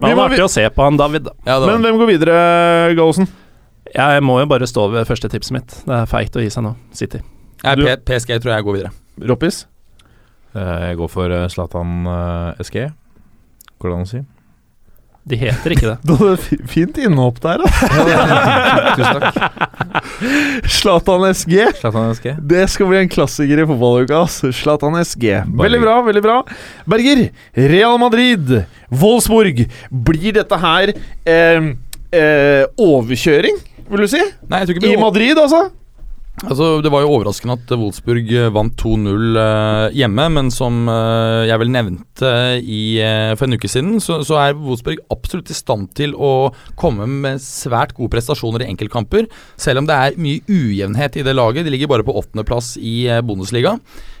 Men 0.00 0.08
det 0.08 0.14
var 0.16 0.24
artig 0.30 0.44
å 0.46 0.48
se 0.52 0.64
på 0.72 0.86
han, 0.86 0.96
David. 1.00 1.28
ja, 1.44 1.58
Men 1.66 1.84
hvem 1.84 2.00
går 2.00 2.10
videre, 2.14 2.38
Gallosen? 2.96 3.28
Jeg 3.94 4.22
må 4.24 4.38
jo 4.42 4.48
bare 4.50 4.68
stå 4.68 4.86
ved 4.92 5.06
første 5.08 5.30
tipset 5.32 5.54
mitt. 5.56 5.76
Det 5.84 5.94
er 6.02 6.08
feigt 6.10 6.36
å 6.36 6.42
gi 6.44 6.50
seg 6.52 6.64
nå. 6.66 6.74
City. 6.96 7.20
Du- 7.64 7.86
PSG 8.08 8.34
tror 8.40 8.54
jeg 8.56 8.66
går 8.66 8.76
videre. 8.80 8.92
Roppis? 9.28 9.62
Eh, 10.54 10.88
Jeg 10.88 10.96
går 11.00 11.08
for 11.12 11.32
eh, 11.34 11.46
Zlatan 11.52 12.04
uh, 12.08 12.52
SG. 12.64 12.84
Går 13.80 13.90
det 13.92 13.96
an 13.96 14.04
å 14.06 14.10
si? 14.12 14.20
De 15.28 15.38
heter 15.38 15.74
ikke 15.76 15.90
det. 15.90 15.96
Du 16.08 16.14
hadde 16.16 16.58
fint 16.70 16.98
innhopp 17.02 17.40
der, 17.44 17.62
da. 17.62 17.68
Tusen 18.96 19.20
takk. 19.20 19.42
Zlatan 20.78 21.26
SG. 21.34 21.54
Slatan 21.82 22.14
SG. 22.16 22.32
Det 22.54 22.64
skal 22.72 22.88
bli 22.90 23.02
en 23.02 23.12
klassiker 23.12 23.62
i 23.62 23.68
fotballuka. 23.68 24.24
Slatan 24.32 24.78
Zlatan 24.78 24.98
SG. 25.04 25.26
Veldig 25.58 25.80
bra, 25.82 25.96
veldig 26.06 26.22
bra. 26.22 26.36
Berger, 26.88 27.28
Real 27.56 27.98
Madrid, 28.00 28.52
Wolfsburg. 28.90 29.64
Blir 29.90 30.36
dette 30.38 30.58
her 30.62 30.92
eh, 30.94 31.72
eh, 32.14 32.64
overkjøring, 32.78 33.58
vil 33.88 34.04
du 34.04 34.10
si? 34.10 34.22
Nei, 34.48 34.62
jeg 34.62 34.70
tror 34.70 34.80
ikke 34.80 34.92
I 34.92 35.00
Madrid, 35.00 35.40
altså? 35.40 35.66
Altså, 36.46 36.78
Det 36.84 36.90
var 36.92 37.02
jo 37.02 37.10
overraskende 37.16 37.56
at 37.58 37.72
Wolfsburg 37.74 38.28
eh, 38.30 38.50
vant 38.54 38.74
2-0 38.78 39.38
eh, 39.42 39.96
hjemme, 39.98 40.26
men 40.36 40.50
som 40.54 40.84
eh, 40.86 41.48
jeg 41.48 41.58
vel 41.62 41.72
nevnte 41.74 42.32
i, 42.62 42.82
eh, 43.02 43.32
for 43.34 43.48
en 43.48 43.58
uke 43.58 43.70
siden, 43.70 43.96
så, 44.02 44.20
så 44.26 44.38
er 44.38 44.58
Wolfsburg 44.58 45.02
absolutt 45.10 45.50
i 45.50 45.56
stand 45.56 45.90
til 45.98 46.14
å 46.14 46.52
komme 46.78 47.08
med 47.10 47.42
svært 47.42 47.96
gode 47.96 48.12
prestasjoner 48.14 48.62
i 48.62 48.68
enkeltkamper, 48.70 49.26
selv 49.58 49.82
om 49.82 49.88
det 49.88 49.96
er 49.96 50.20
mye 50.20 50.44
ujevnhet 50.46 51.18
i 51.18 51.26
det 51.26 51.34
laget. 51.34 51.66
De 51.66 51.74
ligger 51.74 51.90
bare 51.90 52.06
på 52.06 52.14
åttendeplass 52.20 52.76
i 52.78 53.00
eh, 53.10 53.24
Bundesliga. 53.26 53.74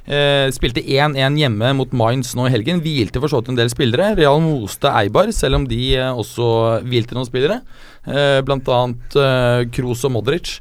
Eh, 0.08 0.48
spilte 0.56 0.82
1-1 0.82 1.38
hjemme 1.38 1.70
mot 1.78 1.94
Mainz 1.94 2.34
nå 2.34 2.48
i 2.48 2.52
helgen. 2.54 2.82
Hvilte 2.82 3.22
for 3.22 3.30
så 3.30 3.42
vidt 3.42 3.52
en 3.52 3.60
del 3.60 3.70
spillere. 3.70 4.10
Real 4.18 4.42
moste 4.42 4.90
Eibar, 4.90 5.30
selv 5.36 5.60
om 5.60 5.70
de 5.70 5.94
også 6.08 6.50
hvilte 6.88 7.14
noen 7.14 7.30
spillere. 7.30 7.60
Eh, 8.08 8.42
eh, 8.42 9.64
Kroos 9.70 10.06
og 10.08 10.16
Modric. 10.16 10.56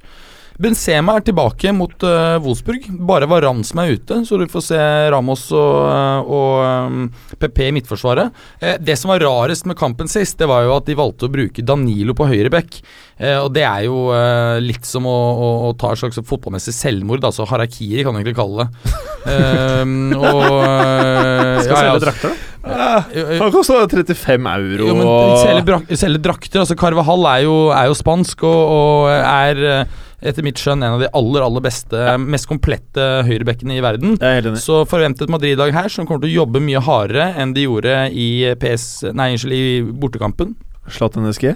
Benzema 0.58 1.14
er 1.18 1.26
tilbake 1.26 1.70
mot 1.76 2.02
uh, 2.02 2.38
Wolfsburg. 2.42 2.88
Bare 3.06 3.28
Varan 3.30 3.62
som 3.68 3.82
er 3.84 3.94
ute, 3.94 4.24
så 4.26 4.40
du 4.42 4.48
får 4.50 4.64
se 4.72 4.80
Ramos 5.14 5.46
og, 5.54 5.76
eh, 5.92 6.32
og 6.34 6.88
um, 6.90 7.04
PP 7.38 7.62
i 7.68 7.74
midtforsvaret. 7.76 8.34
Eh, 8.58 8.80
det 8.82 8.96
som 8.98 9.14
var 9.14 9.22
rarest 9.22 9.68
med 9.70 9.78
kampen 9.78 10.10
sist, 10.10 10.40
det 10.42 10.50
var 10.50 10.66
jo 10.66 10.74
at 10.80 10.90
de 10.90 10.98
valgte 10.98 11.30
å 11.30 11.34
bruke 11.34 11.66
Danilo 11.66 12.18
på 12.18 12.30
høyre 12.32 12.50
bekk. 12.54 12.80
Eh, 13.22 13.38
og 13.38 13.52
det 13.54 13.68
er 13.70 13.86
jo 13.86 14.08
eh, 14.16 14.58
litt 14.64 14.86
som 14.86 15.06
å, 15.10 15.14
å, 15.14 15.52
å 15.70 15.72
ta 15.78 15.94
et 15.94 16.02
slags 16.02 16.22
fotballmessig 16.26 16.74
selvmord, 16.74 17.26
altså 17.30 17.46
harakiri 17.50 18.06
kan 18.06 18.18
du 18.18 18.22
egentlig 18.24 18.38
kalle 18.38 18.66
det. 18.66 18.98
Ehm, 19.28 20.14
og 20.16 20.46
eh, 20.64 21.58
Skal 21.66 21.82
selge 21.82 22.04
drakter, 22.06 22.32
da. 22.32 22.47
Eh, 22.68 23.38
Han 23.42 23.54
kosta 23.54 23.86
35 23.90 24.50
euro. 24.52 24.90
jo, 24.90 24.96
men 24.98 25.08
selge, 25.42 25.98
selge 26.00 26.22
drakter 26.24 26.64
altså 26.64 26.78
Carvahall 26.80 27.28
er 27.32 27.46
jo, 27.46 27.56
er 27.76 27.88
jo 27.90 27.98
spansk 27.98 28.44
og, 28.48 28.74
og 28.78 29.12
er 29.14 29.62
eh, 29.64 29.96
etter 30.28 30.46
mitt 30.46 30.58
skjønn 30.62 30.82
en 30.82 30.98
av 30.98 31.04
de 31.04 31.10
aller 31.20 31.46
aller 31.46 31.64
beste, 31.64 32.02
mest 32.24 32.50
komplette 32.50 33.04
høyrebekkene 33.28 33.78
i 33.78 33.84
verden. 33.86 34.16
Er. 34.26 34.48
Så 34.58 34.82
forventet 34.90 35.30
Madrid-dag 35.30 35.76
her, 35.76 35.92
som 35.94 36.08
kommer 36.10 36.26
til 36.26 36.34
å 36.34 36.40
jobbe 36.42 36.64
mye 36.66 36.82
hardere 36.82 37.30
enn 37.38 37.54
de 37.54 37.68
gjorde 37.68 38.00
i 38.18 38.28
PS 38.58 39.12
Nei, 39.14 39.36
i 39.54 39.64
bortekampen. 39.86 40.56
Slatt 40.90 41.20
NSG? 41.22 41.52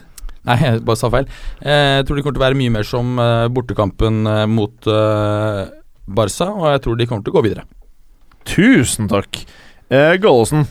Nei, 0.46 0.58
jeg 0.62 0.86
bare 0.86 0.98
sa 0.98 1.10
feil. 1.14 1.28
Eh, 1.62 2.00
jeg 2.02 2.06
tror 2.06 2.18
de 2.18 2.26
kommer 2.26 2.38
til 2.38 2.44
å 2.44 2.48
være 2.48 2.62
mye 2.62 2.76
mer 2.78 2.86
som 2.88 3.18
eh, 3.22 3.50
bortekampen 3.54 4.24
mot 4.54 4.92
Barca, 6.12 6.50
og 6.52 6.66
jeg 6.74 6.84
tror 6.86 6.98
de 7.00 7.08
kommer 7.10 7.26
til 7.26 7.34
å 7.34 7.40
gå 7.40 7.46
videre. 7.50 7.66
Tusen 8.48 9.10
takk. 9.12 9.44
Eh, 9.92 10.16
Gallosen, 10.22 10.66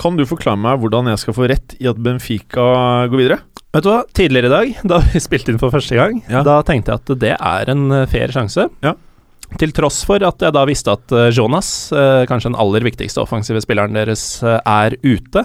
kan 0.00 0.16
du 0.18 0.24
forklare 0.26 0.58
meg 0.58 0.80
hvordan 0.82 1.06
jeg 1.12 1.20
skal 1.22 1.36
få 1.36 1.48
rett 1.50 1.76
i 1.80 1.86
at 1.90 1.98
Benfica 2.02 2.64
går 3.10 3.20
videre? 3.20 3.40
Vet 3.74 3.86
du 3.86 3.90
hva, 3.90 4.00
tidligere 4.14 4.46
i 4.50 4.54
dag, 4.54 4.74
da 4.92 5.00
vi 5.12 5.22
spilte 5.22 5.52
inn 5.54 5.60
for 5.62 5.74
første 5.74 5.96
gang, 5.98 6.20
Ja. 6.30 6.42
da 6.46 6.60
tenkte 6.66 6.92
jeg 6.94 7.02
at 7.02 7.14
det 7.22 7.32
er 7.38 7.70
en 7.74 7.88
eh, 7.94 8.06
fair 8.10 8.30
sjanse. 8.34 8.68
Ja. 8.86 8.94
Til 9.60 9.70
tross 9.76 10.00
for 10.06 10.22
at 10.26 10.40
jeg 10.42 10.54
da 10.56 10.62
visste 10.66 10.94
at 10.94 11.12
eh, 11.14 11.28
Jonas, 11.34 11.70
eh, 11.94 12.24
kanskje 12.30 12.50
den 12.52 12.58
aller 12.62 12.86
viktigste 12.86 13.22
offensive 13.22 13.62
spilleren 13.62 13.94
deres, 13.98 14.24
er 14.42 14.96
ute 15.04 15.44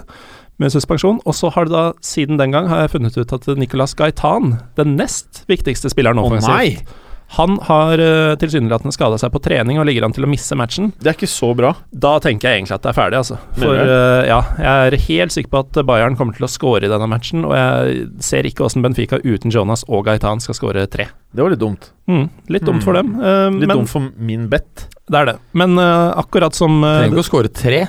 med 0.60 0.72
suspensjon. 0.74 1.20
Og 1.24 1.34
så 1.36 1.50
har 1.54 1.66
det 1.68 1.72
da, 1.74 1.84
siden 2.04 2.38
den 2.40 2.52
gang, 2.54 2.66
har 2.70 2.84
jeg 2.84 2.94
funnet 2.96 3.16
ut 3.18 3.32
at 3.36 3.46
Nicolas 3.58 3.94
Gaitan, 3.98 4.58
den 4.78 4.96
nest 4.98 5.44
viktigste 5.50 5.90
spilleren 5.92 6.18
offensivt, 6.22 6.50
nei! 6.54 7.09
Han 7.36 7.52
har 7.62 8.00
uh, 8.02 8.34
tilsynelatende 8.40 8.90
skada 8.94 9.14
seg 9.22 9.30
på 9.30 9.38
trening 9.44 9.78
og 9.78 9.84
ligger 9.86 10.02
an 10.08 10.14
til 10.16 10.24
å 10.26 10.30
misse 10.30 10.56
matchen. 10.58 10.88
Det 10.98 11.12
er 11.12 11.14
ikke 11.14 11.28
så 11.30 11.52
bra. 11.54 11.70
Da 11.94 12.16
tenker 12.22 12.48
jeg 12.50 12.58
egentlig 12.60 12.74
at 12.74 12.82
det 12.82 12.90
er 12.90 12.96
ferdig, 12.96 13.20
altså. 13.20 13.36
For 13.54 13.76
du? 13.78 13.92
eh, 13.94 14.22
ja, 14.26 14.38
jeg 14.58 14.88
er 14.90 14.96
helt 15.04 15.34
sikker 15.36 15.52
på 15.52 15.60
at 15.62 15.78
Bayern 15.86 16.16
kommer 16.18 16.34
til 16.34 16.48
å 16.48 16.50
score 16.50 16.82
i 16.88 16.90
denne 16.90 17.06
matchen, 17.10 17.44
og 17.46 17.54
jeg 17.54 18.08
ser 18.26 18.48
ikke 18.50 18.64
hvordan 18.66 18.82
Benfica 18.88 19.20
uten 19.22 19.54
Jonas 19.54 19.84
og 19.86 20.02
Gaitan 20.08 20.42
skal 20.42 20.58
score 20.58 20.86
tre. 20.90 21.06
Det 21.30 21.44
var 21.46 21.54
litt 21.54 21.62
dumt. 21.62 21.92
Mm, 22.10 22.26
litt 22.50 22.66
dumt 22.66 22.82
for 22.82 22.98
dem, 22.98 23.14
Uh, 23.22 23.46
Litt 23.54 23.68
men 23.70 23.76
dumt 23.84 23.92
for 23.92 24.10
min 24.18 24.48
bet. 24.50 24.88
det 25.06 25.20
er 25.22 25.30
det. 25.30 25.36
Men 25.54 25.78
akkurat 25.78 26.54
som 26.58 26.80
uh, 26.82 26.96
Trenger 27.04 27.14
ikke 27.14 27.26
å 27.28 27.30
skåre 27.30 27.52
tre. 27.54 27.84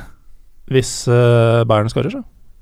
hvis 0.71 0.93
Bayern 1.67 1.89
skårer, 1.91 2.13
så. 2.13 2.21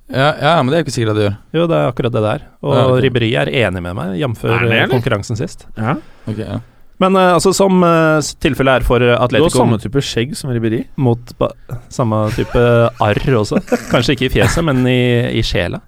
Ja, 0.09 0.29
ja, 0.41 0.55
men 0.57 0.71
det 0.71 0.79
er 0.79 0.81
jo 0.81 0.87
ikke 0.87 0.95
sikkert 0.95 1.13
at 1.13 1.19
det 1.19 1.25
gjør. 1.27 1.37
Jo, 1.53 1.63
det 1.69 1.77
er 1.77 1.91
akkurat 1.91 2.13
det 2.15 2.21
det 2.25 2.33
er. 2.33 2.45
Og 2.65 2.73
Ja, 2.73 2.83
okay. 2.89 3.01
Ribéry 3.05 3.29
er 3.37 3.51
enig 3.61 3.81
med 3.85 3.97
meg, 3.97 4.15
jf. 4.17 4.43
Konkurransen 4.89 5.37
sist. 5.37 5.67
Ja. 5.77 5.95
Okay, 6.25 6.45
ja. 6.47 6.59
Men 6.99 7.15
uh, 7.15 7.35
altså, 7.37 7.53
som 7.55 7.77
uh, 7.85 8.19
tilfellet 8.43 8.81
er 8.81 8.87
for 8.87 8.99
Atletico 8.99 9.47
Du 9.47 9.53
har 9.53 9.61
samme 9.61 9.77
type 9.79 10.01
skjegg 10.03 10.33
som 10.35 10.51
Ribberi. 10.51 10.81
mot 10.99 11.31
ba 11.39 11.53
samme 11.93 12.25
type 12.35 12.63
arr 12.99 13.37
også. 13.39 13.61
Kanskje 13.93 14.17
ikke 14.17 14.27
i 14.27 14.33
fjeset, 14.39 14.65
men 14.67 14.81
i, 14.89 14.99
i 15.39 15.45
sjela. 15.45 15.79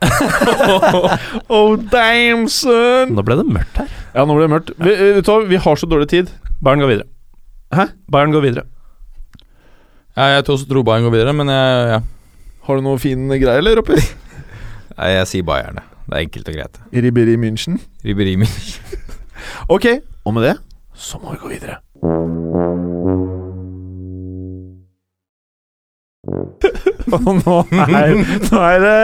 oh, 1.52 1.76
damn, 1.90 2.46
son! 2.48 3.12
Nå 3.16 3.24
ble 3.26 3.36
det 3.40 3.48
mørkt 3.48 3.80
her. 3.82 3.88
Ja, 4.14 4.24
nå 4.24 4.36
ble 4.36 4.46
det 4.46 4.52
mørkt. 4.54 4.70
Vi, 4.80 4.92
eh, 4.94 5.16
vet 5.18 5.28
du 5.28 5.50
vi 5.50 5.60
har 5.60 5.80
så 5.80 5.88
dårlig 5.90 6.08
tid. 6.12 6.30
Bayern 6.64 6.84
går 6.84 6.92
videre. 6.94 7.08
Hæ? 7.76 7.90
Bayern 8.12 8.32
går 8.32 8.44
videre. 8.46 8.64
Ja, 10.16 10.36
jeg 10.36 10.46
tror 10.46 10.56
også 10.56 10.70
tror 10.70 10.86
Bayern 10.86 11.06
går 11.08 11.14
videre, 11.18 11.34
men 11.36 11.52
jeg, 11.52 11.84
ja. 11.94 12.00
Har 12.70 12.78
du 12.78 12.84
noe 12.86 13.00
fin 13.02 13.18
greie, 13.26 13.58
eller, 13.58 13.80
oppi? 13.82 13.96
Nei, 14.94 15.08
jeg 15.16 15.26
sier 15.26 15.42
Bayern, 15.48 15.74
det. 15.80 15.82
Det 16.06 16.14
er 16.14 16.22
enkelt 16.22 16.50
og 16.50 16.54
greit. 16.54 16.76
Riberi 16.94 17.34
München. 17.34 17.80
Riberi 18.06 18.36
München. 18.38 18.78
Ok, 19.72 19.86
og 20.28 20.34
med 20.36 20.44
det 20.44 20.52
så 20.94 21.16
må 21.18 21.32
vi 21.32 21.38
gå 21.40 21.48
videre. 21.48 21.78
Og 27.16 27.30
nå 27.40 27.54
er, 27.72 28.12
nå 28.20 28.60
er 28.60 28.84
det 28.84 29.00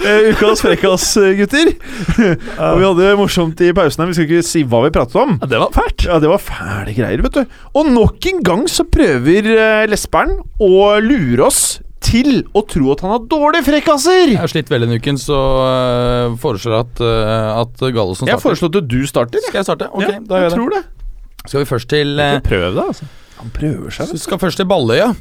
uh, 0.00 0.30
ukas 0.32 0.62
frekkas, 0.64 1.04
gutter. 1.38 1.68
Og 1.76 2.80
vi 2.80 2.86
hadde 2.88 3.04
det 3.04 3.12
morsomt 3.20 3.60
i 3.62 3.68
pausen 3.76 4.00
her. 4.02 4.08
Vi 4.10 4.16
skal 4.16 4.26
ikke 4.26 4.48
si 4.48 4.64
hva 4.64 4.80
vi 4.86 4.94
pratet 4.96 5.20
om. 5.20 5.36
Ja, 5.44 5.50
det 5.52 5.60
var 5.62 5.70
fælt. 5.76 6.00
Ja, 6.08 6.16
det 6.24 6.32
var 6.32 6.40
fæle 6.42 6.96
greier, 6.96 7.20
vet 7.28 7.36
du. 7.36 7.44
Og 7.76 7.84
nok 7.92 8.18
en 8.32 8.40
gang 8.48 8.64
så 8.72 8.82
prøver 8.88 9.42
uh, 9.52 9.84
lesberen 9.92 10.40
å 10.58 10.96
lure 11.04 11.44
oss 11.46 11.60
til 12.00 12.42
å 12.56 12.62
tro 12.68 12.92
at 12.94 13.02
han 13.04 13.12
har 13.14 13.24
dårlige 13.30 13.66
frekkaser. 13.68 14.32
Jeg 14.32 14.40
har 14.40 14.50
slitt 14.50 14.70
veldig 14.72 14.88
denne 14.88 15.00
uken, 15.00 15.20
så 15.20 15.38
uh, 15.60 16.38
foreslår 16.40 16.76
jeg 16.76 16.86
at, 16.86 17.02
uh, 17.04 17.60
at 17.60 17.84
Gallosen 17.84 18.24
starter. 18.24 18.34
Jeg 18.34 18.44
foreslår 18.44 18.72
at 18.72 18.90
du 18.90 19.00
starter. 19.08 19.44
Skal 19.46 19.60
jeg 19.60 19.68
starte? 19.68 19.90
Ok, 19.92 20.06
ja, 20.06 20.16
da 20.18 20.40
gjør 20.40 20.48
jeg 20.48 20.56
jeg 20.56 20.70
det. 20.74 20.80
det. 20.80 21.46
Skal 21.46 21.62
vi 21.62 21.68
først 21.70 21.90
til 21.92 22.14
uh, 22.20 22.36
Prøv 22.44 22.64
det, 22.76 22.86
altså. 22.92 23.10
Han 23.40 23.52
prøver 23.56 23.96
seg. 23.96 24.14
Vi 24.16 24.20
skal 24.20 24.40
først 24.40 24.60
til 24.60 24.68
Balløya. 24.68 25.12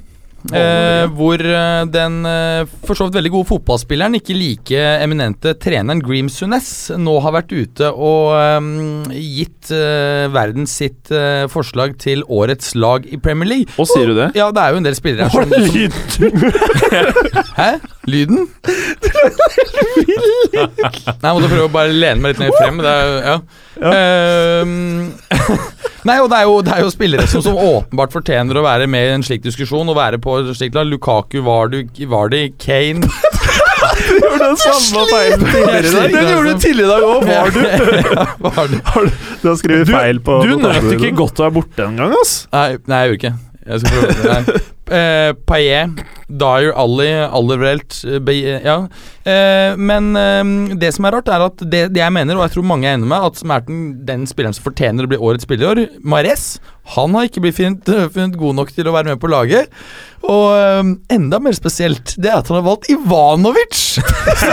Eh, 0.55 1.03
hvor 1.17 1.41
eh, 1.43 1.81
den 1.91 2.21
eh, 2.25 2.61
for 2.87 2.95
så 2.95 3.09
vidt 3.09 3.17
veldig 3.19 3.31
gode 3.33 3.49
fotballspilleren, 3.49 4.15
ikke 4.21 4.37
like 4.37 4.83
eminente 5.03 5.51
treneren 5.59 5.99
Greem 5.99 6.29
Sunes, 6.31 6.69
nå 6.95 7.17
har 7.25 7.35
vært 7.35 7.51
ute 7.51 7.89
og 7.91 8.31
eh, 8.37 8.69
gitt 9.19 9.71
eh, 9.75 10.29
verden 10.31 10.69
sitt 10.69 11.11
eh, 11.11 11.43
forslag 11.51 11.97
til 11.99 12.23
årets 12.31 12.71
lag 12.79 13.03
i 13.11 13.19
Premier 13.19 13.51
League. 13.51 13.75
Og 13.75 13.89
sier 13.91 14.07
du 14.07 14.15
det? 14.15 14.29
Ja, 14.39 14.47
det 14.55 14.63
er 14.63 14.73
jo 14.77 14.79
en 14.79 14.87
del 14.87 14.97
spillere 14.97 15.27
her 15.27 15.35
som, 15.35 15.51
som 16.15 17.49
Hæ? 17.59 17.71
Lyden? 18.09 18.47
Nei, 20.53 21.29
jeg 21.29 21.33
måtte 21.35 21.49
prøve 21.49 21.65
å 21.67 21.71
bare 21.73 21.93
lene 21.93 22.21
meg 22.21 22.33
litt 22.33 22.41
ned 22.43 22.55
frem. 22.57 22.79
Det 22.83 22.93
er, 22.93 23.11
ja. 23.25 23.37
Ehm, 23.89 24.73
Nei, 26.07 26.15
og 26.23 26.29
det 26.31 26.37
er, 26.39 26.45
jo, 26.47 26.59
det 26.63 26.73
er 26.75 26.83
jo 26.85 26.91
spillere 26.93 27.25
som, 27.27 27.43
som 27.43 27.57
åpenbart 27.59 28.13
fortjener 28.15 28.59
å 28.59 28.63
være 28.63 28.87
med 28.91 29.07
i 29.07 29.15
en 29.17 29.25
slik 29.25 29.43
diskusjon 29.43 29.89
og 29.91 29.97
være 29.99 30.19
på 30.23 30.37
slik 30.55 30.77
lag. 30.77 30.87
Lukaku, 30.89 31.41
Vardy, 31.45 31.83
Vardy 32.09 32.45
Kane 32.61 33.03
Du 33.03 34.15
gjorde 34.15 34.45
den 34.45 34.57
samme 34.59 35.03
feilen 35.11 35.43
tidligere 35.43 35.79
i 35.79 35.93
dag. 35.93 36.15
Den 36.15 36.31
gjorde 36.33 36.53
du 36.55 36.63
tidligere 36.63 36.87
i 36.87 36.91
dag 36.93 37.01
òg, 37.09 37.27
var 37.27 37.53
du? 37.53 37.61
ja, 38.15 38.25
Vardy. 38.47 38.81
Du 39.43 39.45
har 39.51 39.59
skrevet 39.59 39.91
feil 39.91 40.23
på 40.23 40.39
du 40.43 40.55
nøt 40.59 40.89
ikke 40.95 41.13
godt 41.19 41.39
å 41.39 41.47
være 41.47 41.57
borte 41.59 41.85
en 41.85 41.99
gang, 41.99 42.15
ass. 42.19 42.33
Nei, 42.55 42.67
nei, 42.89 43.03
jeg 43.03 43.13
gjorde 43.13 43.21
ikke 43.21 43.33
Jeg 43.69 43.83
skal 43.83 43.95
prøve 43.95 44.33
nei. 44.33 44.59
Eh, 44.89 45.31
Paillet, 45.45 45.99
Dyer, 46.27 46.71
Ali, 46.73 47.11
Alderwelt 47.25 47.99
eh, 48.05 48.61
Ja. 48.65 48.77
Eh, 49.23 49.77
men 49.77 50.15
eh, 50.17 50.75
det 50.81 50.93
som 50.95 51.05
er 51.05 51.17
rart, 51.17 51.29
er 51.29 51.45
at 51.45 51.61
det, 51.61 51.83
det 51.93 52.01
jeg 52.01 52.15
mener, 52.15 52.37
og 52.37 52.47
jeg 52.47 52.55
tror 52.55 52.67
mange 52.71 52.89
er 52.89 52.97
enig 52.97 53.09
med, 53.09 53.27
at 53.29 53.43
er 53.43 53.65
den, 54.09 54.25
spilleren 54.29 54.57
som 54.57 54.65
fortjener 54.65 55.05
å 55.05 55.11
bli 55.11 55.19
årets 55.21 55.45
spiller 55.45 55.65
i 55.65 55.69
år, 55.73 55.99
Mares, 56.01 56.47
han 56.95 57.13
har 57.17 57.27
ikke 57.29 57.43
blitt 57.45 57.59
funnet, 57.59 57.91
funnet 58.15 58.39
god 58.39 58.57
nok 58.61 58.73
til 58.73 58.89
å 58.89 58.95
være 58.95 59.13
med 59.13 59.21
på 59.21 59.29
laget. 59.31 59.69
Og 60.25 60.47
eh, 60.55 60.95
enda 61.17 61.41
mer 61.43 61.57
spesielt, 61.57 62.15
det 62.17 62.31
er 62.31 62.39
at 62.41 62.49
han 62.49 62.61
har 62.61 62.67
valgt 62.71 62.89
Ivanovic 62.93 63.77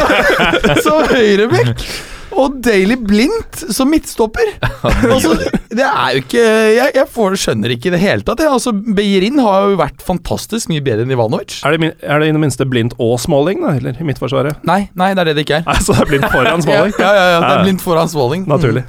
som 0.84 1.08
høyrebekk. 1.14 1.88
Og 2.36 2.58
Daily 2.64 2.96
Blindt 3.00 3.62
som 3.72 3.90
midtstopper. 3.90 4.52
altså, 5.14 5.34
det 5.70 5.84
er 5.86 6.16
jo 6.16 6.22
ikke 6.22 6.42
Jeg, 6.42 6.92
jeg 6.98 7.08
får, 7.12 7.38
skjønner 7.42 7.74
ikke 7.74 7.90
i 7.90 7.94
det 7.96 8.02
hele 8.02 8.26
tatt. 8.26 8.42
Altså, 8.46 8.74
Beirin 8.74 9.40
har 9.42 9.70
jo 9.70 9.80
vært 9.80 10.04
fantastisk 10.04 10.70
mye 10.72 10.84
bedre 10.84 11.06
enn 11.06 11.14
Ivanovic. 11.16 11.60
Er 11.66 11.76
det, 11.76 11.94
er 12.02 12.22
det 12.22 12.30
i 12.30 12.36
det 12.36 12.42
minste 12.42 12.68
blindt 12.68 12.96
og 13.02 13.16
Smalling, 13.22 13.64
da, 13.64 13.74
eller 13.80 13.98
i 13.98 14.06
Midtforsvaret? 14.06 14.62
Nei, 14.68 14.86
nei, 14.98 15.12
det 15.16 15.24
er 15.24 15.32
det 15.32 15.36
det 15.40 15.48
ikke 15.48 15.60
er. 15.62 15.66
Nei, 15.68 15.80
så 15.84 15.96
det 15.96 16.04
er 16.04 16.12
blindt 16.12 16.30
foran 16.34 16.62
Smalling? 16.66 16.94
Ja, 17.00 17.10
ja, 17.10 17.26
ja, 17.34 17.42
det 17.42 17.52
er 17.54 17.66
blindt 17.66 17.84
foran 17.84 18.12
Smalling. 18.12 18.46
Naturlig. 18.50 18.86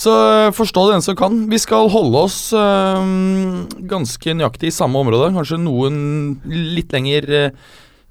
Så 0.00 0.12
øh, 0.16 0.52
forstå 0.56 0.86
det 0.86 0.96
den 0.96 1.04
som 1.04 1.16
kan. 1.18 1.42
Vi 1.50 1.58
skal 1.60 1.90
holde 1.92 2.24
oss 2.24 2.38
øh, 2.56 3.04
ganske 3.90 4.34
nøyaktig 4.36 4.70
i 4.70 4.74
samme 4.74 5.02
område. 5.02 5.32
Kanskje 5.34 5.60
noen 5.60 5.98
litt 6.48 6.94
lenger 6.96 7.28
øh, 7.28 7.50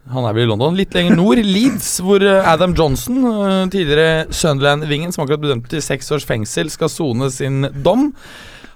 Han 0.10 0.26
er 0.26 0.34
vel 0.34 0.48
i 0.48 0.50
London. 0.50 0.78
Litt 0.78 0.96
lenger 0.98 1.14
nord, 1.20 1.38
Leeds, 1.46 2.00
hvor 2.02 2.24
øh, 2.26 2.48
Adam 2.50 2.74
Johnson, 2.74 3.20
øh, 3.30 3.70
tidligere 3.70 4.26
Sunderland-vingen, 4.34 5.14
som 5.14 5.22
akkurat 5.22 5.44
ble 5.44 5.52
dømt 5.54 5.70
til 5.70 5.84
seks 5.86 6.10
års 6.16 6.26
fengsel, 6.26 6.72
skal 6.74 6.90
sone 6.90 7.30
sin 7.34 7.68
dom. 7.86 8.10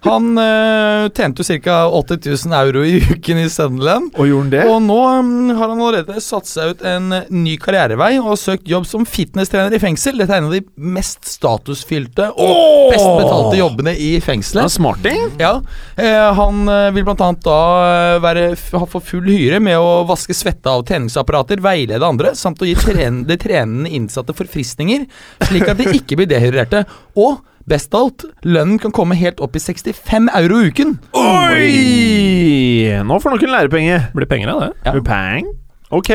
Han 0.07 0.31
øh, 0.41 1.05
tjente 1.15 1.43
jo 1.43 1.59
ca. 1.63 1.75
80 1.93 2.45
000 2.47 2.55
euro 2.57 2.81
i 2.87 2.97
uken 3.13 3.43
i 3.43 3.45
Sunderland. 3.53 4.09
Og 4.17 4.27
gjorde 4.27 4.43
han 4.43 4.51
det? 4.55 4.63
Og 4.71 4.81
nå 4.83 4.97
um, 5.19 5.29
har 5.53 5.69
han 5.69 5.83
allerede 5.83 6.23
satt 6.23 6.49
seg 6.49 6.73
ut 6.73 6.83
en 6.89 7.11
uh, 7.13 7.21
ny 7.31 7.53
karrierevei 7.61 8.15
og 8.17 8.31
har 8.31 8.41
søkt 8.41 8.67
jobb 8.67 8.87
som 8.89 9.05
fitnesstrener 9.07 9.77
i 9.77 9.81
fengsel. 9.83 10.17
Dette 10.19 10.33
er 10.33 10.41
en 10.41 10.49
av 10.49 10.57
de 10.57 10.63
mest 10.97 11.29
statusfylte 11.29 12.31
og 12.33 12.89
best 12.91 13.05
betalte 13.21 13.61
jobbene 13.61 13.93
i 14.01 14.11
fengselet. 14.25 14.73
smarting. 14.73 15.27
Ja, 15.41 15.59
eh, 15.95 16.33
Han 16.33 16.65
vil 16.65 17.03
vil 17.03 17.05
bl.a. 17.07 17.29
da 17.43 17.57
eh, 17.83 18.17
være, 18.23 18.43
ha- 18.79 18.87
få 18.89 19.01
full 19.03 19.27
hyre 19.27 19.59
med 19.63 19.77
å 19.79 20.03
vaske 20.07 20.35
svette 20.35 20.71
av 20.71 20.83
treningsapparater, 20.87 21.59
veilede 21.63 22.07
andre, 22.07 22.31
samt 22.39 22.61
å 22.63 22.67
gi 22.67 22.75
tren 22.79 23.23
de 23.27 23.37
trenende 23.39 23.91
innsatte 23.91 24.35
forfriskninger, 24.37 25.05
slik 25.49 25.67
at 25.67 25.79
de 25.81 25.89
ikke 25.99 26.19
blir 26.19 26.29
dehydrerte. 26.31 26.85
Og 27.19 27.41
best 27.69 27.93
av 27.95 28.01
alt, 28.07 28.25
lønnen 28.43 28.79
kan 28.81 28.91
komme 28.95 29.15
helt 29.15 29.39
opp 29.43 29.55
i 29.55 29.61
65 29.63 30.29
euro 30.35 30.59
i 30.63 30.69
uken. 30.71 30.95
Oi! 31.15 33.03
Nå 33.07 33.19
får 33.23 33.35
noen 33.37 33.53
lærepenge. 33.53 33.99
Blir 34.17 34.29
penger 34.29 34.51
av 34.53 34.63
det? 34.65 34.71
Ja. 34.87 34.95
Peng. 35.07 35.47
Ok, 35.93 36.09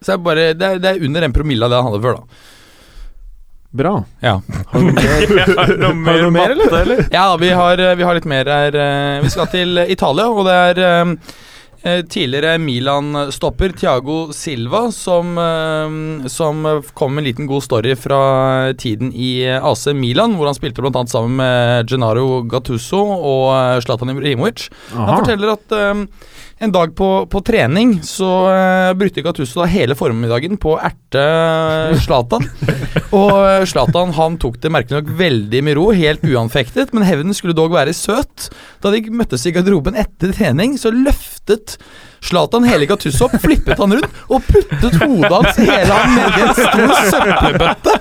Så 0.00 0.12
det 0.12 0.14
er, 0.14 0.22
bare, 0.22 0.46
det 0.54 0.66
er, 0.68 0.78
det 0.78 0.90
er 0.94 1.04
under 1.08 1.26
en 1.26 1.34
promille 1.34 1.66
av 1.66 1.72
det 1.72 1.80
han 1.82 1.88
hadde 1.90 2.02
før, 2.04 2.20
da. 2.20 2.22
bra. 3.80 3.92
Ja. 4.22 4.36
Har 4.72 5.72
du 5.72 5.76
noe 5.82 6.30
mer, 6.32 6.54
eller? 6.54 7.02
Ja, 7.12 7.24
vi 7.40 7.50
har, 7.50 7.82
vi 7.98 8.06
har 8.06 8.14
litt 8.16 8.28
mer 8.30 8.46
her. 8.48 8.78
eh, 8.78 9.18
Vi 9.24 9.32
skal 9.34 9.50
til 9.52 9.82
Italia, 9.90 10.28
og 10.30 10.46
det 10.46 10.54
er 10.70 10.80
eh, 10.86 11.00
eh, 11.02 11.16
tidligere 11.82 12.58
Milan-stopper 12.58 13.72
Thiago 13.78 14.32
Silva 14.34 14.88
som, 14.92 15.38
eh, 15.38 16.26
som 16.28 16.82
kom 16.94 17.14
med 17.14 17.22
en 17.22 17.28
liten 17.28 17.46
god 17.46 17.62
story 17.62 17.94
fra 17.96 18.72
tiden 18.74 19.12
i 19.14 19.46
AC 19.46 19.86
Milan, 19.94 20.34
hvor 20.36 20.50
han 20.50 20.58
spilte 20.58 20.82
bl.a. 20.82 21.06
sammen 21.06 21.36
med 21.38 21.88
Gennaro 21.88 22.42
Gattuso 22.50 22.98
og 22.98 23.54
eh, 23.54 23.78
Zlatan 23.84 24.10
Ibrahimovic. 24.10 24.68
Han 24.94 25.20
forteller 25.20 25.54
at 25.54 25.76
eh, 25.78 26.04
en 26.58 26.72
dag 26.74 26.94
på, 26.96 27.08
på 27.30 27.40
trening 27.46 27.98
så 28.06 28.28
uh, 28.50 28.94
brukte 28.98 29.22
Gattuso 29.22 29.62
da 29.62 29.68
hele 29.70 29.94
formiddagen 29.98 30.58
på 30.60 30.74
å 30.74 30.80
erte 30.82 31.22
Zlatan. 32.02 32.44
og 33.18 33.34
eh, 33.36 33.66
Zlatan 33.68 34.14
han 34.16 34.38
tok 34.42 34.58
det 34.62 34.72
merkelig 34.74 35.00
nok 35.00 35.12
veldig 35.20 35.62
med 35.64 35.78
ro, 35.78 35.88
helt 35.94 36.24
uanfektet, 36.26 36.92
men 36.96 37.06
hevnen 37.06 37.36
skulle 37.36 37.56
dog 37.56 37.76
være 37.76 37.94
søt. 37.96 38.50
Da 38.82 38.92
de 38.94 39.04
møttes 39.14 39.46
i 39.46 39.54
garderoben 39.54 39.98
etter 39.98 40.34
trening, 40.34 40.76
så 40.80 40.92
løftet 40.94 41.78
Zlatan 42.24 42.66
hele 42.68 42.88
Gattuso 42.88 43.28
opp, 43.28 43.36
flippet 43.42 43.78
han 43.78 43.94
rundt 43.98 44.22
og 44.28 44.44
puttet 44.48 44.98
hodet 45.02 45.30
hans 45.32 45.60
hele 45.60 45.98
han 45.98 46.16
nedi 46.16 46.44
en 46.44 46.54
stor 46.58 46.94
søppelbøtte. 47.12 47.94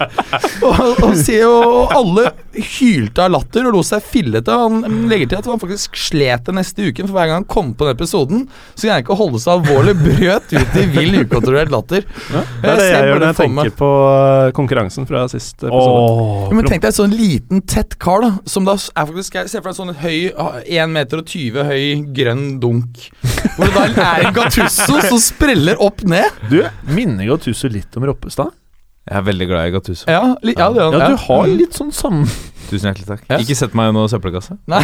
Og, 0.68 0.82
og, 1.06 1.14
og 1.48 1.94
alle 1.96 2.26
hylte 2.58 3.26
av 3.28 3.34
latter 3.36 3.68
og 3.70 3.78
lo 3.78 3.84
seg 3.86 4.04
fillete. 4.04 4.58
Han 4.58 5.08
legger 5.12 5.32
til 5.32 5.42
at 5.42 5.50
han 5.52 5.62
faktisk 5.62 5.98
slet 6.00 6.48
det 6.48 6.56
neste 6.58 6.90
uken, 6.90 7.08
for 7.08 7.18
hver 7.18 7.30
gang 7.30 7.42
han 7.44 7.50
kom 7.50 7.74
på 7.78 7.88
den 7.88 7.98
episoden, 7.98 8.46
så 8.74 8.88
greide 8.88 8.98
han 8.98 9.06
ikke 9.06 9.16
å 9.16 9.20
holde 9.22 9.44
seg 9.44 9.54
alvorlig, 9.58 9.96
brøt 10.02 10.56
ut 10.56 10.80
i 10.82 10.86
vill, 10.96 11.20
ukontrollert 11.24 11.74
latter. 11.74 12.08
Det 12.08 12.72
er 12.72 12.82
det 12.82 12.88
jeg, 12.90 12.96
jeg 12.96 13.12
gjør 13.12 13.22
når 13.22 13.28
jeg 13.30 13.40
tenker 13.42 13.74
på 13.78 13.92
uh, 14.08 14.50
konkurransen 14.58 15.08
fra 15.10 15.26
sist 15.32 15.62
episode. 15.62 16.02
Åh, 16.04 16.48
Ja, 16.48 16.56
men 16.58 16.68
Tenk 16.68 16.84
deg 16.84 16.92
en 16.92 16.98
sånn 16.98 17.14
liten, 17.16 17.62
tett 17.70 17.96
kar, 18.02 18.26
da 18.26 18.38
som 18.48 18.66
da 18.68 18.76
er 18.76 19.08
faktisk 19.08 19.38
Se 19.48 19.62
for 19.62 19.70
deg 19.70 19.74
en 19.74 19.78
sånn 19.78 19.96
høy 20.02 20.18
1,20 20.32 20.94
meter 20.94 21.24
høy 21.68 21.84
grønn 22.16 22.46
dunk. 22.64 23.08
Hvor 23.58 23.68
det 23.68 23.74
da 23.76 23.86
er 24.12 24.28
en 24.28 24.36
Gattusso 24.36 25.02
som 25.08 25.20
spreller 25.22 25.82
opp 25.84 26.04
ned. 26.08 26.42
Du, 26.52 26.62
minner 26.90 27.28
Gattuso 27.34 27.72
litt 27.72 28.00
om 28.00 28.08
Roppestad? 28.10 28.54
Jeg 29.08 29.22
er 29.22 29.24
veldig 29.24 29.48
glad 29.48 29.70
i 29.70 29.74
Gattuso. 29.78 30.04
Ja, 30.12 30.22
li, 30.44 30.54
ja, 30.58 30.68
det 30.76 30.84
er. 30.84 30.96
Ja, 31.00 31.10
du 31.14 31.20
har 31.28 31.52
litt 31.52 31.78
sånn 31.78 31.94
samme 31.96 32.28
Tusen 32.68 32.90
hjertelig 32.90 33.08
takk. 33.08 33.22
Yes. 33.30 33.44
Ikke 33.46 33.56
sett 33.56 33.76
meg 33.78 33.92
i 33.92 33.96
noe 33.96 34.10
søppelkasse. 34.12 34.58
Nei. 34.68 34.82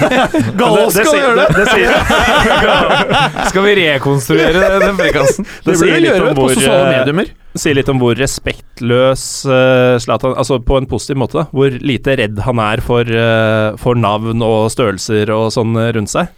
Gallo 0.60 0.90
skal 0.92 1.08
gjøre 1.16 1.38
det! 1.38 1.46
det, 1.56 1.64
sier, 1.70 3.48
Skal 3.48 3.64
vi 3.64 3.72
rekonstruere 3.78 4.66
den 4.84 4.98
frekassen? 4.98 5.48
Det 5.64 5.72
det 5.72 5.78
sier 5.80 6.02
litt 6.04 6.20
om 6.20 6.36
på 6.36 6.50
hvor 6.50 6.60
eh, 6.60 6.84
mediumer. 6.90 7.32
sier 7.56 7.78
litt 7.78 7.88
om 7.88 8.02
hvor 8.02 8.18
respektløs 8.20 9.24
uh, 9.48 9.96
Zlatan 10.04 10.36
Altså 10.40 10.60
på 10.60 10.76
en 10.76 10.88
positiv 10.90 11.22
måte, 11.22 11.40
da. 11.40 11.46
Hvor 11.54 11.80
lite 11.80 12.18
redd 12.20 12.44
han 12.44 12.60
er 12.60 12.84
for, 12.84 13.08
uh, 13.08 13.72
for 13.80 13.96
navn 13.96 14.44
og 14.44 14.68
størrelser 14.74 15.32
og 15.32 15.48
sånn 15.56 15.72
eh, 15.80 15.94
rundt 15.96 16.12
seg. 16.12 16.28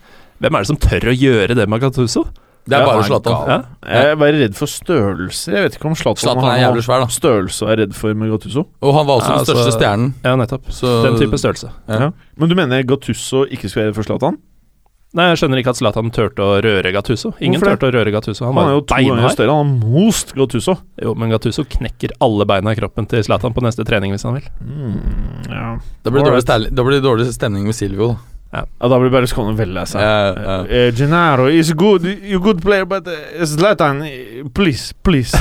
Hvem 0.41 0.55
er 0.55 0.59
det 0.65 0.67
som 0.67 0.77
tør 0.77 1.09
å 1.13 1.15
gjøre 1.17 1.57
det 1.57 1.69
med 1.69 1.81
Gattuso? 1.81 2.27
Det 2.67 2.75
er 2.75 2.83
Ja, 2.83 2.87
bare 2.89 3.05
Zlatan. 3.07 3.47
Ja? 3.47 3.57
Jeg 3.87 4.11
er 4.11 4.17
bare 4.19 4.39
redd 4.41 4.57
for 4.59 4.67
størrelser. 4.67 5.53
Jeg 5.55 5.63
vet 5.69 5.77
ikke 5.79 5.87
om 5.87 5.95
Zlatan, 5.95 6.43
er 6.51 6.59
jævlig 6.65 6.83
svær, 6.83 7.05
da. 7.05 7.07
størrelse 7.15 7.69
er 7.71 7.77
redd 7.85 7.95
for 7.95 8.15
med 8.15 8.33
Gattuso. 8.33 8.67
Og 8.83 8.95
han 8.97 9.07
var 9.07 9.21
også 9.21 9.31
Ja, 9.31 9.37
den 9.37 9.47
største 9.47 9.67
altså- 9.71 9.79
stjernen. 9.79 10.15
ja, 10.25 10.35
nettopp. 10.37 10.65
Så 10.75 11.03
Den 11.05 11.17
type 11.21 11.39
størrelse. 11.39 11.71
Ja. 11.89 12.01
Ja. 12.01 12.11
Men 12.37 12.49
du 12.49 12.55
mener 12.57 12.83
Gattuso 12.83 13.45
ikke 13.47 13.71
skal 13.71 13.83
være 13.85 13.89
redd 13.93 13.95
for 13.95 14.03
Zlatan? 14.03 14.39
Nei, 15.15 15.31
jeg 15.33 15.39
skjønner 15.39 15.59
ikke 15.63 15.71
at 15.71 15.77
Zlatan 15.79 16.11
turte 16.11 16.43
å 16.43 16.61
røre 16.61 16.93
Gattuso. 16.93 17.33
Ingen 17.41 17.61
turte 17.61 17.87
å 17.87 17.93
røre 17.95 18.11
Gattuso. 18.13 18.45
Han 18.45 18.55
Han 18.55 18.69
er 18.69 18.73
jo 18.75 18.81
to 18.81 18.95
ganger 18.97 19.31
større. 19.31 19.55
Han 19.55 19.81
har 19.81 19.89
most 19.89 20.35
Gattuso. 20.35 20.77
Jo, 21.01 21.15
men 21.15 21.31
Gattuso 21.31 21.65
knekker 21.65 22.11
alle 22.21 22.45
beina 22.45 22.73
i 22.73 22.75
kroppen 22.75 23.07
til 23.09 23.23
Zlatan 23.23 23.55
på 23.55 23.63
neste 23.63 23.87
trening 23.87 24.11
hvis 24.13 24.25
han 24.25 24.35
vil. 24.35 24.43
Mm, 24.61 25.49
ja. 25.49 25.79
da 26.03 26.11
blir 26.11 26.25
det 26.25 26.45
dårlig, 26.75 27.01
dårlig 27.01 27.33
stemning 27.33 27.65
med 27.65 27.75
Silvio. 27.75 28.09
Da. 28.09 28.36
Ja, 28.55 28.63
da 28.89 28.99
blir 29.01 29.11
Berlusconi 29.11 29.53
veldig 29.59 29.75
lei 29.75 29.85
seg. 29.91 30.01
Ja, 30.01 30.29
ja. 30.33 30.57
Eh, 30.71 30.89
Gennaro 30.97 31.49
is 31.51 31.73
good, 31.77 32.07
you 32.07 32.39
good 32.43 32.63
player, 32.63 32.87
but 32.89 33.09
uh, 33.11 33.43
Zlatan, 33.45 34.03
eh, 34.07 34.45
please, 34.55 34.95
please. 35.03 35.37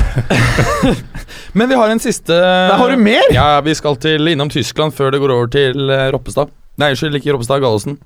Men 1.57 1.69
vi 1.69 1.77
har 1.79 1.93
en 1.93 2.01
siste 2.03 2.35
Nei, 2.35 2.79
har 2.81 2.91
du 2.91 2.97
mer! 2.99 3.29
Ja, 3.35 3.61
vi 3.63 3.75
skal 3.77 3.95
til 4.01 4.33
innom 4.33 4.49
Tyskland 4.51 4.95
før 4.97 5.13
det 5.13 5.21
går 5.23 5.35
over 5.37 5.51
til 5.53 5.89
eh, 5.93 6.09
Roppestad. 6.15 6.51
Nei, 6.81 6.91
unnskyld, 6.95 7.21
ikke 7.21 7.37
Roppestad, 7.37 7.63
Gallosen. 7.63 7.99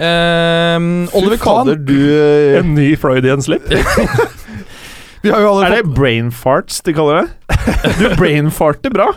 Ehm, 0.00 1.08
Oliver 1.12 1.36
Fy 1.36 1.42
fader, 1.42 1.74
Kahn 1.76 1.84
du 1.84 1.98
eh, 2.16 2.54
En 2.62 2.72
ny 2.74 2.94
Freudian 2.96 3.42
slip. 3.44 3.66
Vi 5.22 5.30
har 5.30 5.42
jo 5.44 5.50
alle 5.52 5.66
Er 5.68 5.76
det 5.82 5.92
brain 5.94 6.32
farts 6.34 6.80
de 6.82 6.94
kaller 6.96 7.20
det? 7.22 7.58
Du 8.00 8.08
brainfarter 8.18 8.90
bra. 8.90 9.12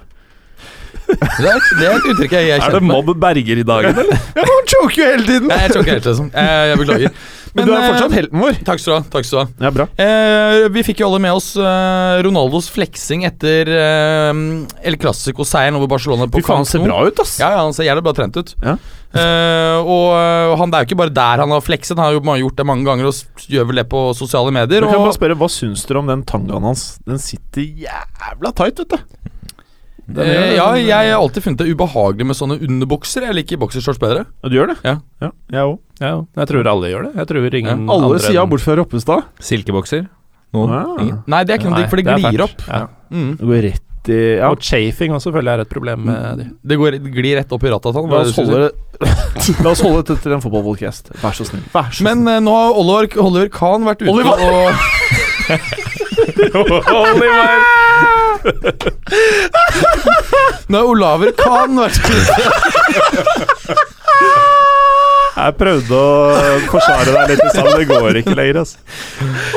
Det 1.06 1.48
er, 1.50 1.64
det 1.80 1.86
er 1.86 1.96
et 2.00 2.06
uttrykk 2.12 2.36
jeg 2.36 2.50
er 2.50 2.58
Er 2.58 2.62
det 2.62 2.70
kjent 2.74 2.86
med. 2.86 2.92
Mobb 2.96 3.16
Berger 3.22 3.62
i 3.62 3.66
dagen, 3.68 3.98
eller? 4.04 4.20
Ja, 4.36 4.44
men 4.44 4.52
Han 4.52 4.70
choker 4.72 5.00
jo 5.02 5.10
hele 5.12 5.26
tiden! 5.28 5.50
Nei, 5.52 5.58
jeg 5.66 5.74
choker 5.76 5.92
helt 5.96 6.08
liksom. 6.10 6.30
Jeg, 6.34 6.70
jeg 6.72 6.80
beklager. 6.82 7.18
Men 7.56 7.70
du 7.70 7.72
er 7.72 7.78
eh, 7.80 7.86
fortsatt 7.88 8.16
helten 8.18 8.42
vår. 8.44 8.58
Takk 8.68 8.82
skal 8.84 8.92
du 8.92 8.96
ha. 8.98 9.04
takk 9.14 9.28
skal 9.28 9.38
du 9.38 9.42
ha 9.46 9.68
Ja, 9.68 9.72
bra. 9.78 9.86
Eh, 10.04 10.66
vi 10.76 10.84
fikk 10.84 11.00
jo 11.00 11.08
alle 11.08 11.22
med 11.24 11.38
oss 11.38 11.54
eh, 11.56 12.16
Ronaldos 12.26 12.68
fleksing 12.74 13.24
etter 13.30 13.70
eh, 13.72 14.42
El 14.90 14.98
Clásico-seieren 15.00 15.78
over 15.80 15.88
Barcelona 15.94 16.28
på 16.28 16.42
Fy 16.42 16.48
faen, 16.50 16.64
han 16.66 16.68
ser 16.68 16.84
bra 16.84 17.00
ut, 17.08 17.22
ass. 17.24 17.38
Ja, 17.40 17.54
ja, 17.56 17.62
han 17.64 17.76
ser 17.78 17.88
jævlig 17.88 18.04
bra 18.10 18.16
trent 18.18 18.36
ut. 18.42 18.52
Ja. 18.66 18.76
Eh, 19.16 19.78
og 19.88 20.10
eh, 20.18 20.56
han, 20.60 20.74
det 20.74 20.82
er 20.82 20.84
jo 20.84 20.90
ikke 20.90 21.00
bare 21.06 21.16
der 21.16 21.46
han 21.46 21.54
har 21.56 21.64
flekset, 21.64 21.96
han 21.96 22.10
har 22.10 22.18
jo 22.18 22.36
gjort 22.44 22.60
det 22.60 22.68
mange 22.68 22.84
ganger 22.90 23.08
og 23.08 23.46
gjør 23.48 23.70
vel 23.72 23.80
det 23.80 23.88
på 23.94 24.02
sosiale 24.20 24.52
medier. 24.52 24.84
Men 24.84 24.92
kan 24.92 24.98
jeg 24.98 25.06
Og, 25.06 25.08
bare 25.08 25.20
spørre, 25.22 25.40
Hva 25.40 25.52
syns 25.54 25.86
dere 25.88 26.04
om 26.04 26.12
den 26.12 26.26
tangaen 26.28 26.68
hans? 26.68 26.84
Den 27.08 27.22
sitter 27.24 27.64
jævla 27.86 28.52
tight, 28.58 28.84
vet 28.84 28.98
du. 28.98 29.32
Den 30.06 30.28
gjør 30.30 30.36
eh, 30.38 30.50
det. 30.50 30.58
ja, 30.58 30.68
jeg 30.78 31.10
har 31.12 31.22
alltid 31.22 31.44
funnet 31.48 31.62
det 31.64 31.72
ubehagelig 31.74 32.28
med 32.30 32.38
sånne 32.38 32.60
underbukser. 32.62 33.26
Jeg 33.26 33.38
liker 33.40 33.62
boksershorts 33.62 34.02
bedre. 34.02 34.26
Og 34.46 34.54
du 34.54 34.58
gjør 34.60 34.74
det? 34.74 34.78
Ja. 34.86 35.00
ja 35.24 35.32
jeg 35.56 35.72
òg. 35.72 35.80
Ja, 36.04 36.12
jeg 36.42 36.50
tror 36.52 36.68
alle 36.70 36.92
gjør 36.92 37.08
det. 37.08 37.14
Jeg 37.22 37.28
tror 37.32 37.58
ingen 37.62 37.90
Alle 37.90 38.06
andre 38.10 38.20
sider 38.22 38.42
enn- 38.44 38.52
bortsett 38.52 38.70
fra 38.70 38.78
Roppestad. 38.82 39.26
Silkebokser? 39.40 40.06
Noen? 40.56 40.70
Ah. 40.76 40.94
Ingen? 41.02 41.18
Nei, 41.32 41.42
det 41.44 41.56
er 41.56 41.60
ikke 41.62 41.72
noe 41.72 41.80
digg, 41.82 41.90
for 41.90 41.98
det 41.98 42.06
er 42.06 42.20
glir 42.20 42.30
fælt. 42.30 42.44
opp. 42.46 42.58
Ja. 42.70 42.82
Mm. 43.16 43.32
Det 43.40 43.46
går 43.50 43.62
rett 43.70 43.82
i 44.06 44.20
Ja. 44.38 44.52
Og 44.54 44.62
chafing 44.62 45.16
også 45.18 45.32
føler 45.34 45.50
jeg 45.50 45.58
er 45.58 45.62
et 45.66 45.70
problem 45.74 46.04
med 46.06 46.38
de. 46.38 46.46
Det 46.62 46.78
går, 46.78 47.00
glir 47.10 47.40
rett 47.40 47.52
opp 47.56 47.64
i 47.66 47.72
ratatan. 47.74 48.06
La 48.12 48.22
oss 48.22 48.36
holde 48.38 48.58
det 48.62 48.72
La 49.66 49.70
oss 49.72 49.82
holde 49.82 50.04
dette 50.04 50.22
til 50.22 50.32
en 50.36 50.44
fotballpodcast. 50.44 51.10
Vær 51.24 51.34
så 51.34 51.44
snill. 51.50 51.66
Vær 51.74 51.90
så 51.90 52.06
Men 52.06 52.22
eh, 52.30 52.38
nå 52.44 52.54
har 52.54 52.78
Oliver, 52.78 53.10
Oliver 53.26 53.50
Kahn 53.50 53.82
vært 53.88 54.06
ute 54.06 54.14
Oliver! 54.14 54.38
og 54.38 54.70
Nå 60.70 60.80
er 60.80 60.90
Olaver 60.90 61.32
Kahn 61.38 61.78
vært 61.80 62.00
Jeg 65.36 65.56
prøvde 65.60 65.98
å 66.00 66.04
forsvare 66.72 67.12
deg 67.12 67.32
litt 67.34 67.42
i 67.44 67.50
stad, 67.52 67.66
men 67.68 67.80
det 67.82 67.88
går 67.90 68.16
ikke 68.22 68.36
lenger. 68.38 68.58
Altså. 68.62 68.78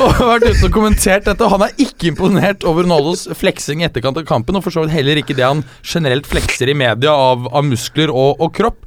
Og 0.03 0.09
har 0.17 0.27
vært 0.33 0.47
ute 0.49 0.65
og 0.67 0.73
kommentert 0.75 1.23
dette. 1.29 1.51
Han 1.53 1.63
er 1.65 1.71
ikke 1.79 2.09
imponert 2.11 2.59
over 2.67 2.83
Ronaldos 2.83 3.21
fleksing 3.39 3.77
i 3.79 3.87
etterkant 3.87 4.19
av 4.19 4.25
kampen, 4.27 4.57
og 4.59 4.63
for 4.65 4.71
så 4.75 4.81
vidt 4.83 4.97
heller 4.97 5.15
ikke 5.21 5.37
det 5.37 5.47
han 5.47 5.63
generelt 5.79 6.27
flekser 6.27 6.67
i 6.73 6.75
media 6.77 7.11
av, 7.13 7.47
av 7.47 7.63
muskler 7.65 8.09
og, 8.11 8.31
og 8.43 8.49
kropp. 8.57 8.79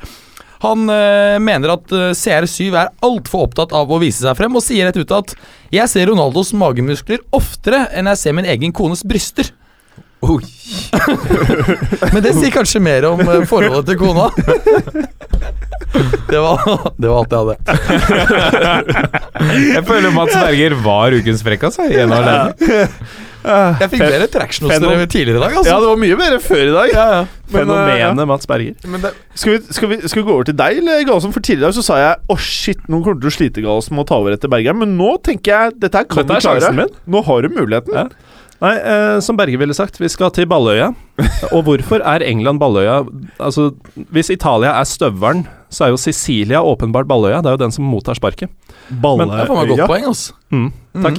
Han 0.62 0.84
øh, 0.92 1.38
mener 1.42 1.72
at 1.74 1.90
eh, 1.96 2.12
CR7 2.14 2.68
er 2.70 2.92
altfor 3.02 3.48
opptatt 3.48 3.72
av 3.74 3.90
å 3.90 3.98
vise 4.02 4.22
seg 4.22 4.36
frem, 4.38 4.54
og 4.54 4.62
sier 4.62 4.86
rett 4.86 5.00
ut 5.00 5.10
at 5.16 5.34
'Jeg 5.72 5.88
ser 5.90 6.06
Ronaldos 6.12 6.52
magemuskler 6.54 7.18
oftere 7.34 7.88
enn 7.96 8.06
jeg 8.12 8.18
ser 8.20 8.32
min 8.36 8.46
egen 8.46 8.70
kones 8.76 9.02
bryster'. 9.02 9.50
Men 12.14 12.22
det 12.22 12.34
sier 12.36 12.52
kanskje 12.54 12.80
mer 12.82 13.08
om 13.10 13.20
eh, 13.24 13.42
forholdet 13.50 13.88
til 13.90 13.98
kona. 13.98 14.28
Det 16.30 16.40
var, 16.40 16.62
det 16.96 17.08
var 17.10 17.16
alt 17.18 17.32
jeg 17.32 17.40
hadde. 17.42 17.56
Jeg 19.74 19.82
føler 19.88 20.14
Mats 20.14 20.36
Berger 20.38 20.76
var 20.84 21.12
ukens 21.18 21.42
frekkas 21.44 21.76
jeg, 23.42 23.90
fikk 23.90 24.04
bedre 24.04 24.28
traction 24.30 24.68
hos 24.70 24.78
dere 24.78 25.06
tidligere 25.10 25.40
i 25.40 25.42
dag. 25.42 25.56
altså 25.58 25.72
Ja, 25.72 25.78
det 25.82 25.88
var 25.90 25.98
mye 25.98 26.16
bedre 26.20 26.38
før 26.44 26.62
i 26.62 26.74
dag. 26.76 26.92
Ja, 26.94 27.06
ja. 27.16 27.22
Fenomenet 27.52 28.28
Mats 28.30 28.46
Berger. 28.48 28.76
Men 28.86 29.02
det, 29.02 29.10
Skal 29.34 29.56
vi, 29.56 29.74
skal, 29.74 29.90
vi, 29.90 29.98
skal 30.06 30.22
vi 30.22 30.26
gå 30.28 30.36
over 30.36 30.46
til 30.48 30.56
deg, 30.56 30.78
eller 30.80 31.02
Gallosen? 31.08 31.34
For 31.34 31.42
tidligere 31.44 31.66
i 31.66 31.72
dag 31.72 31.76
så 31.76 31.84
sa 31.84 31.98
jeg 32.00 32.20
Å 32.32 32.36
shit, 32.40 32.84
nå 32.88 33.02
kommer 33.02 33.18
du 33.18 33.26
til 33.26 33.32
å 33.32 33.36
slite 33.40 33.64
Gallosen 33.64 33.98
med 33.98 34.06
å 34.06 34.08
ta 34.12 34.20
over 34.22 34.36
etter 34.36 34.52
Bergeren. 34.52 34.78
Men 34.84 34.94
nå 35.00 35.16
tenker 35.26 35.52
jeg 35.56 35.80
dette 35.82 36.00
her 36.04 36.06
kan 36.08 36.22
Dette 36.22 36.38
du 36.38 36.46
klare. 36.46 36.70
min. 36.78 36.94
Nå 37.10 37.24
har 37.26 37.42
du 37.42 37.50
muligheten. 37.58 37.98
Ja. 37.98 38.31
Nei, 38.62 38.76
eh, 38.78 39.16
som 39.24 39.38
Berge 39.38 39.58
ville 39.58 39.74
sagt, 39.74 39.98
vi 39.98 40.10
skal 40.12 40.30
til 40.34 40.46
Balløya. 40.50 40.92
Og 41.54 41.64
hvorfor 41.66 42.04
er 42.06 42.22
England 42.26 42.60
Balløya? 42.62 43.00
Altså, 43.42 43.72
Hvis 44.14 44.30
Italia 44.30 44.76
er 44.78 44.86
støvelen, 44.86 45.46
så 45.72 45.86
er 45.86 45.94
jo 45.94 45.98
Sicilia 45.98 46.60
åpenbart 46.62 47.08
Balløya. 47.10 47.40
Det 47.42 47.50
er 47.50 47.56
jo 47.56 47.64
den 47.64 47.74
som 47.74 47.88
mottar 47.90 48.18
sparket. 48.18 48.52
Balløya. 49.02 49.42
det 49.42 49.48
får 49.50 49.58
meg 49.58 49.74
godt 49.74 49.90
poeng, 49.90 50.06
altså. 50.12 50.38
Mm, 50.54 50.70
takk. 51.02 51.18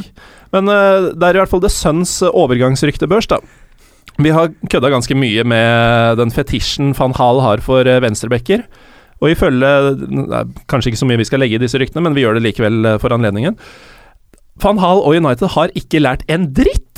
Men 0.56 0.72
eh, 0.72 1.10
det 1.12 1.28
er 1.28 1.36
i 1.36 1.44
hvert 1.44 1.52
fall 1.52 1.66
The 1.66 1.74
Suns 1.74 2.16
eh, 2.24 2.32
overgangsryktebørs, 2.32 3.28
da. 3.34 3.42
Vi 4.22 4.30
har 4.30 4.52
kødda 4.70 4.92
ganske 4.94 5.16
mye 5.18 5.44
med 5.48 6.20
den 6.20 6.32
fetisjen 6.34 6.94
van 6.98 7.16
Hal 7.18 7.42
har 7.42 7.64
for 7.66 7.88
eh, 7.90 8.02
venstrebacker. 8.04 8.66
Og 9.24 9.32
ifølge 9.32 9.70
Kanskje 10.70 10.92
ikke 10.92 11.00
så 11.00 11.08
mye 11.08 11.22
vi 11.22 11.28
skal 11.28 11.42
legge 11.44 11.58
i 11.58 11.64
disse 11.64 11.80
ryktene, 11.80 12.04
men 12.06 12.16
vi 12.16 12.26
gjør 12.26 12.38
det 12.38 12.46
likevel 12.46 12.94
eh, 12.94 13.00
for 13.02 13.16
anledningen. 13.16 13.58
Van 14.62 14.78
Hal 14.78 15.02
og 15.02 15.18
United 15.18 15.56
har 15.56 15.74
ikke 15.80 16.04
lært 16.04 16.26
en 16.32 16.52
dritt! 16.54 16.93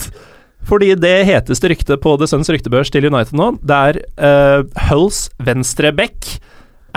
Fordi 0.66 0.92
det 0.98 1.16
heteste 1.30 1.70
ryktet 1.72 2.02
på 2.02 2.16
The 2.20 2.28
Suns 2.30 2.50
ryktebørs 2.52 2.92
til 2.94 3.08
United 3.08 3.38
nå, 3.38 3.52
det 3.62 3.80
er 3.90 4.00
uh, 4.18 4.86
Hulls 4.90 5.28
venstreback 5.46 6.38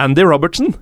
Andy 0.00 0.24
Robertson. 0.24 0.72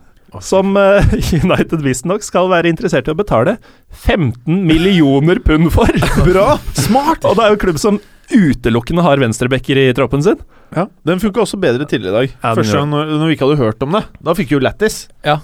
Som 0.43 0.76
uh, 0.76 1.01
United 1.43 1.80
visstnok 1.84 2.24
skal 2.26 2.51
være 2.53 2.70
interessert 2.70 3.09
i 3.09 3.14
å 3.14 3.18
betale 3.18 3.57
15 4.05 4.61
millioner 4.68 5.41
pund 5.43 5.70
for. 5.74 5.91
Bra! 6.28 6.59
Smart! 6.78 7.26
Og 7.26 7.39
det 7.39 7.47
er 7.47 7.55
jo 7.55 7.59
en 7.59 7.64
klubb 7.66 7.82
som 7.82 8.01
utelukkende 8.26 9.05
har 9.07 9.22
venstrebacker 9.22 9.78
i 9.78 9.91
troppen 9.97 10.22
sin. 10.26 10.39
Ja, 10.74 10.89
Den 11.07 11.22
funka 11.22 11.45
også 11.45 11.59
bedre 11.62 11.87
tidligere 11.87 12.11
i 12.11 12.16
dag. 12.16 12.39
Ja, 12.43 12.55
Første 12.59 12.80
gang 12.80 12.91
når, 12.91 13.12
når 13.20 13.28
vi 13.30 13.37
ikke 13.37 13.47
hadde 13.47 13.61
hørt 13.62 13.84
om 13.87 13.95
det. 13.95 14.03
Da 14.26 14.34
fikk 14.34 14.51
vi 14.51 14.59
jo 14.59 14.64
lættis. 14.66 15.05
Ja, 15.26 15.39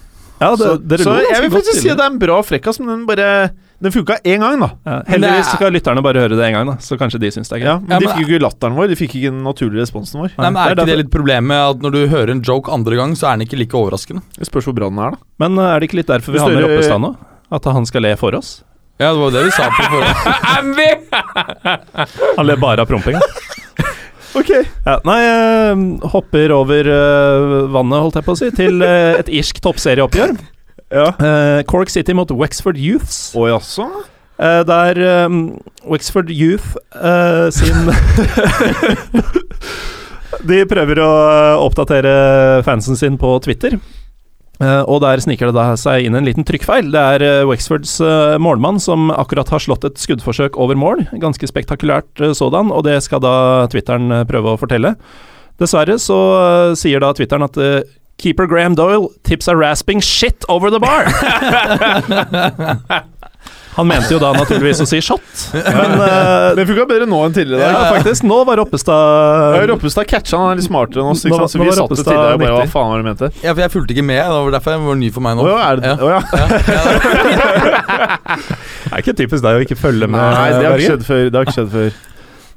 det, 0.59 0.99
så 0.99 1.05
så 1.07 1.19
jeg 1.23 1.43
vil 1.45 1.53
faktisk 1.55 1.85
si 1.85 1.91
at 1.93 2.01
det 2.01 2.03
er 2.03 2.11
en 2.11 2.19
bra 2.19 2.41
frekkas, 2.43 2.81
men 2.83 2.91
den 2.91 3.05
bare 3.07 3.29
Den 3.83 3.91
funka 3.95 4.17
én 4.23 4.39
gang, 4.45 4.61
da. 4.63 4.69
ja, 4.87 4.97
Heldigvis 5.11 5.49
skal 5.57 5.73
lytterne 5.75 6.03
bare 6.07 6.23
høre 6.23 6.37
det 6.39 6.45
én 6.47 6.55
gang, 6.55 6.69
da, 6.71 6.77
så 6.83 6.95
kanskje 7.01 7.19
de 7.23 7.31
syns 7.35 7.51
det 7.51 7.57
er 7.59 7.63
gøy. 7.65 7.69
Ja, 7.73 7.77
men 7.83 7.91
Ja, 7.91 7.99
De 7.99 8.09
fikk 8.13 8.21
jo 8.23 8.29
ikke 8.37 8.45
latteren 8.45 8.77
vår. 8.79 8.89
De 8.93 8.99
fikk 9.01 9.17
ikke 9.19 9.33
den 9.33 9.43
naturlige 9.43 9.83
responsen 9.83 10.23
vår. 10.23 10.35
Nei, 10.39 10.51
men 10.51 10.61
er 10.63 10.77
ikke 10.77 10.87
det 10.93 10.99
litt 11.03 11.11
problemet 11.15 11.65
at 11.73 11.83
når 11.83 11.97
du 11.97 12.01
hører 12.13 12.31
en 12.37 12.43
joke 12.47 12.71
andre 12.73 12.99
gang, 13.01 13.17
så 13.19 13.33
er 13.33 13.39
den 13.41 13.49
ikke 13.49 13.59
like 13.59 13.75
overraskende? 13.79 14.23
Det 14.39 14.47
spørs 14.47 14.71
hvor 14.71 14.77
bra 14.79 14.91
den 14.93 15.01
er, 15.03 15.17
da. 15.17 15.23
Men 15.43 15.59
eh, 15.59 15.71
er 15.75 15.83
det 15.83 15.91
ikke 15.91 15.99
litt 16.03 16.13
derfor 16.15 16.37
vi 16.37 16.43
har 16.45 16.55
med 16.55 16.63
Roppestad 16.69 17.03
nå? 17.03 17.15
At 17.53 17.67
han 17.75 17.89
skal 17.91 18.07
le 18.07 18.15
for 18.21 18.39
oss? 18.39 18.61
Ja, 19.03 19.11
det 19.11 19.19
var 19.19 19.33
jo 19.33 19.35
det 19.35 19.45
vi 19.49 19.55
sa 19.57 19.67
på 19.75 19.83
forhånd. 19.91 20.15
Han 22.39 22.47
ler 22.47 22.61
bare 22.63 22.85
av 22.87 22.91
prompinga. 22.93 23.21
Ok 24.33 24.49
Ja, 24.49 24.95
nei, 25.05 25.19
jeg 25.21 25.83
hopper 26.15 26.53
over 26.57 26.89
eh, 26.89 27.57
vannet, 27.75 27.99
holdt 28.01 28.17
jeg 28.17 28.25
på 28.25 28.33
å 28.33 28.39
si, 28.41 28.49
til 28.57 28.81
eh, 28.87 29.19
et 29.21 29.29
irsk 29.29 29.61
toppserieoppgjør. 29.65 30.33
Ja. 30.93 31.09
Eh, 31.17 31.63
Cork 31.69 31.91
City 31.93 32.15
mot 32.17 32.31
Wexford 32.31 32.77
Youths. 32.77 33.31
Å 33.39 33.49
jaså? 33.49 33.89
Eh, 34.43 34.61
der 34.69 34.99
um, 35.27 35.43
Wexford 35.89 36.31
Youth 36.33 36.77
eh, 36.97 37.49
sin 37.55 37.87
De 40.49 40.63
prøver 40.67 40.99
å 41.03 41.11
eh, 41.31 41.63
oppdatere 41.63 42.15
fansen 42.67 42.99
sin 42.99 43.19
på 43.21 43.35
Twitter. 43.45 43.77
Eh, 44.63 44.83
og 44.87 45.01
der 45.05 45.21
sniker 45.23 45.51
det 45.51 45.57
da 45.57 45.73
seg 45.81 46.07
inn 46.07 46.17
en 46.19 46.27
liten 46.27 46.47
trykkfeil. 46.49 46.91
Det 46.95 47.03
er 47.17 47.25
eh, 47.27 47.45
Wexfords 47.49 47.97
eh, 48.05 48.37
målmann 48.43 48.81
som 48.83 49.11
akkurat 49.15 49.51
har 49.53 49.63
slått 49.63 49.87
et 49.89 50.01
skuddforsøk 50.03 50.59
over 50.61 50.79
mål. 50.79 51.07
Ganske 51.23 51.49
spektakulært 51.51 52.23
eh, 52.23 52.35
sådan, 52.37 52.73
og 52.75 52.85
det 52.89 52.99
skal 53.07 53.23
da 53.25 53.35
Twitteren 53.73 54.11
eh, 54.13 54.27
prøve 54.29 54.55
å 54.55 54.61
fortelle. 54.61 54.97
Dessverre 55.61 55.99
så 56.01 56.19
sier 56.79 57.03
da 57.05 57.13
Twitteren 57.15 57.45
at 57.45 57.59
Keeper 58.23 58.47
Graham 58.47 58.75
Doyle 58.79 59.09
tips 59.27 59.49
are 59.51 59.57
rasping 59.59 59.99
shit 60.01 60.45
over 60.49 60.71
the 60.71 60.79
bar. 60.83 61.07
Han 63.73 63.89
mente 63.89 64.13
jo 64.13 64.19
da 64.21 64.35
naturligvis 64.37 64.83
å 64.85 64.87
si 64.87 64.99
shot, 65.01 65.25
men 65.57 65.95
uh, 65.97 66.53
Det 66.59 66.67
funka 66.69 66.85
bedre 66.91 67.07
nå 67.09 67.17
enn 67.25 67.33
tidligere. 67.33 67.65
i 67.65 67.73
ja, 67.73 67.79
dag. 67.87 67.95
faktisk, 67.97 68.21
nå 68.29 68.43
var 68.45 68.61
Roppestad 68.61 69.57
Ja, 69.57 69.63
Roppestad 69.71 70.05
catcha 70.11 70.37
han 70.37 70.53
er 70.53 70.59
litt 70.61 70.67
smartere 70.69 71.01
enn 71.01 71.09
oss. 71.15 71.23
Ikke 71.25 71.33
Nå- 71.39 71.47
sant? 71.49 71.55
Så 71.55 71.57
vi 71.63 71.73
satt 71.73 71.89
det 71.95 72.05
tidligere 72.05 72.37
og 72.37 72.41
bare 72.45 72.53
Hva 72.59 72.69
faen 72.75 72.91
var 72.93 73.01
det 73.01 73.01
du 73.01 73.07
mente? 73.09 73.31
Ja, 73.41 73.49
for 73.57 73.63
jeg 73.65 73.73
fulgte 73.73 73.97
ikke 73.97 74.05
med. 74.11 74.21
Det 74.21 74.29
var 74.45 74.53
derfor 74.59 74.77
jeg 74.77 74.85
var 74.91 74.97
ny 75.01 75.09
for 75.17 75.25
meg 75.25 75.33
Å 75.33 75.41
nå. 75.41 75.49
ja, 75.49 75.57
er 75.65 75.73
det 75.81 75.89
Ja. 75.89 75.97
Å 75.97 76.13
ja. 76.13 76.21
Det 78.83 78.93
er 78.93 79.01
ikke 79.07 79.17
typisk 79.23 79.41
deg 79.49 79.53
å 79.57 79.65
ikke 79.65 79.81
følge 79.81 80.05
med. 80.11 80.21
Nei, 80.21 80.53
det 80.53 80.69
har 80.69 80.77
ikke 80.77 80.91
skjedd 80.93 81.09
før. 81.09 81.25
Det 81.33 81.37
har 81.41 81.45
ikke 81.49 81.57
skjedd 81.57 81.73
før. 81.73 81.89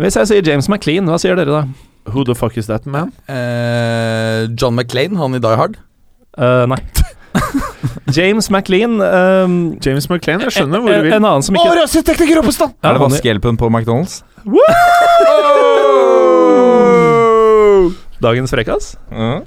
Hvis 0.04 0.20
jeg 0.20 0.28
sier 0.34 0.44
James 0.52 0.68
McLean, 0.68 1.08
hva 1.08 1.16
sier 1.22 1.40
dere 1.40 1.48
da? 1.62 1.64
Who 2.14 2.24
the 2.24 2.36
fuck 2.38 2.58
is 2.58 2.68
that 2.68 2.86
man? 2.86 3.12
Uh, 3.28 4.48
John 4.56 4.76
McClain, 4.78 5.16
han 5.18 5.36
i 5.36 5.40
Die 5.42 5.56
Hard. 5.58 5.78
Uh, 6.38 6.66
nei. 6.70 6.78
James 8.16 8.48
McLean 8.54 9.00
um, 9.02 9.56
James 9.84 10.06
McLean, 10.10 10.40
jeg 10.46 10.54
skjønner 10.56 10.80
hvor 10.84 10.94
du 10.94 11.02
vil. 11.08 11.16
en 11.18 11.26
annen 11.26 11.44
som 11.44 11.58
ikke 11.58 11.74
Røssetekniker 11.82 12.38
Roppestad! 12.40 12.72
Ja, 12.80 12.92
Er 12.94 12.96
det 12.96 13.02
vaskehjelpen 13.04 13.58
på 13.60 13.68
McDonald's? 13.74 14.22
Dagens 18.24 18.54
frekkas? 18.56 18.94
Ja. 19.12 19.42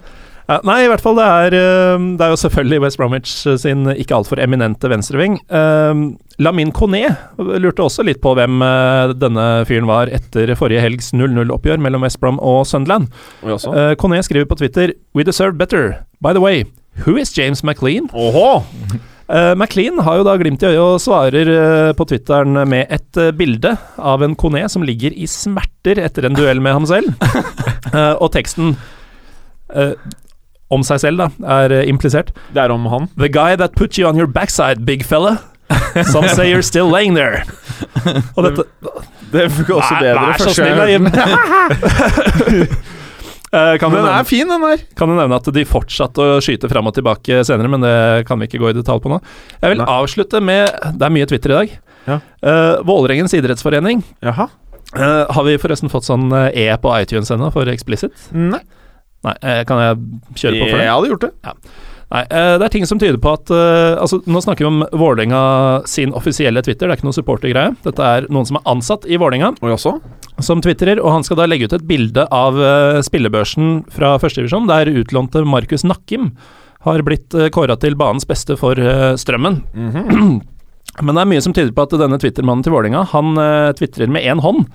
Nei, 0.49 0.79
i 0.87 0.89
hvert 0.89 1.03
fall 1.05 1.19
det 1.19 1.25
er 1.29 1.55
um, 1.99 2.05
Det 2.17 2.25
er 2.25 2.31
jo 2.33 2.39
selvfølgelig 2.41 2.81
West 2.81 2.97
Bromwich 2.97 3.33
sin 3.61 3.85
ikke 3.93 4.17
altfor 4.17 4.41
eminente 4.41 4.89
venstreving. 4.89 5.37
Um, 5.53 6.07
Lamin 6.41 6.71
Kone 6.73 7.03
lurte 7.37 7.85
også 7.85 8.07
litt 8.07 8.23
på 8.25 8.33
hvem 8.39 8.63
denne 9.19 9.47
fyren 9.69 9.89
var 9.91 10.09
etter 10.15 10.55
forrige 10.57 10.81
helgs 10.85 11.11
0-0-oppgjør 11.13 11.83
mellom 11.83 12.07
West 12.07 12.21
Brom 12.23 12.39
og 12.41 12.63
Sunderland. 12.71 13.11
Coné? 13.43 13.89
Kone 14.01 14.23
skriver 14.25 14.49
på 14.49 14.57
Twitter 14.61 14.95
We 15.19 15.27
deserve 15.27 15.59
better. 15.59 15.99
By 16.23 16.33
the 16.33 16.41
way, 16.41 16.65
who 17.05 17.17
is 17.19 17.37
James 17.37 17.65
McLean? 17.65 18.09
Oho. 18.15 18.63
Uh, 19.29 19.55
McLean 19.61 19.99
har 20.01 20.21
jo 20.21 20.27
da 20.27 20.37
glimt 20.41 20.63
i 20.63 20.71
øyet 20.71 20.81
og 20.81 21.03
svarer 21.03 21.51
uh, 21.51 21.91
på 21.99 22.07
Twitteren 22.09 22.57
med 22.71 22.87
et 22.95 23.21
uh, 23.21 23.33
bilde 23.37 23.75
av 23.99 24.25
en 24.25 24.39
Kone 24.39 24.65
som 24.73 24.87
ligger 24.87 25.13
i 25.13 25.29
smerter 25.29 26.01
etter 26.07 26.27
en 26.29 26.39
duell 26.39 26.63
med 26.65 26.79
ham 26.79 26.89
selv. 26.89 27.13
Og 28.23 28.31
teksten 28.35 28.75
om 30.71 30.83
seg 30.85 31.01
selv, 31.01 31.23
da, 31.23 31.29
er 31.65 31.73
uh, 31.81 31.85
implisert. 31.89 32.33
Det 32.55 32.61
er 32.65 32.73
om 32.75 32.87
han. 32.93 33.09
The 33.17 33.31
guy 33.33 33.57
that 33.57 33.77
put 33.79 33.99
you 33.99 34.09
on 34.09 34.19
your 34.21 34.29
backside, 34.29 34.85
big 34.85 35.05
fella. 35.07 35.39
Some 36.09 36.29
say 36.33 36.51
you're 36.51 36.65
still 36.65 36.89
laying 36.89 37.15
there. 37.17 37.45
Og 38.37 38.45
dette 38.47 38.65
Det 39.33 39.43
funker 39.53 39.75
også 39.77 39.99
bedre 40.01 40.23
Vær 40.25 40.39
så 40.41 40.55
snill, 40.57 40.79
Jim. 40.89 41.09
Eh, 43.49 43.79
kan, 43.81 43.93
Den 43.93 44.05
er 44.05 44.25
fin, 44.29 44.45
den 44.45 44.61
der. 44.61 44.83
kan 44.93 45.09
du 45.09 45.15
nevne 45.17 45.37
at 45.41 45.47
de 45.57 45.63
fortsatte 45.65 46.21
å 46.21 46.41
skyte 46.45 46.69
fram 46.69 46.91
og 46.91 46.93
tilbake 46.99 47.39
senere, 47.49 47.71
men 47.73 47.81
det 47.81 48.27
kan 48.29 48.37
vi 48.37 48.45
ikke 48.45 48.61
gå 48.61 48.69
i 48.69 48.77
detalj 48.77 49.01
på 49.01 49.09
nå. 49.09 49.17
Jeg 49.63 49.73
vil 49.73 49.81
Nei. 49.81 49.87
avslutte 49.89 50.43
med 50.45 50.69
Det 51.01 51.07
er 51.07 51.15
mye 51.15 51.29
Twitter 51.31 51.55
i 51.55 51.57
dag. 51.57 51.73
Ja. 52.09 52.19
Uh, 52.45 52.85
Vålerengens 52.85 53.33
idrettsforening. 53.39 54.03
Jaha. 54.21 54.51
Uh, 54.93 55.25
har 55.33 55.45
vi 55.49 55.57
forresten 55.61 55.89
fått 55.93 56.05
sånn 56.05 56.29
eh, 56.33 56.53
E 56.69 56.77
på 56.81 56.93
iTunes 56.97 57.33
ennå 57.33 57.49
for 57.53 57.69
explicit? 57.73 58.13
Nei. 58.37 58.61
Nei, 59.27 59.37
eh, 59.43 59.63
kan 59.67 59.81
jeg 59.83 60.01
kjøre 60.39 60.59
på 60.59 60.67
for 60.67 60.79
det? 60.79 60.85
Jeg 60.87 60.95
hadde 60.95 61.13
gjort 61.13 61.25
det. 61.27 61.55
Nei, 62.09 62.21
eh, 62.25 62.53
det 62.57 62.65
er 62.65 62.73
ting 62.73 62.87
som 62.89 63.01
tyder 63.01 63.19
på 63.21 63.33
at 63.37 63.51
eh, 63.53 63.99
Altså, 64.01 64.21
nå 64.25 64.41
snakker 64.41 64.65
vi 64.65 64.69
om 64.71 64.85
Vålerenga 64.97 65.41
sin 65.91 66.15
offisielle 66.17 66.63
Twitter, 66.65 66.87
det 66.87 66.95
er 66.95 67.01
ikke 67.01 67.09
noe 67.09 67.17
supportergreie. 67.17 67.75
Dette 67.85 68.13
er 68.15 68.29
noen 68.33 68.49
som 68.49 68.61
er 68.61 68.71
ansatt 68.71 69.05
i 69.09 69.19
Vålerenga, 69.21 69.53
som 70.39 70.63
twitterer, 70.65 71.03
og 71.03 71.13
han 71.17 71.27
skal 71.27 71.41
da 71.41 71.49
legge 71.51 71.67
ut 71.69 71.75
et 71.77 71.89
bilde 71.89 72.25
av 72.33 72.57
spillebørsen 73.05 73.83
fra 73.93 74.15
førstedivisjon, 74.23 74.71
der 74.71 74.93
utlånte 74.93 75.43
Markus 75.45 75.83
Nakkim 75.85 76.31
har 76.87 77.03
blitt 77.03 77.35
kåra 77.53 77.75
til 77.83 77.99
banens 77.99 78.29
beste 78.29 78.55
for 78.57 78.79
Strømmen. 78.79 79.19
Strømmen. 79.19 79.61
-hmm. 79.75 80.39
Men 81.03 81.15
det 81.15 81.23
er 81.23 81.31
mye 81.31 81.45
som 81.45 81.55
tyder 81.55 81.75
på 81.75 81.87
at 81.87 81.95
denne 82.01 82.19
twittermannen 82.21 82.65
til 82.67 82.75
Vålerenga, 82.75 83.05
han 83.13 83.39
uh, 83.39 83.75
tvitrer 83.79 84.11
med 84.11 84.27
én 84.27 84.43
hånd. 84.43 84.67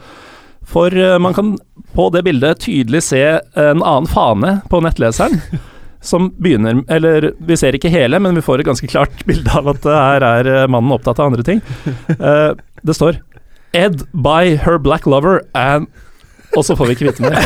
For 0.70 0.94
eh, 0.96 1.18
man 1.22 1.34
kan 1.38 1.58
på 1.94 2.08
det 2.14 2.24
bildet 2.26 2.60
tydelig 2.64 3.04
se 3.06 3.22
en 3.60 3.84
annen 3.84 4.08
fane 4.10 4.62
på 4.70 4.82
nettleseren. 4.82 5.42
som 6.04 6.26
begynner 6.36 6.82
Eller 6.92 7.30
vi 7.40 7.56
ser 7.56 7.78
ikke 7.78 7.88
hele, 7.88 8.20
men 8.20 8.36
vi 8.36 8.42
får 8.44 8.60
et 8.60 8.68
ganske 8.68 8.88
klart 8.92 9.22
bilde 9.30 9.52
av 9.56 9.70
at 9.72 9.86
eh, 9.88 10.00
her 10.12 10.26
er 10.28 10.50
eh, 10.52 10.66
mannen 10.68 10.92
opptatt 10.92 11.20
av 11.24 11.32
andre 11.32 11.46
ting. 11.48 11.62
Eh, 12.20 12.52
det 12.84 12.96
står 12.98 13.22
'Ed 13.74 14.04
by 14.14 14.56
her 14.62 14.78
black 14.78 15.06
lover 15.08 15.40
and 15.56 15.88
Og 16.58 16.66
så 16.68 16.76
får 16.78 16.86
vi 16.92 16.94
ikke 16.98 17.08
vite 17.08 17.24
mer. 17.24 17.40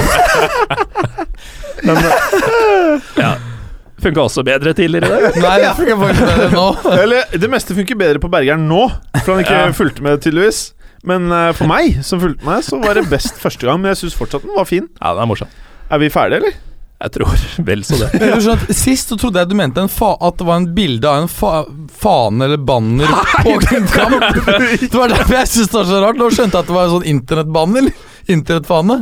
men 1.85 1.97
eh, 1.97 3.05
ja. 3.21 3.35
Funka 4.01 4.21
også 4.27 4.43
bedre 4.45 4.73
tidligere 4.77 5.07
i 5.07 5.09
dag. 5.09 5.37
Nei, 5.41 5.53
det 5.63 5.69
funker 5.77 5.95
faktisk 6.01 6.25
bedre 6.27 6.49
nå. 6.53 6.65
Eller, 7.01 7.37
det 7.41 7.49
meste 7.49 7.73
funker 7.77 7.97
bedre 7.97 8.19
på 8.21 8.29
Bergeren 8.29 8.67
nå, 8.69 8.83
for 9.23 9.33
han 9.33 9.41
ikke 9.45 9.55
Ja. 9.63 9.71
fulgte 9.73 10.03
med, 10.05 10.19
tydeligvis. 10.21 10.59
Men 11.05 11.29
uh, 11.31 11.51
for 11.57 11.69
meg, 11.69 11.99
som 12.05 12.21
fulgte 12.21 12.47
meg, 12.47 12.63
så 12.65 12.79
var 12.81 12.97
det 12.97 13.07
best 13.11 13.37
første 13.41 13.67
gang. 13.67 13.81
Men 13.81 13.93
jeg 13.93 14.05
syns 14.05 14.17
fortsatt 14.17 14.47
den 14.47 14.55
var 14.57 14.69
fin. 14.69 14.87
Ja, 15.01 15.13
det 15.17 15.25
er 15.25 15.29
morsomt. 15.29 15.59
Er 15.91 16.01
vi 16.01 16.09
ferdige, 16.11 16.41
eller? 16.41 16.63
Jeg 16.97 17.13
tror 17.13 17.33
vel 17.67 17.83
så 17.85 17.97
det. 18.01 18.07
Du 18.17 18.41
skjønner 18.41 18.63
at 18.65 18.73
Sist 18.73 19.11
så 19.11 19.17
trodde 19.21 19.43
jeg 19.43 19.51
du 19.51 19.57
mente 19.59 19.83
en 19.83 19.91
fa 19.91 20.15
at 20.17 20.39
det 20.39 20.47
var 20.47 20.63
en 20.63 20.69
bilde 20.73 21.05
av 21.05 21.25
en 21.27 21.29
fa 21.29 21.51
fane 21.93 22.47
eller 22.47 22.57
banner 22.57 23.11
på 23.45 23.53
en 23.77 23.85
kamp. 23.91 24.17
Det 24.81 24.95
var 24.95 25.13
derfor 25.13 25.37
jeg 25.37 25.51
syntes 25.51 25.69
det 25.69 25.77
var 25.77 25.91
så 25.91 26.01
rart. 26.01 26.17
Nå 26.17 26.31
skjønte 26.33 26.57
jeg 26.57 26.65
at 26.65 26.71
det 26.71 26.77
var 26.77 26.87
en 26.87 26.95
sånn 26.95 27.07
internettbanner. 27.13 27.91
Internettfane. 28.33 28.97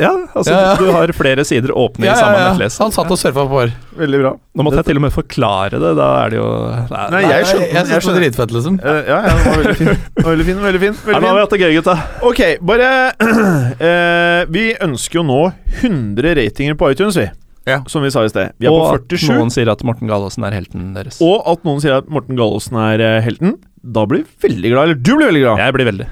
Ja, 0.00 0.12
altså 0.34 0.54
Ja, 0.54 0.60
ja. 0.70 0.74
du 0.80 0.90
har 0.94 1.12
flere 1.16 1.44
sider 1.44 1.72
åpne 1.76 2.06
Ja, 2.08 2.14
i 2.14 2.20
samme 2.20 2.38
ja, 2.38 2.44
ja. 2.46 2.52
nettles. 2.54 2.78
Han 2.80 2.94
satt 2.94 3.10
og 3.12 3.18
surfa 3.20 3.44
på 3.50 3.58
år. 3.62 3.74
Veldig 4.00 4.20
bra. 4.22 4.32
Nå 4.56 4.64
måtte 4.66 4.80
jeg 4.80 4.88
til 4.90 5.00
og 5.00 5.04
med 5.04 5.12
forklare 5.14 5.80
det, 5.82 5.92
da 5.98 6.08
er 6.22 6.32
det 6.32 6.38
jo 6.40 6.46
Nei, 6.90 7.02
Nei, 7.14 7.20
Jeg, 7.22 7.30
jeg 7.30 7.48
skjønner. 7.50 7.66
jeg, 7.74 7.84
synes 7.90 8.06
det 8.06 8.12
var 8.12 8.18
dritfett, 8.20 8.54
liksom. 8.56 8.78
Eh, 8.80 9.02
ja, 9.10 9.18
ja, 9.26 9.34
den 9.36 9.44
var 9.44 9.60
veldig 9.64 9.76
fin. 9.80 9.92
Veldig 10.30 10.48
fin, 10.48 10.62
veldig 10.64 10.82
fin. 10.86 10.96
Veldig 11.04 11.16
ja, 11.18 11.20
nå 11.20 11.30
har 11.30 11.36
vi 11.36 11.44
hatt 11.44 11.54
det 11.56 11.60
gøy, 11.60 11.74
gutta. 11.78 11.98
Ok, 12.30 12.40
bare 12.72 12.90
uh, 13.20 14.40
Vi 14.56 14.64
ønsker 14.88 15.20
jo 15.20 15.26
nå 15.28 15.40
100 15.82 16.34
ratinger 16.40 16.80
på 16.80 16.90
iTunes, 16.94 17.20
vi. 17.20 17.28
Ja. 17.68 17.82
Som 17.86 18.02
vi 18.02 18.10
sa 18.10 18.24
i 18.24 18.30
sted. 18.32 18.54
Vi 18.58 18.66
er 18.66 18.72
Og 18.72 18.80
på 18.80 18.94
at 18.96 19.26
noen 19.28 19.52
sier 19.52 19.68
at 19.70 19.82
Morten 19.86 20.08
Galaasen 20.10 20.46
er 20.48 20.56
helten 20.56 20.92
deres. 20.96 21.20
Og 21.24 21.44
at 21.50 21.66
noen 21.68 21.82
sier 21.84 21.98
at 22.00 22.08
Morten 22.10 22.38
Gallosen 22.38 22.78
er 22.80 23.04
eh, 23.04 23.18
helten. 23.24 23.58
Da 23.80 24.04
blir 24.08 24.24
vi 24.24 24.48
veldig 24.48 24.72
glad. 24.72 24.88
Eller 24.88 24.98
du 25.00 25.12
blir 25.16 25.28
veldig 25.30 25.42
glad. 25.44 25.60
Jeg 25.64 25.76
blir 25.76 25.88
veldig. 25.92 26.08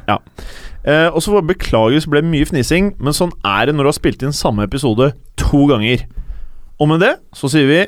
Eh, 0.89 1.09
og 1.12 1.20
så 1.20 1.30
får 1.32 1.43
jeg 1.43 1.51
beklage 1.51 1.93
hvis 1.99 2.07
det 2.07 2.12
ble 2.14 2.22
mye 2.24 2.47
fnising, 2.49 2.95
men 3.03 3.12
sånn 3.16 3.32
er 3.45 3.68
det 3.68 3.74
når 3.76 3.84
du 3.84 3.91
har 3.91 3.99
spilt 3.99 4.22
inn 4.24 4.32
samme 4.32 4.64
episode 4.64 5.11
to 5.41 5.66
ganger. 5.68 6.07
Og 6.80 6.89
med 6.89 7.03
det 7.05 7.14
så 7.36 7.51
sier 7.53 7.68
vi 7.68 7.80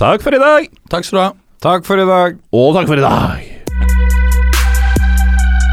Takk 0.00 0.22
for 0.24 0.32
i 0.34 0.40
dag! 0.40 0.66
Takk 0.90 1.04
skal 1.04 1.16
du 1.18 1.22
ha. 1.22 1.30
Takk 1.60 1.84
for 1.84 2.00
i 2.00 2.06
dag. 2.08 2.38
og 2.56 2.74
takk 2.74 2.86
for 2.88 2.96
i 2.96 3.04
dag. 3.04 3.38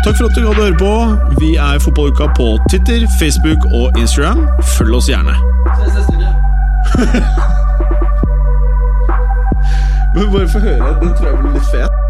Takk 0.04 0.16
for 0.18 0.26
at 0.28 0.36
du 0.36 0.42
gadd 0.44 0.60
å 0.60 0.66
høre 0.66 0.78
på. 0.80 0.92
Vi 1.40 1.56
er 1.56 1.80
Fotballuka 1.84 2.28
på 2.36 2.48
Twitter, 2.70 3.08
Facebook 3.22 3.64
og 3.72 3.98
Instagram. 4.00 4.46
Følg 4.76 4.94
oss 5.00 5.10
gjerne. 5.10 5.36
Men 10.16 10.32
bare 10.34 10.48
få 10.52 10.60
høre. 10.60 10.92
Den 11.02 11.16
tror 11.16 11.28
jeg 11.32 11.40
blir 11.42 11.54
litt 11.56 11.72
fet. 11.72 12.07